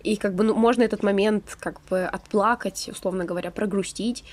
И 0.04 0.18
как 0.18 0.36
бы 0.36 0.44
ну, 0.44 0.54
можно 0.54 0.84
этот 0.84 1.04
момент 1.04 1.58
как 1.60 1.82
бы 1.90 2.04
отплакать, 2.04 2.90
условно 2.92 3.24
говоря, 3.24 3.50
прогрустить. 3.50 4.24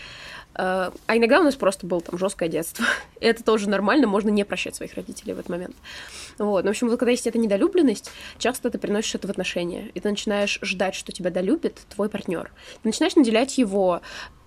А 0.56 0.92
иногда 1.08 1.40
у 1.40 1.42
нас 1.42 1.56
просто 1.56 1.86
было 1.86 2.00
там 2.00 2.18
жесткое 2.18 2.48
детство. 2.48 2.84
Это 3.20 3.42
тоже 3.42 3.68
нормально, 3.68 4.06
можно 4.06 4.30
не 4.30 4.44
прощать 4.44 4.74
своих 4.74 4.94
родителей 4.94 5.34
в 5.34 5.38
этот 5.38 5.48
момент. 5.48 5.76
Вот. 6.38 6.64
Ну, 6.64 6.68
в 6.68 6.70
общем, 6.70 6.88
вот 6.88 6.98
когда 6.98 7.10
есть 7.10 7.26
эта 7.26 7.38
недолюбленность, 7.38 8.10
часто 8.38 8.70
ты 8.70 8.78
приносишь 8.78 9.14
это 9.14 9.26
в 9.26 9.30
отношения, 9.30 9.90
и 9.94 10.00
ты 10.00 10.08
начинаешь 10.08 10.58
ждать, 10.62 10.94
что 10.94 11.12
тебя 11.12 11.30
долюбит 11.30 11.80
твой 11.94 12.08
партнер. 12.08 12.50
Ты 12.82 12.88
начинаешь 12.88 13.16
наделять 13.16 13.58
его 13.58 14.00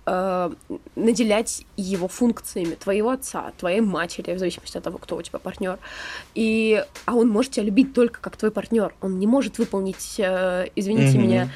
э, 0.06 0.50
наделять 0.96 1.66
его 1.76 2.08
функциями 2.08 2.74
твоего 2.74 3.10
отца, 3.10 3.52
твоей 3.58 3.80
матери, 3.80 4.34
в 4.34 4.38
зависимости 4.38 4.76
от 4.76 4.84
того, 4.84 4.98
кто 4.98 5.16
у 5.16 5.22
тебя 5.22 5.38
партнер. 5.38 5.78
И, 6.34 6.84
а 7.04 7.14
он 7.14 7.28
может 7.28 7.52
тебя 7.52 7.64
любить 7.64 7.94
только 7.94 8.20
как 8.20 8.36
твой 8.36 8.50
партнер. 8.50 8.94
Он 9.00 9.18
не 9.18 9.26
может 9.26 9.58
выполнить, 9.58 10.16
э, 10.18 10.68
извините 10.74 11.18
mm-hmm. 11.18 11.22
меня, 11.22 11.50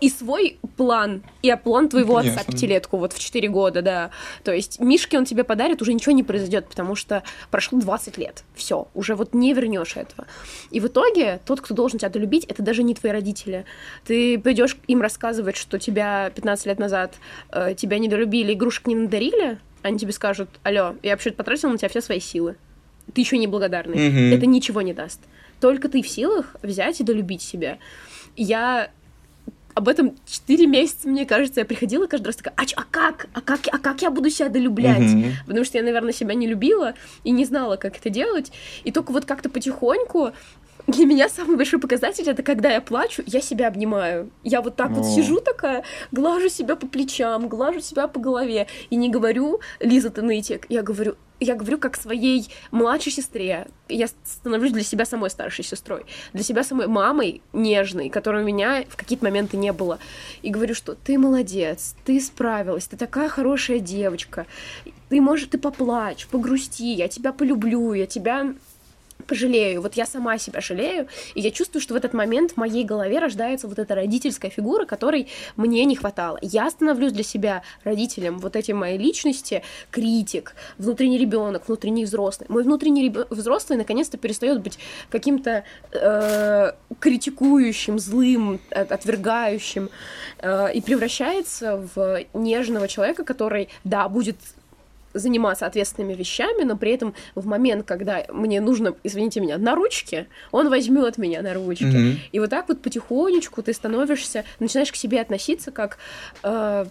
и 0.00 0.08
свой 0.08 0.58
план, 0.76 1.22
и 1.42 1.54
план 1.62 1.88
твоего 1.88 2.16
Конечно. 2.16 2.40
отца 2.40 2.52
пятилетку 2.52 2.98
вот 2.98 3.12
в 3.12 3.18
4 3.18 3.48
года, 3.48 3.82
да. 3.82 4.10
То 4.44 4.52
есть 4.52 4.78
Мишке 4.78 5.18
он 5.18 5.24
тебе 5.24 5.44
подарит, 5.44 5.82
уже 5.82 5.92
ничего 5.92 6.12
не 6.12 6.22
произойдет, 6.22 6.68
потому 6.68 6.94
что 6.94 7.22
прошло 7.50 7.80
20 7.80 8.16
лет. 8.18 8.44
Все, 8.54 8.88
уже 8.94 9.14
вот 9.14 9.34
не 9.34 9.52
вернешь 9.54 9.96
этого. 9.96 10.26
И 10.70 10.80
в 10.80 10.86
итоге 10.86 11.40
тот, 11.44 11.60
кто 11.60 11.74
должен 11.74 11.98
тебя 11.98 12.10
долюбить, 12.10 12.44
это 12.44 12.62
даже 12.62 12.82
не 12.82 12.94
твои 12.94 13.12
родители. 13.12 13.64
Ты 14.04 14.38
пойдешь 14.38 14.76
им 14.86 15.02
рассказывать, 15.02 15.56
что 15.56 15.78
тебя 15.78 16.30
15 16.30 16.66
лет 16.66 16.78
назад 16.78 17.14
э, 17.50 17.74
тебя 17.76 17.98
недолюбили, 17.98 18.52
игрушек 18.52 18.86
не 18.86 18.94
надарили, 18.94 19.58
они 19.82 19.98
тебе 19.98 20.12
скажут, 20.12 20.48
алло, 20.62 20.94
я 21.02 21.12
вообще 21.12 21.32
потратил 21.32 21.70
на 21.70 21.78
тебя 21.78 21.88
все 21.88 22.00
свои 22.00 22.20
силы. 22.20 22.56
Ты 23.14 23.20
еще 23.20 23.38
не 23.38 23.46
благодарный. 23.46 23.96
Mm-hmm. 23.96 24.36
Это 24.36 24.46
ничего 24.46 24.82
не 24.82 24.92
даст. 24.92 25.20
Только 25.60 25.88
ты 25.88 26.02
в 26.02 26.08
силах 26.08 26.56
взять 26.62 27.00
и 27.00 27.04
долюбить 27.04 27.42
себя. 27.42 27.78
Я 28.36 28.90
об 29.78 29.86
этом 29.86 30.16
4 30.26 30.66
месяца, 30.66 31.08
мне 31.08 31.24
кажется, 31.24 31.60
я 31.60 31.64
приходила 31.64 32.08
каждый 32.08 32.26
раз 32.26 32.36
такая, 32.36 32.52
а, 32.56 32.62
а 32.74 32.84
как? 32.90 33.28
А 33.32 33.40
как, 33.40 33.60
а 33.70 33.78
как 33.78 34.02
я 34.02 34.10
буду 34.10 34.28
себя 34.28 34.48
долюблять? 34.48 34.98
Mm-hmm. 34.98 35.32
Потому 35.46 35.64
что 35.64 35.78
я, 35.78 35.84
наверное, 35.84 36.12
себя 36.12 36.34
не 36.34 36.48
любила 36.48 36.94
и 37.22 37.30
не 37.30 37.44
знала, 37.44 37.76
как 37.76 37.96
это 37.96 38.10
делать. 38.10 38.50
И 38.82 38.90
только 38.90 39.12
вот 39.12 39.24
как-то 39.24 39.48
потихоньку 39.48 40.32
для 40.88 41.06
меня 41.06 41.28
самый 41.28 41.56
большой 41.56 41.78
показатель 41.78 42.28
это 42.28 42.42
когда 42.42 42.70
я 42.70 42.80
плачу, 42.80 43.22
я 43.26 43.40
себя 43.40 43.68
обнимаю. 43.68 44.30
Я 44.42 44.62
вот 44.62 44.74
так 44.74 44.90
О. 44.90 44.94
вот 44.94 45.06
сижу 45.06 45.38
такая, 45.38 45.84
глажу 46.10 46.48
себя 46.48 46.74
по 46.74 46.88
плечам, 46.88 47.48
глажу 47.48 47.80
себя 47.80 48.08
по 48.08 48.18
голове. 48.18 48.66
И 48.90 48.96
не 48.96 49.08
говорю, 49.08 49.60
Лиза, 49.78 50.10
ты 50.10 50.22
нытик. 50.22 50.66
Я 50.68 50.82
говорю, 50.82 51.14
я 51.40 51.54
говорю 51.54 51.78
как 51.78 51.96
своей 51.96 52.48
младшей 52.70 53.12
сестре. 53.12 53.68
Я 53.88 54.06
становлюсь 54.24 54.72
для 54.72 54.82
себя 54.82 55.04
самой 55.04 55.30
старшей 55.30 55.64
сестрой, 55.64 56.04
для 56.32 56.42
себя 56.42 56.64
самой 56.64 56.88
мамой 56.88 57.42
нежной, 57.52 58.08
которой 58.08 58.42
у 58.42 58.46
меня 58.46 58.84
в 58.88 58.96
какие-то 58.96 59.24
моменты 59.24 59.56
не 59.56 59.72
было. 59.72 59.98
И 60.42 60.50
говорю, 60.50 60.74
что 60.74 60.94
ты 60.94 61.18
молодец, 61.18 61.94
ты 62.04 62.20
справилась, 62.20 62.86
ты 62.86 62.96
такая 62.96 63.28
хорошая 63.28 63.78
девочка. 63.78 64.46
Ты, 65.08 65.20
можешь, 65.20 65.48
ты 65.48 65.58
поплачь, 65.58 66.26
погрусти, 66.26 66.92
я 66.92 67.08
тебя 67.08 67.32
полюблю, 67.32 67.92
я 67.94 68.06
тебя 68.06 68.54
пожалею, 69.28 69.82
вот 69.82 69.94
я 69.94 70.06
сама 70.06 70.38
себя 70.38 70.60
жалею, 70.60 71.06
и 71.34 71.40
я 71.40 71.50
чувствую, 71.50 71.80
что 71.82 71.94
в 71.94 71.96
этот 71.96 72.14
момент 72.14 72.52
в 72.52 72.56
моей 72.56 72.84
голове 72.84 73.18
рождается 73.18 73.68
вот 73.68 73.78
эта 73.78 73.94
родительская 73.94 74.50
фигура, 74.50 74.86
которой 74.86 75.28
мне 75.56 75.84
не 75.84 75.94
хватало. 75.94 76.38
Я 76.42 76.68
становлюсь 76.70 77.12
для 77.12 77.22
себя 77.22 77.62
родителем 77.84 78.38
вот 78.38 78.56
этой 78.56 78.74
моей 78.74 78.98
личности, 78.98 79.62
критик, 79.90 80.54
внутренний 80.78 81.18
ребенок, 81.18 81.68
внутренний 81.68 82.04
взрослый. 82.04 82.46
Мой 82.48 82.62
внутренний 82.62 83.04
реб... 83.04 83.26
взрослый 83.30 83.78
наконец-то 83.78 84.16
перестает 84.16 84.62
быть 84.62 84.78
каким-то 85.10 85.64
э, 85.92 86.72
критикующим, 86.98 87.98
злым, 87.98 88.60
отвергающим 88.70 89.90
э, 90.38 90.72
и 90.72 90.80
превращается 90.80 91.86
в 91.94 92.24
нежного 92.32 92.88
человека, 92.88 93.24
который, 93.24 93.68
да, 93.84 94.08
будет 94.08 94.36
заниматься 95.18 95.66
ответственными 95.66 96.14
вещами, 96.14 96.64
но 96.64 96.76
при 96.76 96.92
этом 96.92 97.14
в 97.34 97.46
момент, 97.46 97.86
когда 97.86 98.24
мне 98.28 98.60
нужно, 98.60 98.94
извините 99.04 99.40
меня, 99.40 99.58
на 99.58 99.74
ручке, 99.74 100.26
он 100.50 100.68
возьмет 100.68 101.18
меня 101.18 101.42
на 101.42 101.54
ручки. 101.54 101.84
Mm-hmm. 101.84 102.16
И 102.32 102.40
вот 102.40 102.50
так 102.50 102.68
вот 102.68 102.80
потихонечку 102.82 103.62
ты 103.62 103.72
становишься, 103.72 104.44
начинаешь 104.60 104.92
к 104.92 104.96
себе 104.96 105.20
относиться 105.20 105.70
как, 105.70 105.98
э, 106.42 106.86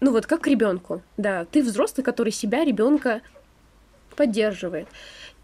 ну 0.00 0.12
вот 0.12 0.26
как 0.26 0.42
к 0.42 0.46
ребенку. 0.46 1.02
Да, 1.16 1.44
ты 1.44 1.62
взрослый, 1.62 2.04
который 2.04 2.32
себя 2.32 2.64
ребенка 2.64 3.20
поддерживает. 4.16 4.88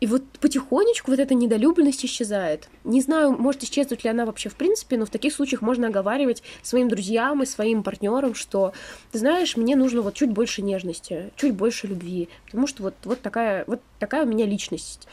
И 0.04 0.06
вот 0.06 0.22
потихонечку 0.38 1.12
вот 1.12 1.18
эта 1.18 1.32
недолюбленность 1.32 2.04
исчезает. 2.04 2.68
Не 2.84 3.00
знаю, 3.00 3.32
может 3.32 3.62
исчезнуть 3.62 4.04
ли 4.04 4.10
она 4.10 4.26
вообще 4.26 4.50
в 4.50 4.54
принципе, 4.54 4.98
но 4.98 5.06
в 5.06 5.08
таких 5.08 5.32
случаях 5.32 5.62
можно 5.62 5.86
оговаривать 5.86 6.42
своим 6.60 6.90
друзьям 6.90 7.42
и 7.42 7.46
своим 7.46 7.82
партнерам, 7.82 8.34
что, 8.34 8.74
ты 9.12 9.18
знаешь, 9.18 9.56
мне 9.56 9.76
нужно 9.76 10.02
вот 10.02 10.12
чуть 10.12 10.30
больше 10.30 10.60
нежности, 10.60 11.32
чуть 11.36 11.54
больше 11.54 11.86
любви, 11.86 12.28
потому 12.44 12.66
что 12.66 12.82
вот, 12.82 12.94
вот, 13.04 13.22
такая, 13.22 13.64
вот 13.66 13.80
такая 13.98 14.26
у 14.26 14.28
меня 14.28 14.44
личность. 14.44 15.08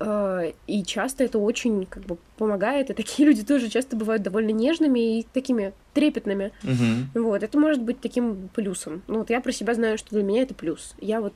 Э, 0.00 0.52
и 0.66 0.82
часто 0.82 1.24
это 1.24 1.38
очень 1.38 1.84
как 1.84 2.04
бы 2.04 2.16
помогает, 2.38 2.88
и 2.88 2.94
такие 2.94 3.28
люди 3.28 3.44
тоже 3.44 3.68
часто 3.68 3.96
бывают 3.96 4.22
довольно 4.22 4.52
нежными 4.52 5.18
и 5.18 5.26
такими 5.30 5.74
трепетными. 5.92 6.52
Угу. 6.64 7.22
Вот, 7.22 7.42
это 7.42 7.58
может 7.58 7.82
быть 7.82 8.00
таким 8.00 8.48
плюсом. 8.54 9.02
Ну 9.08 9.18
вот 9.18 9.28
я 9.28 9.42
про 9.42 9.52
себя 9.52 9.74
знаю, 9.74 9.98
что 9.98 10.08
для 10.14 10.22
меня 10.22 10.40
это 10.40 10.54
плюс. 10.54 10.94
Я 11.02 11.20
вот 11.20 11.34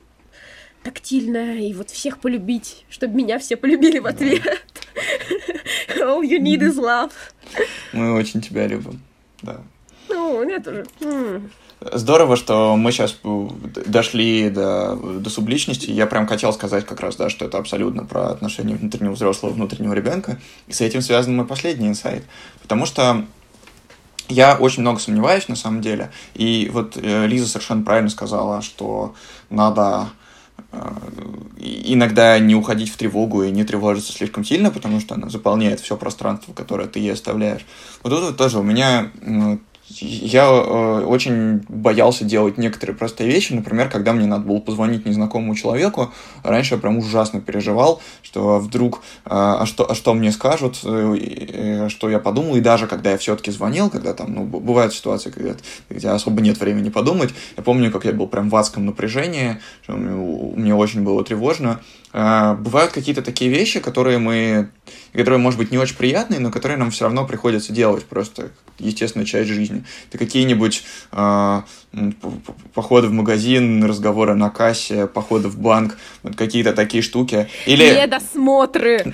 тактильная 0.87 1.59
и 1.59 1.73
вот 1.73 1.89
всех 1.89 2.17
полюбить, 2.19 2.85
чтобы 2.89 3.13
меня 3.15 3.39
все 3.39 3.57
полюбили 3.57 3.99
в 3.99 4.05
ответ. 4.07 4.41
All 5.99 6.21
you 6.21 6.39
need 6.39 6.61
is 6.61 6.75
love. 6.75 7.11
Мы 7.91 8.13
очень 8.13 8.41
тебя 8.41 8.67
любим, 8.67 9.01
да. 9.41 9.59
Ну, 10.07 10.47
я 10.47 10.61
тоже. 10.61 10.85
Здорово, 11.81 12.37
что 12.37 12.77
мы 12.77 12.93
сейчас 12.93 13.19
дошли 13.85 14.49
до, 14.49 14.95
до 14.95 15.29
субличности. 15.29 15.91
Я 15.91 16.07
прям 16.07 16.25
хотел 16.25 16.53
сказать 16.53 16.85
как 16.85 17.01
раз, 17.01 17.17
да, 17.17 17.29
что 17.29 17.43
это 17.43 17.57
абсолютно 17.57 18.05
про 18.05 18.29
отношения 18.29 18.75
внутреннего 18.75 19.11
взрослого, 19.11 19.51
внутреннего 19.51 19.93
ребенка. 19.93 20.39
И 20.67 20.73
с 20.73 20.79
этим 20.79 21.01
связан 21.01 21.35
мой 21.35 21.45
последний 21.45 21.89
инсайт. 21.89 22.23
Потому 22.61 22.85
что 22.85 23.25
я 24.29 24.55
очень 24.55 24.81
много 24.81 24.99
сомневаюсь 24.99 25.49
на 25.49 25.57
самом 25.57 25.81
деле. 25.81 26.11
И 26.33 26.69
вот 26.71 26.95
э, 26.95 27.27
Лиза 27.27 27.47
совершенно 27.47 27.83
правильно 27.83 28.09
сказала, 28.09 28.61
что 28.61 29.13
надо 29.49 30.07
иногда 31.59 32.37
не 32.39 32.55
уходить 32.55 32.89
в 32.89 32.97
тревогу 32.97 33.43
и 33.43 33.51
не 33.51 33.63
тревожиться 33.63 34.13
слишком 34.13 34.43
сильно, 34.43 34.71
потому 34.71 34.99
что 34.99 35.15
она 35.15 35.29
заполняет 35.29 35.79
все 35.79 35.97
пространство, 35.97 36.53
которое 36.53 36.87
ты 36.87 36.99
ей 36.99 37.13
оставляешь. 37.13 37.65
Вот 38.03 38.09
тут 38.09 38.21
вот 38.21 38.37
тоже 38.37 38.59
у 38.59 38.63
меня 38.63 39.11
я 39.89 40.45
э, 40.45 41.03
очень 41.05 41.63
боялся 41.69 42.25
делать 42.25 42.57
некоторые 42.57 42.95
простые 42.95 43.29
вещи. 43.29 43.53
Например, 43.53 43.89
когда 43.89 44.13
мне 44.13 44.25
надо 44.25 44.45
было 44.45 44.59
позвонить 44.59 45.05
незнакомому 45.05 45.55
человеку, 45.55 46.13
раньше 46.43 46.75
я 46.75 46.79
прям 46.79 46.97
ужасно 46.97 47.39
переживал, 47.39 48.01
что 48.21 48.59
вдруг, 48.59 49.01
э, 49.25 49.29
а, 49.29 49.65
что, 49.65 49.89
а 49.89 49.95
что 49.95 50.13
мне 50.13 50.31
скажут, 50.31 50.79
э, 50.83 51.17
э, 51.19 51.89
что 51.89 52.09
я 52.09 52.19
подумал. 52.19 52.55
И 52.57 52.61
даже 52.61 52.87
когда 52.87 53.11
я 53.11 53.17
все-таки 53.17 53.51
звонил, 53.51 53.89
когда 53.89 54.13
там, 54.13 54.33
ну, 54.33 54.43
бывают 54.43 54.93
ситуации, 54.93 55.29
когда, 55.29 55.55
где 55.89 56.09
особо 56.09 56.41
нет 56.41 56.59
времени 56.59 56.89
подумать, 56.89 57.33
я 57.55 57.63
помню, 57.63 57.91
как 57.91 58.05
я 58.05 58.11
был 58.11 58.27
прям 58.27 58.49
в 58.49 58.55
адском 58.55 58.85
напряжении, 58.85 59.57
что 59.83 59.93
мне, 59.93 60.11
мне 60.55 60.75
очень 60.75 61.03
было 61.03 61.23
тревожно. 61.23 61.79
Э, 62.13 62.55
бывают 62.55 62.91
какие-то 62.91 63.21
такие 63.21 63.49
вещи, 63.49 63.79
которые 63.79 64.17
мы, 64.17 64.69
которые, 65.13 65.39
может 65.39 65.57
быть, 65.59 65.71
не 65.71 65.77
очень 65.77 65.95
приятные, 65.95 66.39
но 66.39 66.51
которые 66.51 66.77
нам 66.77 66.91
все 66.91 67.05
равно 67.05 67.25
приходится 67.25 67.73
делать 67.73 68.05
просто 68.05 68.51
естественная 68.79 69.25
часть 69.25 69.49
жизни. 69.49 69.83
Это 70.09 70.17
какие-нибудь 70.17 70.83
э, 71.11 71.61
походы 72.73 73.07
в 73.07 73.11
магазин, 73.11 73.83
разговоры 73.83 74.35
на 74.35 74.49
кассе, 74.49 75.07
походы 75.07 75.47
в 75.49 75.57
банк, 75.59 75.97
вот 76.23 76.35
какие-то 76.35 76.73
такие 76.73 77.01
штуки. 77.01 77.47
Или... 77.65 78.01
Недосмотры! 78.01 79.13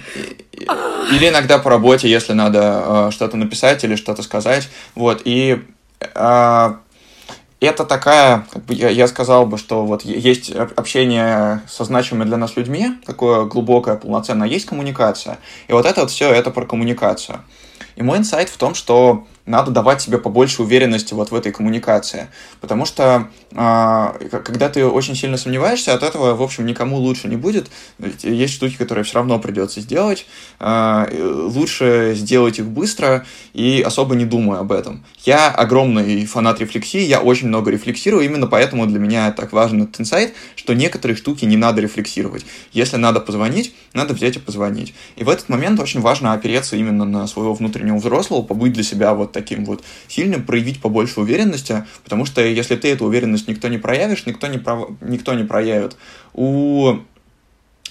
Или 0.54 1.30
иногда 1.30 1.60
по 1.60 1.70
работе, 1.70 2.10
если 2.10 2.34
надо 2.34 2.84
э, 2.86 3.12
что-то 3.12 3.38
написать 3.38 3.84
или 3.84 3.96
что-то 3.96 4.22
сказать. 4.24 4.70
Вот, 4.96 5.22
и 5.26 5.62
э, 6.00 6.74
это 7.66 7.86
такая, 7.86 8.46
как 8.52 8.66
бы 8.66 8.74
я, 8.74 8.90
я 8.90 9.08
сказал 9.08 9.46
бы, 9.46 9.58
что 9.58 9.86
вот 9.86 10.04
есть 10.04 10.52
общение 10.52 11.62
со 11.68 11.84
значимыми 11.84 12.28
для 12.28 12.38
нас 12.38 12.56
людьми, 12.56 12.94
такое 13.06 13.46
глубокое, 13.46 13.96
полноценное, 13.96 14.48
есть 14.48 14.66
коммуникация. 14.66 15.40
И 15.68 15.74
вот 15.74 15.86
это 15.86 16.02
вот 16.02 16.12
все, 16.12 16.32
это 16.32 16.52
про 16.52 16.66
коммуникацию. 16.66 17.40
И 17.96 18.04
мой 18.04 18.18
инсайт 18.18 18.50
в 18.50 18.58
том, 18.58 18.74
что 18.74 19.26
надо 19.46 19.72
давать 19.72 20.02
себе 20.02 20.18
побольше 20.18 20.64
уверенности 20.64 21.14
вот 21.14 21.32
в 21.32 21.36
этой 21.36 21.52
коммуникации. 21.52 22.28
Потому 22.62 22.86
что 22.86 23.28
э, 23.52 24.30
когда 24.44 24.70
ты 24.70 24.86
очень 24.86 25.16
сильно 25.16 25.38
сомневаешься, 25.38 25.94
от 25.94 26.04
этого, 26.04 26.34
в 26.36 26.42
общем, 26.42 26.66
никому 26.66 26.98
лучше 26.98 27.28
не 27.28 27.36
будет. 27.36 27.70
Есть 28.22 28.54
штуки, 28.54 28.76
которые 28.78 29.04
все 29.04 29.16
равно 29.16 29.40
придется 29.40 29.82
сделать. 29.82 30.26
Э, 30.60 31.08
лучше 31.12 32.14
сделать 32.16 32.60
их 32.60 32.68
быстро 32.68 33.26
и 33.54 33.84
особо 33.86 34.16
не 34.16 34.26
думая 34.26 34.62
об 34.62 34.72
этом. 34.72 35.04
Я 35.24 35.50
огромный 35.50 36.26
фанат 36.26 36.60
рефлексии, 36.60 37.02
я 37.02 37.20
очень 37.20 37.48
много 37.48 37.72
рефлексирую, 37.72 38.24
именно 38.24 38.48
поэтому 38.48 38.86
для 38.88 39.00
меня 39.00 39.32
так 39.32 39.52
важен 39.52 39.84
этот 39.84 40.00
инсайт, 40.02 40.34
что 40.56 40.74
некоторые 40.74 41.18
штуки 41.18 41.46
не 41.46 41.58
надо 41.58 41.82
рефлексировать. 41.82 42.46
Если 42.72 42.98
надо 42.98 43.20
позвонить, 43.20 43.74
надо 43.94 44.14
взять 44.14 44.36
и 44.36 44.40
позвонить. 44.40 44.94
И 45.16 45.24
в 45.24 45.30
этот 45.30 45.50
момент 45.50 45.80
очень 45.80 46.02
важно 46.02 46.34
опереться 46.34 46.76
именно 46.76 47.06
на 47.06 47.28
своего 47.28 47.54
внутреннего 47.54 47.98
взрослого, 47.98 48.42
побыть 48.42 48.74
для 48.74 48.84
себя 48.84 49.14
вот 49.14 49.32
таким 49.32 49.66
вот 49.66 49.84
сильным, 50.08 50.44
проявить 50.44 50.82
побольше 50.82 51.22
уверенности, 51.22 51.86
потому 52.04 52.26
что 52.26 52.42
если 52.42 52.76
ты 52.76 52.92
эту 52.92 53.06
уверенность 53.06 53.48
никто 53.48 53.68
не 53.68 53.78
проявишь, 53.78 54.26
никто 54.26 54.48
не, 54.48 54.58
пров... 54.58 54.90
никто 55.02 55.34
не 55.34 55.44
проявит. 55.44 55.96
У 56.34 56.98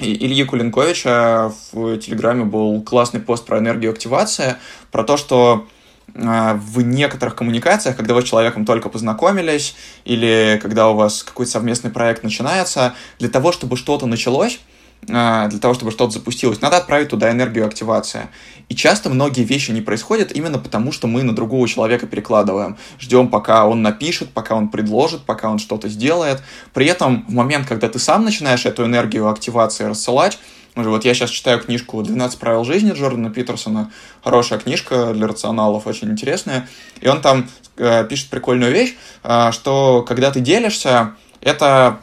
Ильи 0.01 0.45
Кулинковича 0.45 1.53
в 1.73 1.99
Телеграме 1.99 2.45
был 2.45 2.83
классный 2.83 3.21
пост 3.21 3.47
про 3.47 3.59
энергию 3.59 3.93
активации, 3.93 4.57
про 4.91 5.05
то, 5.05 5.17
что 5.17 5.69
а, 6.15 6.55
в 6.55 6.83
некоторых 6.83 7.37
коммуникациях, 7.37 7.97
когда 7.97 8.15
вы 8.15 8.23
с 8.23 8.25
человеком 8.25 8.65
только 8.65 8.89
познакомились, 8.89 9.75
или 10.05 10.59
когда 10.61 10.89
у 10.91 10.95
вас 10.95 11.23
какой-то 11.23 11.53
совместный 11.53 11.91
проект 11.91 12.23
начинается, 12.23 12.95
для 13.19 13.29
того, 13.29 13.53
чтобы 13.53 13.77
что-то 13.77 14.07
началось, 14.07 14.61
для 15.03 15.59
того, 15.61 15.75
чтобы 15.75 15.91
что-то 15.91 16.13
запустилось, 16.13 16.61
надо 16.61 16.77
отправить 16.77 17.09
туда 17.09 17.31
энергию 17.31 17.67
активации. 17.67 18.29
И 18.69 18.75
часто 18.75 19.11
многие 19.11 19.43
вещи 19.43 19.71
не 19.71 19.81
происходят 19.81 20.33
именно 20.33 20.59
потому, 20.59 20.93
что 20.93 21.07
мы 21.07 21.23
на 21.25 21.35
другого 21.35 21.67
человека 21.69 22.07
перекладываем. 22.07 22.79
Ждем, 22.99 23.29
пока 23.29 23.67
он 23.67 23.83
напишет, 23.83 24.31
пока 24.31 24.55
он 24.55 24.69
предложит, 24.69 25.25
пока 25.25 25.51
он 25.51 25.59
что-то 25.59 25.89
сделает. 25.89 26.43
При 26.73 26.87
этом 26.87 27.27
в 27.29 27.33
момент, 27.33 27.67
когда 27.67 27.89
ты 27.89 27.99
сам 27.99 28.25
начинаешь 28.25 28.65
эту 28.65 28.85
энергию 28.87 29.29
активации 29.29 29.85
рассылать, 29.85 30.39
вот 30.75 31.05
я 31.05 31.13
сейчас 31.13 31.29
читаю 31.29 31.61
книжку 31.61 32.01
«12 32.01 32.39
правил 32.39 32.65
жизни» 32.65 32.93
Джордана 32.93 33.29
Питерсона. 33.29 33.93
Хорошая 34.25 34.59
книжка 34.59 35.13
для 35.13 35.27
рационалов, 35.27 35.87
очень 35.87 36.11
интересная. 36.11 36.67
И 37.03 37.09
он 37.09 37.21
там 37.21 37.51
э, 37.77 38.07
пишет 38.09 38.31
прикольную 38.31 38.73
вещь, 38.73 38.95
э, 39.23 39.53
что 39.53 40.03
когда 40.03 40.31
ты 40.31 40.41
делишься, 40.41 41.15
это... 41.43 41.99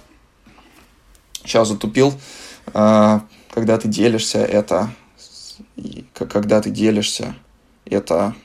Сейчас 1.43 1.69
затупил. 1.69 2.13
А, 2.13 2.17
когда 2.73 3.77
ты 3.77 3.87
делишься, 3.87 4.39
это... 4.39 4.89
Когда 6.13 6.61
ты 6.61 6.69
делишься, 6.69 7.35
это... 7.85 8.35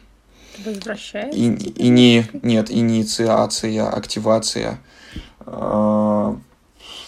Возвращается? 0.65 1.39
И, 1.39 1.47
и 1.47 1.89
не, 1.89 2.27
нет, 2.43 2.71
инициация, 2.71 3.89
активация. 3.89 4.81
А, 5.41 6.37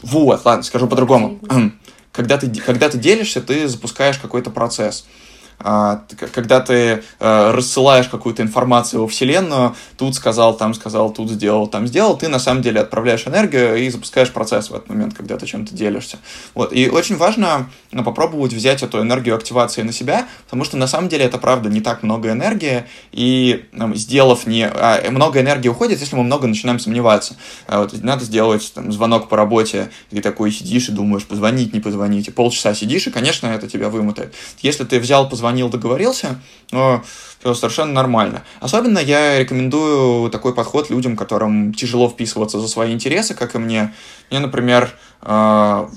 вот, 0.03 0.45
ладно, 0.45 0.63
скажу 0.63 0.89
по-другому. 0.89 1.39
Когда 2.13 2.39
ты, 2.39 2.49
когда 2.63 2.89
ты 2.89 2.97
делишься, 2.97 3.43
ты 3.43 3.69
запускаешь 3.69 4.17
какой-то 4.17 4.51
процесс. 4.51 5.05
А, 5.05 5.36
когда 5.59 6.61
ты 6.61 7.03
э, 7.19 7.51
рассылаешь 7.51 8.09
какую-то 8.09 8.43
информацию 8.43 9.03
во 9.03 9.09
Вселенную, 9.09 9.75
тут 9.97 10.15
сказал, 10.15 10.57
там 10.57 10.75
сказал, 10.75 11.11
тут 11.11 11.31
сделал, 11.31 11.67
там 11.67 11.87
сделал, 11.87 12.17
ты 12.17 12.29
на 12.29 12.39
самом 12.39 12.63
деле 12.63 12.81
отправляешь 12.81 13.27
энергию 13.27 13.77
и 13.77 13.89
запускаешь 13.89 14.31
процесс 14.31 14.71
в 14.71 14.75
этот 14.75 14.89
момент, 14.89 15.15
когда 15.15 15.37
ты 15.37 15.47
чем-то 15.47 15.75
делишься. 15.75 16.19
Вот. 16.55 16.73
И 16.73 16.89
очень 16.89 17.17
важно 17.17 17.71
ну, 17.91 18.05
попробовать 18.05 18.53
взять 18.53 18.83
эту 18.83 19.01
энергию 19.01 19.35
активации 19.35 19.83
на 19.83 19.93
себя, 19.93 20.29
потому 20.45 20.65
что 20.65 20.77
на 20.77 20.87
самом 20.87 21.09
деле 21.09 21.25
это 21.25 21.39
правда 21.39 21.69
не 21.69 21.81
так 21.81 22.03
много 22.03 22.31
энергии, 22.31 22.85
и 23.13 23.65
там, 23.77 23.97
сделав 23.97 24.47
не... 24.47 24.67
А, 24.67 25.11
много 25.11 25.41
энергии 25.41 25.69
уходит, 25.69 26.01
если 26.01 26.17
мы 26.17 26.23
много 26.23 26.47
начинаем 26.47 26.79
сомневаться. 26.79 27.37
А, 27.67 27.81
вот, 27.81 28.03
надо 28.03 28.25
сделать 28.25 28.73
там, 28.75 28.93
звонок 28.93 29.29
по 29.29 29.37
работе, 29.37 29.91
ты 30.11 30.21
такой 30.21 30.53
сидишь 30.53 30.91
и 30.91 30.93
думаешь, 30.93 31.25
позвонить, 31.25 31.73
не 31.73 31.81
позвонить, 31.81 32.29
и 32.29 32.31
полчаса 32.31 32.75
сидишь, 32.75 33.07
и, 33.07 33.11
конечно, 33.11 33.47
это 33.47 33.69
тебя 33.69 33.89
вымотает. 33.89 34.35
Если 34.61 34.85
ты 34.85 35.01
взял, 35.01 35.29
позвонил 35.29 35.46
позвонил, 35.47 35.69
договорился, 35.69 36.41
но 36.73 37.05
все 37.39 37.55
совершенно 37.55 37.93
нормально. 37.93 38.43
Особенно 38.61 38.99
я 38.99 39.39
рекомендую 39.39 40.29
такой 40.31 40.53
подход 40.53 40.91
людям, 40.91 41.17
которым 41.17 41.73
тяжело 41.73 42.09
вписываться 42.09 42.59
за 42.59 42.67
свои 42.67 42.93
интересы, 42.93 43.35
как 43.35 43.55
и 43.55 43.59
мне. 43.59 43.95
Мне, 44.31 44.41
например, 44.41 44.93
а, 45.23 45.89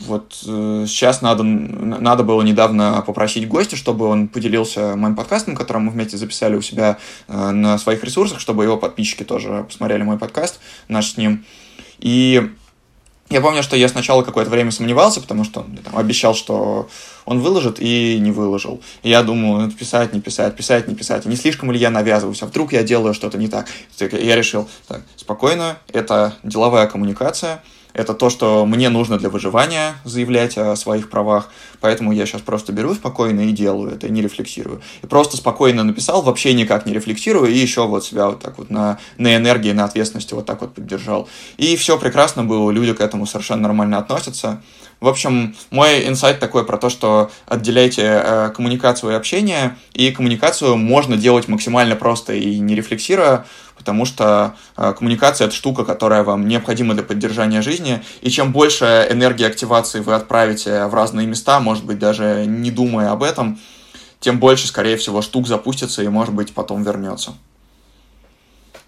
вот 0.00 0.44
э, 0.46 0.84
сейчас 0.86 1.22
надо, 1.22 1.44
надо 1.44 2.24
было 2.24 2.42
недавно 2.42 3.02
попросить 3.06 3.48
гостя, 3.48 3.76
чтобы 3.76 4.04
он 4.06 4.28
поделился 4.28 4.96
моим 4.96 5.16
подкастом, 5.16 5.56
который 5.56 5.78
мы 5.78 5.90
вместе 5.90 6.18
записали 6.18 6.56
у 6.56 6.62
себя 6.62 6.98
э, 7.28 7.50
на 7.50 7.78
своих 7.78 8.04
ресурсах, 8.04 8.38
чтобы 8.38 8.64
его 8.64 8.76
подписчики 8.76 9.24
тоже 9.24 9.64
посмотрели 9.66 10.02
мой 10.02 10.18
подкаст 10.18 10.60
наш 10.88 11.12
с 11.12 11.16
ним. 11.16 11.44
И 12.00 12.50
я 13.30 13.40
помню, 13.40 13.62
что 13.62 13.76
я 13.76 13.88
сначала 13.88 14.22
какое-то 14.22 14.50
время 14.50 14.72
сомневался, 14.72 15.20
потому 15.20 15.44
что 15.44 15.60
он 15.60 15.76
там, 15.76 15.96
обещал, 15.96 16.34
что 16.34 16.88
он 17.24 17.38
выложит 17.38 17.76
и 17.78 18.18
не 18.18 18.32
выложил. 18.32 18.82
И 19.04 19.08
я 19.08 19.22
думаю, 19.22 19.66
ну, 19.66 19.70
писать, 19.70 20.12
не 20.12 20.20
писать, 20.20 20.56
писать, 20.56 20.88
не 20.88 20.96
писать. 20.96 21.26
Не 21.26 21.36
слишком 21.36 21.70
ли 21.70 21.78
я 21.78 21.90
навязываюсь, 21.90 22.42
а 22.42 22.46
вдруг 22.46 22.72
я 22.72 22.82
делаю 22.82 23.14
что-то 23.14 23.38
не 23.38 23.46
так. 23.46 23.68
Я 24.00 24.34
решил, 24.34 24.68
так, 24.88 25.02
спокойно, 25.16 25.78
это 25.92 26.34
деловая 26.42 26.88
коммуникация, 26.88 27.62
это 27.92 28.14
то, 28.14 28.30
что 28.30 28.64
мне 28.66 28.88
нужно 28.88 29.18
для 29.18 29.28
выживания 29.28 29.94
заявлять 30.04 30.56
о 30.58 30.76
своих 30.76 31.10
правах, 31.10 31.50
поэтому 31.80 32.12
я 32.12 32.26
сейчас 32.26 32.42
просто 32.42 32.72
беру 32.72 32.94
спокойно 32.94 33.40
и 33.40 33.52
делаю 33.52 33.92
это, 33.92 34.06
и 34.06 34.10
не 34.10 34.22
рефлексирую. 34.22 34.80
И 35.02 35.06
просто 35.06 35.36
спокойно 35.36 35.84
написал, 35.84 36.22
вообще 36.22 36.54
никак 36.54 36.86
не 36.86 36.92
рефлексирую, 36.92 37.50
и 37.50 37.56
еще 37.56 37.86
вот 37.86 38.04
себя 38.04 38.26
вот 38.26 38.40
так 38.40 38.58
вот 38.58 38.70
на, 38.70 38.98
на 39.18 39.36
энергии, 39.36 39.72
на 39.72 39.84
ответственности 39.84 40.34
вот 40.34 40.46
так 40.46 40.60
вот 40.60 40.74
поддержал. 40.74 41.28
И 41.56 41.76
все 41.76 41.98
прекрасно 41.98 42.44
было, 42.44 42.70
люди 42.70 42.92
к 42.92 43.00
этому 43.00 43.26
совершенно 43.26 43.62
нормально 43.62 43.98
относятся. 43.98 44.62
В 45.00 45.08
общем, 45.08 45.56
мой 45.70 46.06
инсайт 46.06 46.40
такой 46.40 46.66
про 46.66 46.76
то, 46.76 46.90
что 46.90 47.30
отделяйте 47.46 48.02
э, 48.02 48.50
коммуникацию 48.54 49.12
и 49.12 49.14
общение, 49.14 49.76
и 49.94 50.10
коммуникацию 50.10 50.76
можно 50.76 51.16
делать 51.16 51.48
максимально 51.48 51.96
просто 51.96 52.34
и 52.34 52.58
не 52.58 52.74
рефлексируя, 52.74 53.46
потому 53.80 54.04
что 54.04 54.56
э, 54.76 54.92
коммуникация— 54.92 55.46
это 55.46 55.56
штука, 55.56 55.86
которая 55.86 56.22
вам 56.22 56.46
необходима 56.46 56.92
для 56.92 57.02
поддержания 57.02 57.62
жизни, 57.62 58.02
и 58.20 58.28
чем 58.28 58.52
больше 58.52 59.06
энергии 59.10 59.46
активации 59.46 60.00
вы 60.00 60.14
отправите 60.14 60.84
в 60.84 60.94
разные 60.94 61.26
места, 61.26 61.60
может 61.60 61.86
быть, 61.86 61.98
даже 61.98 62.44
не 62.46 62.70
думая 62.70 63.10
об 63.10 63.22
этом, 63.22 63.58
тем 64.20 64.38
больше, 64.38 64.68
скорее 64.68 64.98
всего, 64.98 65.22
штук 65.22 65.48
запустится 65.48 66.02
и, 66.02 66.08
может 66.08 66.34
быть, 66.34 66.52
потом 66.52 66.82
вернется. 66.82 67.32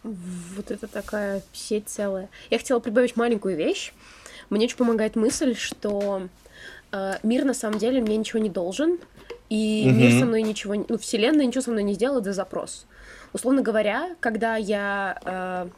Вот 0.03 0.71
это 0.71 0.87
такая 0.87 1.43
сеть 1.55 1.89
целая. 1.89 2.29
Я 2.51 2.59
хотела 2.59 2.79
прибавить 2.79 3.17
маленькую 3.17 3.57
вещь. 3.57 3.95
Мне 4.51 4.67
очень 4.67 4.77
помогает 4.77 5.17
мысль, 5.17 5.57
что 5.57 6.29
э, 6.93 7.15
мир 7.23 7.47
на 7.47 7.55
самом 7.55 7.79
деле 7.79 8.03
мне 8.03 8.19
ничего 8.19 8.41
не 8.41 8.51
должен, 8.51 8.99
и 9.49 9.87
mm-hmm. 9.87 9.93
мир 9.93 10.21
со 10.21 10.27
мной 10.27 10.43
ничего, 10.43 10.75
ну, 10.87 10.99
Вселенная 10.99 11.47
ничего 11.47 11.63
со 11.63 11.71
мной 11.71 11.83
не 11.83 11.95
сделает 11.95 12.25
за 12.25 12.35
запрос. 12.35 12.85
Условно 13.33 13.63
говоря, 13.63 14.17
когда 14.21 14.57
я... 14.57 15.19
Э, 15.25 15.69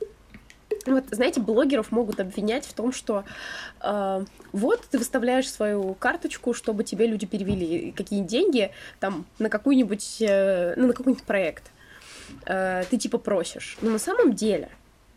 вот, 0.87 1.05
знаете, 1.11 1.41
блогеров 1.41 1.93
могут 1.93 2.21
обвинять 2.21 2.67
в 2.67 2.75
том, 2.75 2.93
что 2.93 3.25
э, 3.81 4.25
вот 4.53 4.83
ты 4.91 4.99
выставляешь 4.99 5.51
свою 5.51 5.95
карточку, 5.95 6.53
чтобы 6.53 6.85
тебе 6.85 7.07
люди 7.07 7.27
перевели 7.27 7.93
какие-нибудь 7.93 8.31
деньги 8.31 8.71
там 9.01 9.25
на 9.39 9.49
какую-нибудь, 9.49 10.19
э, 10.21 10.75
ну, 10.77 10.89
на 10.89 10.93
какой-нибудь 10.93 11.25
проект. 11.25 11.71
э, 12.47 12.85
ты 12.91 12.99
типа 12.99 13.19
просишь. 13.19 13.79
Но 13.81 13.91
на 13.91 13.99
самом 13.99 14.35
деле 14.35 14.69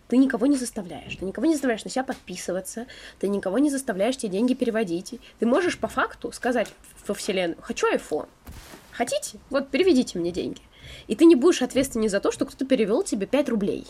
ты 0.07 0.17
никого 0.17 0.45
не 0.45 0.57
заставляешь. 0.57 1.15
Ты 1.15 1.25
никого 1.25 1.47
не 1.47 1.53
заставляешь 1.53 1.83
на 1.83 1.89
себя 1.89 2.03
подписываться, 2.03 2.85
ты 3.19 3.27
никого 3.27 3.59
не 3.59 3.69
заставляешь 3.69 4.17
тебе 4.17 4.31
деньги 4.33 4.53
переводить. 4.53 5.19
Ты 5.39 5.45
можешь 5.45 5.77
по 5.77 5.87
факту 5.87 6.31
сказать 6.31 6.69
во 7.07 7.13
вселенную, 7.13 7.57
хочу 7.61 7.87
iPhone. 7.93 8.27
Хотите? 8.91 9.37
Вот 9.49 9.69
переведите 9.69 10.17
мне 10.17 10.31
деньги. 10.31 10.61
И 11.07 11.15
ты 11.15 11.25
не 11.25 11.35
будешь 11.35 11.61
ответственен 11.61 12.09
за 12.09 12.19
то, 12.19 12.31
что 12.31 12.45
кто-то 12.45 12.65
перевел 12.65 13.03
тебе 13.03 13.27
5 13.27 13.49
рублей. 13.49 13.85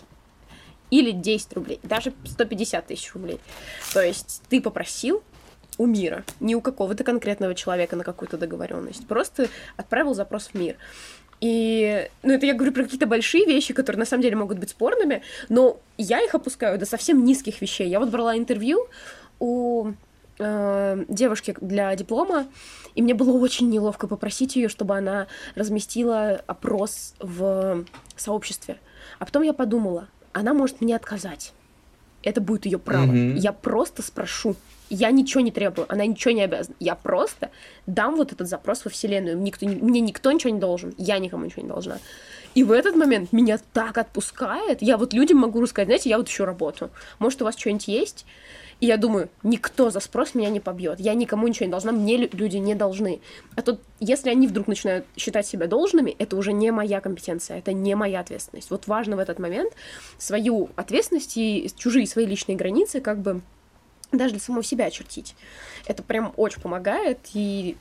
Или 0.89 1.11
10 1.11 1.53
рублей, 1.53 1.79
даже 1.83 2.13
150 2.25 2.87
тысяч 2.87 3.13
рублей. 3.13 3.39
То 3.93 4.01
есть 4.01 4.41
ты 4.49 4.61
попросил 4.61 5.21
у 5.77 5.85
мира, 5.85 6.23
не 6.39 6.55
у 6.55 6.61
какого-то 6.61 7.03
конкретного 7.03 7.55
человека 7.55 7.95
на 7.95 8.03
какую-то 8.03 8.37
договоренность. 8.37 9.07
Просто 9.07 9.49
отправил 9.75 10.13
запрос 10.13 10.47
в 10.47 10.53
мир. 10.53 10.77
И, 11.39 12.09
ну, 12.23 12.33
это 12.33 12.45
я 12.45 12.53
говорю 12.53 12.73
про 12.73 12.83
какие-то 12.83 13.05
большие 13.05 13.45
вещи, 13.45 13.73
которые 13.73 13.99
на 13.99 14.05
самом 14.05 14.23
деле 14.23 14.35
могут 14.35 14.57
быть 14.57 14.71
спорными, 14.71 15.21
но 15.49 15.79
я 15.97 16.19
их 16.23 16.33
опускаю 16.33 16.79
до 16.79 16.85
совсем 16.85 17.23
низких 17.23 17.61
вещей. 17.61 17.87
Я 17.87 17.99
вот 17.99 18.09
брала 18.09 18.35
интервью 18.35 18.87
у 19.39 19.91
э, 20.39 21.05
девушки 21.07 21.55
для 21.61 21.95
диплома, 21.95 22.47
и 22.95 23.01
мне 23.01 23.13
было 23.13 23.37
очень 23.37 23.69
неловко 23.69 24.07
попросить 24.07 24.55
ее, 24.55 24.69
чтобы 24.69 24.97
она 24.97 25.27
разместила 25.55 26.41
опрос 26.47 27.13
в 27.19 27.85
сообществе. 28.15 28.77
А 29.19 29.25
потом 29.25 29.43
я 29.43 29.53
подумала, 29.53 30.07
она 30.33 30.53
может 30.53 30.81
мне 30.81 30.95
отказать. 30.95 31.53
Это 32.23 32.41
будет 32.41 32.65
ее 32.65 32.79
право. 32.79 33.11
Mm-hmm. 33.11 33.37
Я 33.37 33.53
просто 33.53 34.01
спрошу. 34.01 34.55
Я 34.89 35.11
ничего 35.11 35.41
не 35.41 35.51
требую, 35.51 35.85
она 35.91 36.05
ничего 36.05 36.33
не 36.33 36.43
обязана. 36.43 36.75
Я 36.79 36.95
просто 36.95 37.51
дам 37.87 38.15
вот 38.15 38.31
этот 38.31 38.47
запрос 38.47 38.85
во 38.85 38.91
Вселенную. 38.91 39.37
Никто, 39.37 39.65
мне 39.65 39.99
никто 39.99 40.31
ничего 40.31 40.53
не 40.53 40.59
должен, 40.59 40.93
я 40.97 41.19
никому 41.19 41.45
ничего 41.45 41.63
не 41.63 41.67
должна. 41.67 41.97
И 42.55 42.63
в 42.63 42.71
этот 42.71 42.95
момент 42.95 43.33
меня 43.33 43.59
так 43.73 43.97
отпускает. 43.97 44.81
Я 44.81 44.97
вот 44.97 45.13
людям 45.13 45.39
могу 45.39 45.61
рассказать, 45.61 45.87
знаете, 45.87 46.09
я 46.09 46.17
вот 46.17 46.27
еще 46.27 46.45
работаю. 46.45 46.89
Может, 47.19 47.41
у 47.41 47.45
вас 47.45 47.57
что-нибудь 47.57 47.87
есть? 47.87 48.25
И 48.79 48.85
я 48.85 48.97
думаю, 48.97 49.29
никто 49.41 49.89
за 49.89 49.99
спрос 49.99 50.35
меня 50.35 50.49
не 50.49 50.59
побьет. 50.59 50.99
Я 50.99 51.15
никому 51.15 51.47
ничего 51.47 51.65
не 51.65 51.71
должна, 51.71 51.91
мне 51.91 52.17
люди 52.17 52.57
не 52.57 52.75
должны. 52.75 53.21
А 53.55 53.61
тут, 53.61 53.81
если 53.99 54.29
они 54.29 54.47
вдруг 54.47 54.67
начинают 54.67 55.05
считать 55.15 55.47
себя 55.47 55.67
должными, 55.67 56.15
это 56.19 56.35
уже 56.35 56.53
не 56.53 56.71
моя 56.71 57.01
компетенция, 57.01 57.57
это 57.57 57.73
не 57.73 57.95
моя 57.95 58.19
ответственность. 58.19 58.69
Вот 58.69 58.87
важно 58.87 59.15
в 59.15 59.19
этот 59.19 59.39
момент 59.39 59.73
свою 60.19 60.69
ответственность 60.75 61.37
и 61.37 61.69
чужие 61.75 62.05
свои 62.05 62.25
личные 62.25 62.55
границы 62.55 63.01
как 63.01 63.19
бы 63.19 63.41
даже 64.11 64.33
для 64.33 64.41
самого 64.41 64.63
себя 64.63 64.85
очертить. 64.85 65.35
Это 65.85 66.03
прям 66.03 66.33
очень 66.37 66.61
помогает, 66.61 67.19
и 67.33 67.77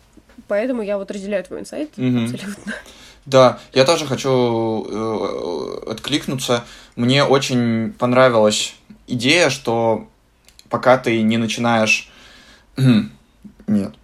поэтому 0.48 0.82
я 0.82 0.98
вот 0.98 1.10
разделяю 1.10 1.44
твой 1.44 1.60
инсайт 1.60 1.90
угу. 1.96 2.24
абсолютно. 2.24 2.74
Да, 3.26 3.58
я 3.72 3.84
тоже 3.84 4.06
хочу 4.06 4.86
э, 4.88 5.90
откликнуться. 5.90 6.64
Мне 6.94 7.24
очень 7.24 7.92
понравилась 7.92 8.76
идея, 9.08 9.50
что 9.50 10.08
пока 10.70 10.98
ты 10.98 11.22
не 11.22 11.36
начинаешь... 11.36 12.10
Нет. 13.66 13.94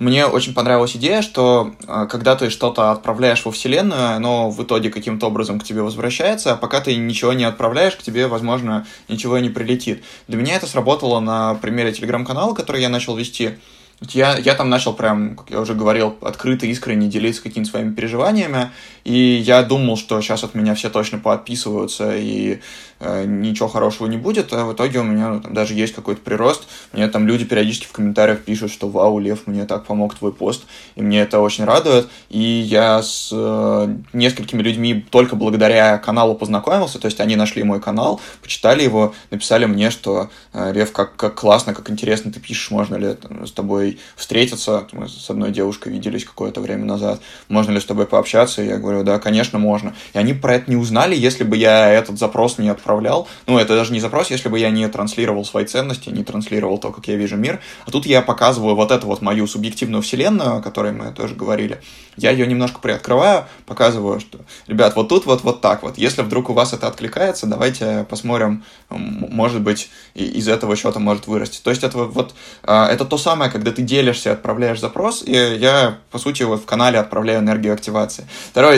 Мне 0.00 0.24
очень 0.24 0.54
понравилась 0.54 0.96
идея, 0.96 1.20
что 1.20 1.74
э, 1.86 2.06
когда 2.10 2.34
ты 2.34 2.48
что-то 2.48 2.90
отправляешь 2.90 3.44
во 3.44 3.52
Вселенную, 3.52 4.16
оно 4.16 4.48
в 4.50 4.62
итоге 4.62 4.88
каким-то 4.88 5.26
образом 5.26 5.60
к 5.60 5.64
тебе 5.64 5.82
возвращается, 5.82 6.54
а 6.54 6.56
пока 6.56 6.80
ты 6.80 6.96
ничего 6.96 7.34
не 7.34 7.44
отправляешь, 7.44 7.96
к 7.96 8.02
тебе, 8.02 8.26
возможно, 8.26 8.86
ничего 9.08 9.38
не 9.38 9.50
прилетит. 9.50 10.02
Для 10.26 10.38
меня 10.38 10.56
это 10.56 10.66
сработало 10.66 11.20
на 11.20 11.54
примере 11.56 11.92
телеграм-канала, 11.92 12.54
который 12.54 12.80
я 12.80 12.88
начал 12.88 13.14
вести. 13.14 13.58
Я, 14.00 14.38
я 14.38 14.54
там 14.54 14.70
начал 14.70 14.94
прям, 14.94 15.36
как 15.36 15.50
я 15.50 15.60
уже 15.60 15.74
говорил, 15.74 16.16
открыто, 16.22 16.64
искренне 16.64 17.08
делиться 17.08 17.42
какими-то 17.42 17.70
своими 17.70 17.92
переживаниями, 17.92 18.70
и 19.10 19.38
я 19.38 19.64
думал, 19.64 19.96
что 19.96 20.20
сейчас 20.20 20.44
от 20.44 20.54
меня 20.54 20.76
все 20.76 20.88
точно 20.88 21.18
поотписываются, 21.18 22.16
и 22.16 22.60
э, 23.00 23.24
ничего 23.26 23.66
хорошего 23.66 24.06
не 24.06 24.16
будет, 24.16 24.52
а 24.52 24.64
в 24.64 24.74
итоге 24.74 25.00
у 25.00 25.02
меня 25.02 25.30
ну, 25.30 25.40
там, 25.40 25.52
даже 25.52 25.74
есть 25.74 25.94
какой-то 25.94 26.20
прирост. 26.20 26.68
Мне 26.92 27.08
там 27.08 27.26
люди 27.26 27.44
периодически 27.44 27.86
в 27.86 27.92
комментариях 27.92 28.42
пишут, 28.42 28.70
что 28.70 28.88
«Вау, 28.88 29.18
Лев, 29.18 29.48
мне 29.48 29.64
так 29.64 29.84
помог 29.84 30.14
твой 30.14 30.32
пост», 30.32 30.62
и 30.94 31.02
мне 31.02 31.22
это 31.22 31.40
очень 31.40 31.64
радует. 31.64 32.08
И 32.28 32.38
я 32.38 33.02
с 33.02 33.30
э, 33.32 33.96
несколькими 34.12 34.62
людьми 34.62 35.04
только 35.10 35.34
благодаря 35.34 35.98
каналу 35.98 36.36
познакомился, 36.36 37.00
то 37.00 37.06
есть 37.06 37.18
они 37.18 37.34
нашли 37.34 37.64
мой 37.64 37.80
канал, 37.80 38.20
почитали 38.40 38.84
его, 38.84 39.12
написали 39.32 39.66
мне, 39.66 39.90
что 39.90 40.30
э, 40.52 40.72
«Лев, 40.72 40.92
как, 40.92 41.16
как 41.16 41.34
классно, 41.34 41.74
как 41.74 41.90
интересно 41.90 42.30
ты 42.32 42.38
пишешь, 42.38 42.70
можно 42.70 42.94
ли 42.94 43.14
там, 43.14 43.44
с 43.44 43.50
тобой 43.50 43.98
встретиться. 44.14 44.86
Мы 44.92 45.08
с 45.08 45.28
одной 45.28 45.50
девушкой 45.50 45.92
виделись 45.92 46.24
какое-то 46.24 46.60
время 46.60 46.84
назад. 46.84 47.20
Можно 47.48 47.72
ли 47.72 47.80
с 47.80 47.84
тобой 47.84 48.06
пообщаться? 48.06 48.62
Я 48.62 48.76
говорю, 48.76 48.99
да, 49.04 49.18
конечно, 49.18 49.58
можно. 49.58 49.94
И 50.12 50.18
они 50.18 50.34
про 50.34 50.54
это 50.54 50.70
не 50.70 50.76
узнали, 50.76 51.14
если 51.14 51.44
бы 51.44 51.56
я 51.56 51.90
этот 51.90 52.18
запрос 52.18 52.58
не 52.58 52.68
отправлял. 52.68 53.28
Ну, 53.46 53.58
это 53.58 53.74
даже 53.74 53.92
не 53.92 54.00
запрос, 54.00 54.30
если 54.30 54.48
бы 54.48 54.58
я 54.58 54.70
не 54.70 54.88
транслировал 54.88 55.44
свои 55.44 55.64
ценности, 55.64 56.08
не 56.08 56.24
транслировал 56.24 56.78
то, 56.78 56.90
как 56.90 57.06
я 57.08 57.16
вижу 57.16 57.36
мир. 57.36 57.60
А 57.86 57.90
тут 57.90 58.06
я 58.06 58.22
показываю 58.22 58.74
вот 58.74 58.90
эту 58.90 59.06
вот 59.06 59.22
мою 59.22 59.46
субъективную 59.46 60.02
вселенную, 60.02 60.56
о 60.56 60.62
которой 60.62 60.92
мы 60.92 61.12
тоже 61.12 61.34
говорили. 61.34 61.80
Я 62.16 62.30
ее 62.30 62.46
немножко 62.46 62.80
приоткрываю, 62.80 63.44
показываю, 63.66 64.20
что, 64.20 64.38
ребят, 64.66 64.94
вот 64.96 65.08
тут 65.08 65.26
вот 65.26 65.42
вот 65.42 65.60
так 65.60 65.82
вот. 65.82 65.96
Если 65.96 66.22
вдруг 66.22 66.50
у 66.50 66.52
вас 66.52 66.72
это 66.72 66.86
откликается, 66.86 67.46
давайте 67.46 68.04
посмотрим, 68.08 68.64
может 68.88 69.60
быть, 69.60 69.90
из 70.14 70.48
этого 70.48 70.76
что-то 70.76 70.98
может 70.98 71.26
вырасти. 71.26 71.60
То 71.62 71.70
есть 71.70 71.82
это 71.82 71.98
вот, 71.98 72.34
а, 72.62 72.88
это 72.88 73.04
то 73.04 73.16
самое, 73.16 73.50
когда 73.50 73.70
ты 73.70 73.82
делишься, 73.82 74.32
отправляешь 74.32 74.80
запрос, 74.80 75.22
и 75.24 75.32
я, 75.32 75.98
по 76.10 76.18
сути, 76.18 76.42
вот 76.42 76.62
в 76.62 76.66
канале 76.66 76.98
отправляю 76.98 77.40
энергию 77.40 77.72
активации. 77.72 78.26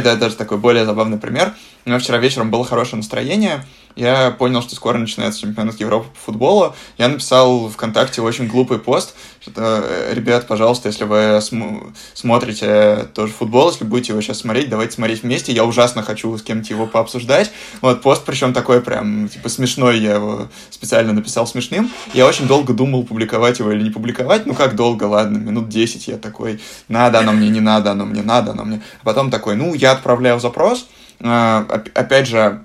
Второй, 0.02 0.18
да, 0.18 0.26
даже 0.26 0.36
такой 0.36 0.58
более 0.58 0.84
забавный 0.84 1.16
пример. 1.18 1.54
У 1.84 1.88
меня 1.88 1.98
вчера 1.98 2.18
вечером 2.18 2.50
было 2.50 2.64
хорошее 2.64 2.98
настроение, 2.98 3.64
я 3.96 4.30
понял, 4.30 4.62
что 4.62 4.74
скоро 4.74 4.98
начинается 4.98 5.40
чемпионат 5.40 5.78
Европы 5.80 6.08
по 6.08 6.32
футболу. 6.32 6.74
Я 6.98 7.08
написал 7.08 7.68
ВКонтакте 7.68 8.22
очень 8.22 8.46
глупый 8.46 8.78
пост, 8.78 9.14
что, 9.40 9.52
э, 9.56 10.12
ребят, 10.14 10.46
пожалуйста, 10.46 10.88
если 10.88 11.04
вы 11.04 11.40
см- 11.40 11.92
смотрите 12.14 13.08
тоже 13.14 13.32
футбол, 13.32 13.70
если 13.70 13.84
будете 13.84 14.12
его 14.12 14.22
сейчас 14.22 14.38
смотреть, 14.38 14.68
давайте 14.68 14.94
смотреть 14.94 15.22
вместе. 15.22 15.52
Я 15.52 15.64
ужасно 15.64 16.02
хочу 16.02 16.36
с 16.36 16.42
кем-то 16.42 16.72
его 16.72 16.86
пообсуждать. 16.86 17.50
Вот 17.80 18.02
пост, 18.02 18.22
причем 18.24 18.52
такой 18.52 18.80
прям, 18.80 19.28
типа, 19.28 19.48
смешной, 19.48 19.98
я 19.98 20.14
его 20.14 20.48
специально 20.70 21.12
написал 21.12 21.46
смешным. 21.46 21.90
Я 22.14 22.26
очень 22.26 22.46
долго 22.46 22.72
думал, 22.72 23.04
публиковать 23.04 23.58
его 23.58 23.72
или 23.72 23.82
не 23.82 23.90
публиковать. 23.90 24.46
Ну, 24.46 24.54
как 24.54 24.76
долго, 24.76 25.04
ладно, 25.04 25.38
минут 25.38 25.68
10 25.68 26.08
я 26.08 26.16
такой, 26.16 26.60
надо 26.88 27.18
оно 27.18 27.32
мне, 27.32 27.48
не 27.48 27.60
надо 27.60 27.90
оно 27.92 28.04
мне, 28.04 28.22
надо 28.22 28.52
оно 28.52 28.64
мне. 28.64 28.82
А 29.02 29.04
потом 29.04 29.30
такой, 29.30 29.56
ну, 29.56 29.74
я 29.74 29.92
отправляю 29.92 30.40
запрос, 30.40 30.88
а, 31.20 31.66
опять 31.94 32.26
же, 32.26 32.62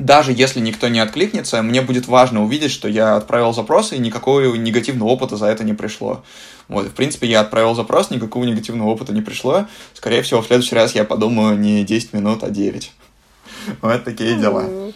даже 0.00 0.32
если 0.32 0.60
никто 0.60 0.88
не 0.88 0.98
откликнется, 0.98 1.62
мне 1.62 1.82
будет 1.82 2.08
важно 2.08 2.42
увидеть, 2.42 2.72
что 2.72 2.88
я 2.88 3.16
отправил 3.16 3.52
запрос, 3.52 3.92
и 3.92 3.98
никакого 3.98 4.54
негативного 4.56 5.10
опыта 5.10 5.36
за 5.36 5.46
это 5.46 5.62
не 5.62 5.74
пришло. 5.74 6.24
Вот, 6.68 6.86
в 6.86 6.92
принципе, 6.92 7.28
я 7.28 7.40
отправил 7.40 7.74
запрос, 7.74 8.10
никакого 8.10 8.44
негативного 8.44 8.88
опыта 8.88 9.12
не 9.12 9.20
пришло. 9.20 9.66
Скорее 9.92 10.22
всего, 10.22 10.40
в 10.40 10.46
следующий 10.46 10.74
раз 10.74 10.94
я 10.94 11.04
подумаю 11.04 11.58
не 11.58 11.84
10 11.84 12.14
минут, 12.14 12.42
а 12.42 12.50
9. 12.50 12.92
Вот 13.82 14.04
такие 14.04 14.36
дела. 14.36 14.92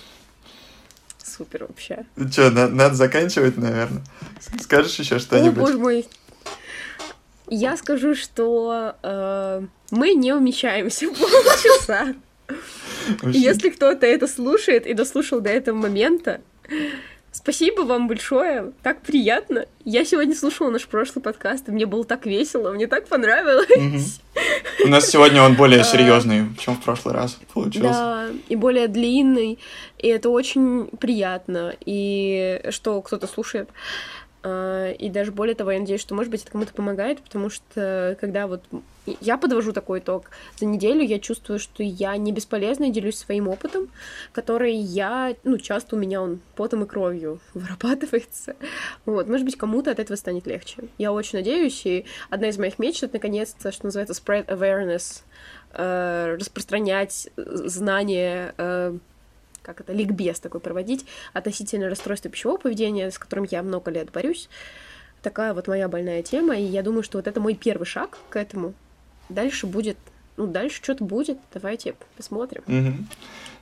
Супер 1.23 1.67
вообще. 1.69 2.05
Что, 2.31 2.51
надо 2.51 2.95
заканчивать, 2.95 3.59
наверное? 3.59 4.03
Скажешь 4.61 4.99
еще 4.99 5.19
что-нибудь? 5.19 5.59
О, 5.59 5.67
боже 5.67 5.79
мой. 5.79 6.07
Я 7.49 7.77
скажу, 7.77 8.15
что 8.15 8.95
э, 9.03 9.63
мы 9.91 10.15
не 10.15 10.33
умещаемся 10.33 11.09
в 11.09 11.15
полчаса. 11.19 12.15
Если 13.23 13.71
кто-то 13.71 14.07
это 14.07 14.27
слушает 14.27 14.87
и 14.87 14.95
дослушал 14.95 15.41
до 15.41 15.51
этого 15.51 15.77
момента, 15.77 16.41
Спасибо 17.35 17.81
вам 17.81 18.07
большое, 18.07 18.73
так 18.85 19.03
приятно. 19.03 19.67
Я 19.85 20.05
сегодня 20.05 20.37
слушала 20.37 20.71
наш 20.71 20.87
прошлый 20.87 21.21
подкаст, 21.21 21.69
и 21.69 21.73
мне 21.73 21.85
было 21.85 22.05
так 22.05 22.27
весело, 22.27 22.71
мне 22.71 22.87
так 22.87 23.09
понравилось. 23.09 24.21
У 24.85 24.89
нас 24.89 25.11
сегодня 25.11 25.43
он 25.43 25.57
более 25.57 25.83
серьезный, 25.85 26.47
чем 26.61 26.77
в 26.77 26.83
прошлый 26.85 27.13
раз 27.13 27.37
получился. 27.53 27.89
Да, 27.89 28.29
и 28.49 28.55
более 28.55 28.87
длинный, 28.87 29.59
и 29.99 30.07
это 30.07 30.31
очень 30.31 30.87
приятно, 31.01 31.75
и 31.85 32.63
что 32.71 33.03
кто-то 33.03 33.27
слушает. 33.27 33.69
А, 34.45 34.91
и 34.93 35.09
даже 35.09 35.33
более 35.33 35.55
того, 35.55 35.71
я 35.71 35.81
надеюсь, 35.81 36.03
что, 36.03 36.15
может 36.15 36.31
быть, 36.31 36.43
это 36.43 36.53
кому-то 36.53 36.75
помогает, 36.75 37.23
потому 37.23 37.49
что 37.49 38.17
когда 38.21 38.47
вот 38.47 38.63
я 39.21 39.39
подвожу 39.39 39.73
такой 39.73 40.01
итог 40.01 40.31
за 40.59 40.67
неделю, 40.67 41.03
я 41.03 41.19
чувствую, 41.19 41.59
что 41.59 41.83
я 41.83 42.15
не 42.19 42.31
бесполезна 42.31 42.85
и 42.85 42.91
делюсь 42.91 43.17
своим 43.17 43.49
опытом, 43.49 43.89
который 44.33 44.75
я, 44.75 45.35
ну, 45.45 45.57
часто 45.57 45.97
у 45.97 45.99
меня 45.99 46.21
он 46.21 46.41
потом 46.57 46.85
и 46.85 46.87
кровью 46.87 47.41
вырабатывается. 47.55 48.55
Вот, 49.07 49.29
может 49.29 49.47
быть, 49.47 49.57
кому-то 49.57 49.91
от 49.91 49.99
этого 49.99 50.17
станет 50.17 50.47
легче. 50.47 50.85
Я 50.99 51.13
очень 51.13 51.39
надеюсь, 51.39 51.85
и 51.87 52.05
одна 52.29 52.49
из 52.49 52.59
моих 52.59 52.79
мечт— 52.79 53.03
это, 53.03 53.15
наконец-то, 53.15 53.73
что 53.73 53.87
называется 53.87 54.13
spread 54.13 54.47
awareness, 54.47 55.23
э, 55.73 56.37
распространять 56.39 57.31
знания 57.37 58.55
э, 58.59 58.99
как 59.65 59.81
это, 59.81 59.93
ликбез 59.93 60.39
такой 60.41 60.61
проводить 60.61 61.07
относительно 61.33 61.89
расстройства 61.89 62.31
пищевого 62.31 62.59
поведения, 62.59 63.11
с 63.11 63.19
которым 63.19 63.47
я 63.51 63.63
много 63.63 63.91
лет 63.91 64.13
борюсь. 64.13 64.49
Такая 65.23 65.55
вот 65.55 65.69
моя 65.69 65.89
больная 65.89 66.23
тема, 66.23 66.57
и 66.57 66.63
я 66.63 66.83
думаю, 66.83 67.03
что 67.03 67.19
вот 67.19 67.27
это 67.27 67.41
мой 67.41 67.55
первый 67.55 67.87
шаг 67.87 68.19
к 68.29 68.37
этому. 68.37 68.75
Дальше 69.29 69.67
будет 69.67 69.97
ну, 70.37 70.47
дальше 70.47 70.81
что-то 70.83 71.05
будет. 71.05 71.39
Давайте 71.53 71.95
посмотрим. 72.17 72.63
Мгм. 72.67 73.09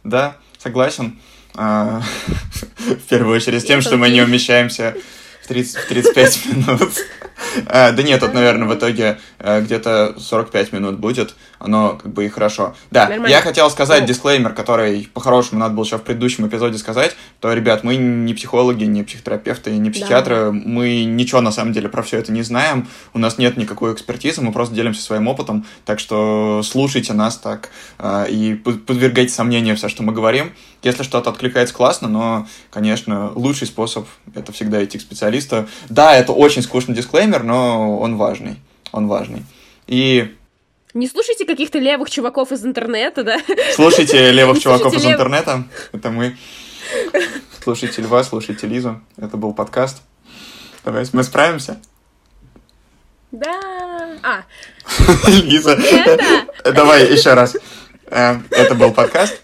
Да, 0.05 0.39
согласен. 0.59 1.21
А, 1.55 2.03
В 2.79 3.09
первую 3.09 3.37
очередь 3.37 3.63
с 3.63 3.65
тем, 3.65 3.83
что 3.83 3.97
мы 3.97 4.09
не 4.09 4.23
умещаемся 4.23 4.97
в 5.43 5.49
30 5.49 5.77
в 5.77 5.89
35 5.89 6.47
минут. 6.57 6.93
А, 7.67 7.93
Да 7.93 8.03
нет, 8.03 8.21
тут, 8.21 8.33
наверное, 8.33 8.69
в 8.69 8.75
итоге 8.75 9.19
где-то 9.43 10.15
45 10.19 10.73
минут 10.73 10.99
будет. 10.99 11.35
Оно 11.59 11.99
как 12.03 12.13
бы 12.13 12.25
и 12.25 12.29
хорошо. 12.29 12.75
Да, 12.91 13.09
Нормально. 13.09 13.29
я 13.29 13.41
хотел 13.41 13.71
сказать 13.71 14.03
Ну. 14.03 14.07
дисклеймер, 14.07 14.53
который 14.55 15.09
по-хорошему 15.13 15.61
надо 15.61 15.75
было 15.75 15.85
еще 15.85 15.99
в 15.99 16.03
предыдущем 16.03 16.47
эпизоде 16.47 16.79
сказать, 16.79 17.15
то, 17.41 17.53
ребят, 17.53 17.85
мы 17.85 17.97
не 17.97 18.35
психологи, 18.35 18.85
не 18.85 19.03
психотерапевты, 19.03 19.71
не 19.77 19.91
психиатры, 19.91 20.51
мы 20.53 21.05
ничего 21.05 21.41
на 21.41 21.53
самом 21.53 21.73
деле 21.73 21.89
про 21.89 22.03
все 22.03 22.19
это 22.19 22.33
не 22.33 22.43
знаем, 22.43 22.89
у 23.15 23.19
нас 23.19 23.39
нет 23.39 23.57
никакой 23.57 23.93
экспертизы, 23.93 24.41
мы 24.43 24.53
просто 24.53 24.75
делимся 24.75 25.03
своим 25.03 25.29
опытом, 25.29 25.65
так 25.85 25.99
что 26.01 26.63
слушайте 26.65 27.13
нас 27.13 27.37
так 27.37 27.71
а, 27.99 28.25
и 28.25 28.55
под- 28.55 28.87
подвергайте 28.87 29.33
сомнению 29.33 29.77
все, 29.77 29.89
что 29.89 30.03
мы 30.03 30.13
говорим. 30.13 30.53
Если 30.83 31.05
что-то 31.05 31.31
откликается, 31.31 31.75
классно, 31.75 32.09
но, 32.09 32.47
конечно, 32.71 33.31
лучший 33.35 33.67
способ— 33.69 34.07
это 34.35 34.51
всегда 34.53 34.83
идти 34.85 34.99
к 34.99 35.01
специалисту. 35.01 35.69
Да, 35.89 36.15
это 36.17 36.33
очень 36.33 36.63
скучный 36.63 36.95
дисклеймер, 36.97 37.45
но 37.45 37.99
он 38.01 38.17
важный, 38.17 38.57
он 38.93 39.09
важный. 39.09 39.45
И 39.87 40.35
Не 40.95 41.09
слушайте 41.09 41.45
каких-то 41.45 41.79
левых 41.79 42.11
чуваков 42.11 42.53
из 42.53 42.65
интернета, 42.65 43.25
да? 43.25 43.39
Слушайте 43.75 44.31
левых 44.33 44.57
Не 44.57 44.63
чуваков 44.63 44.95
из 44.95 45.05
лев- 45.05 45.13
интернета. 45.15 45.65
Это 45.93 46.11
мы. 46.11 46.37
Слушайте 47.63 48.03
Льва, 48.03 48.23
слушайте 48.25 48.67
Лизу. 48.67 49.01
Это 49.17 49.37
был 49.37 49.55
подкаст. 49.55 50.03
Давайте 50.85 51.11
мы 51.15 51.23
справимся. 51.25 51.81
Да. 53.31 54.19
А, 54.23 54.43
Лиза. 55.29 55.73
Это- 55.73 56.73
Давай 56.73 57.11
еще 57.13 57.35
раз. 57.35 57.57
Э, 58.07 58.37
Это 58.51 58.75
был 58.75 58.93
подкаст. 58.93 59.41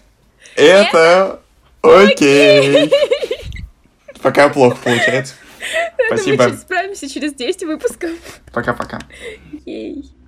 Это 0.55 1.39
окей. 1.81 2.91
Пока 4.21 4.49
плохо 4.49 4.77
получается. 4.83 5.33
Мы 5.97 6.17
Спасибо. 6.17 6.49
чуть 6.49 6.59
справимся 6.59 7.09
через 7.09 7.33
10 7.33 7.63
выпусков. 7.63 8.11
Пока-пока. 8.53 8.99
Ей. 9.65 10.11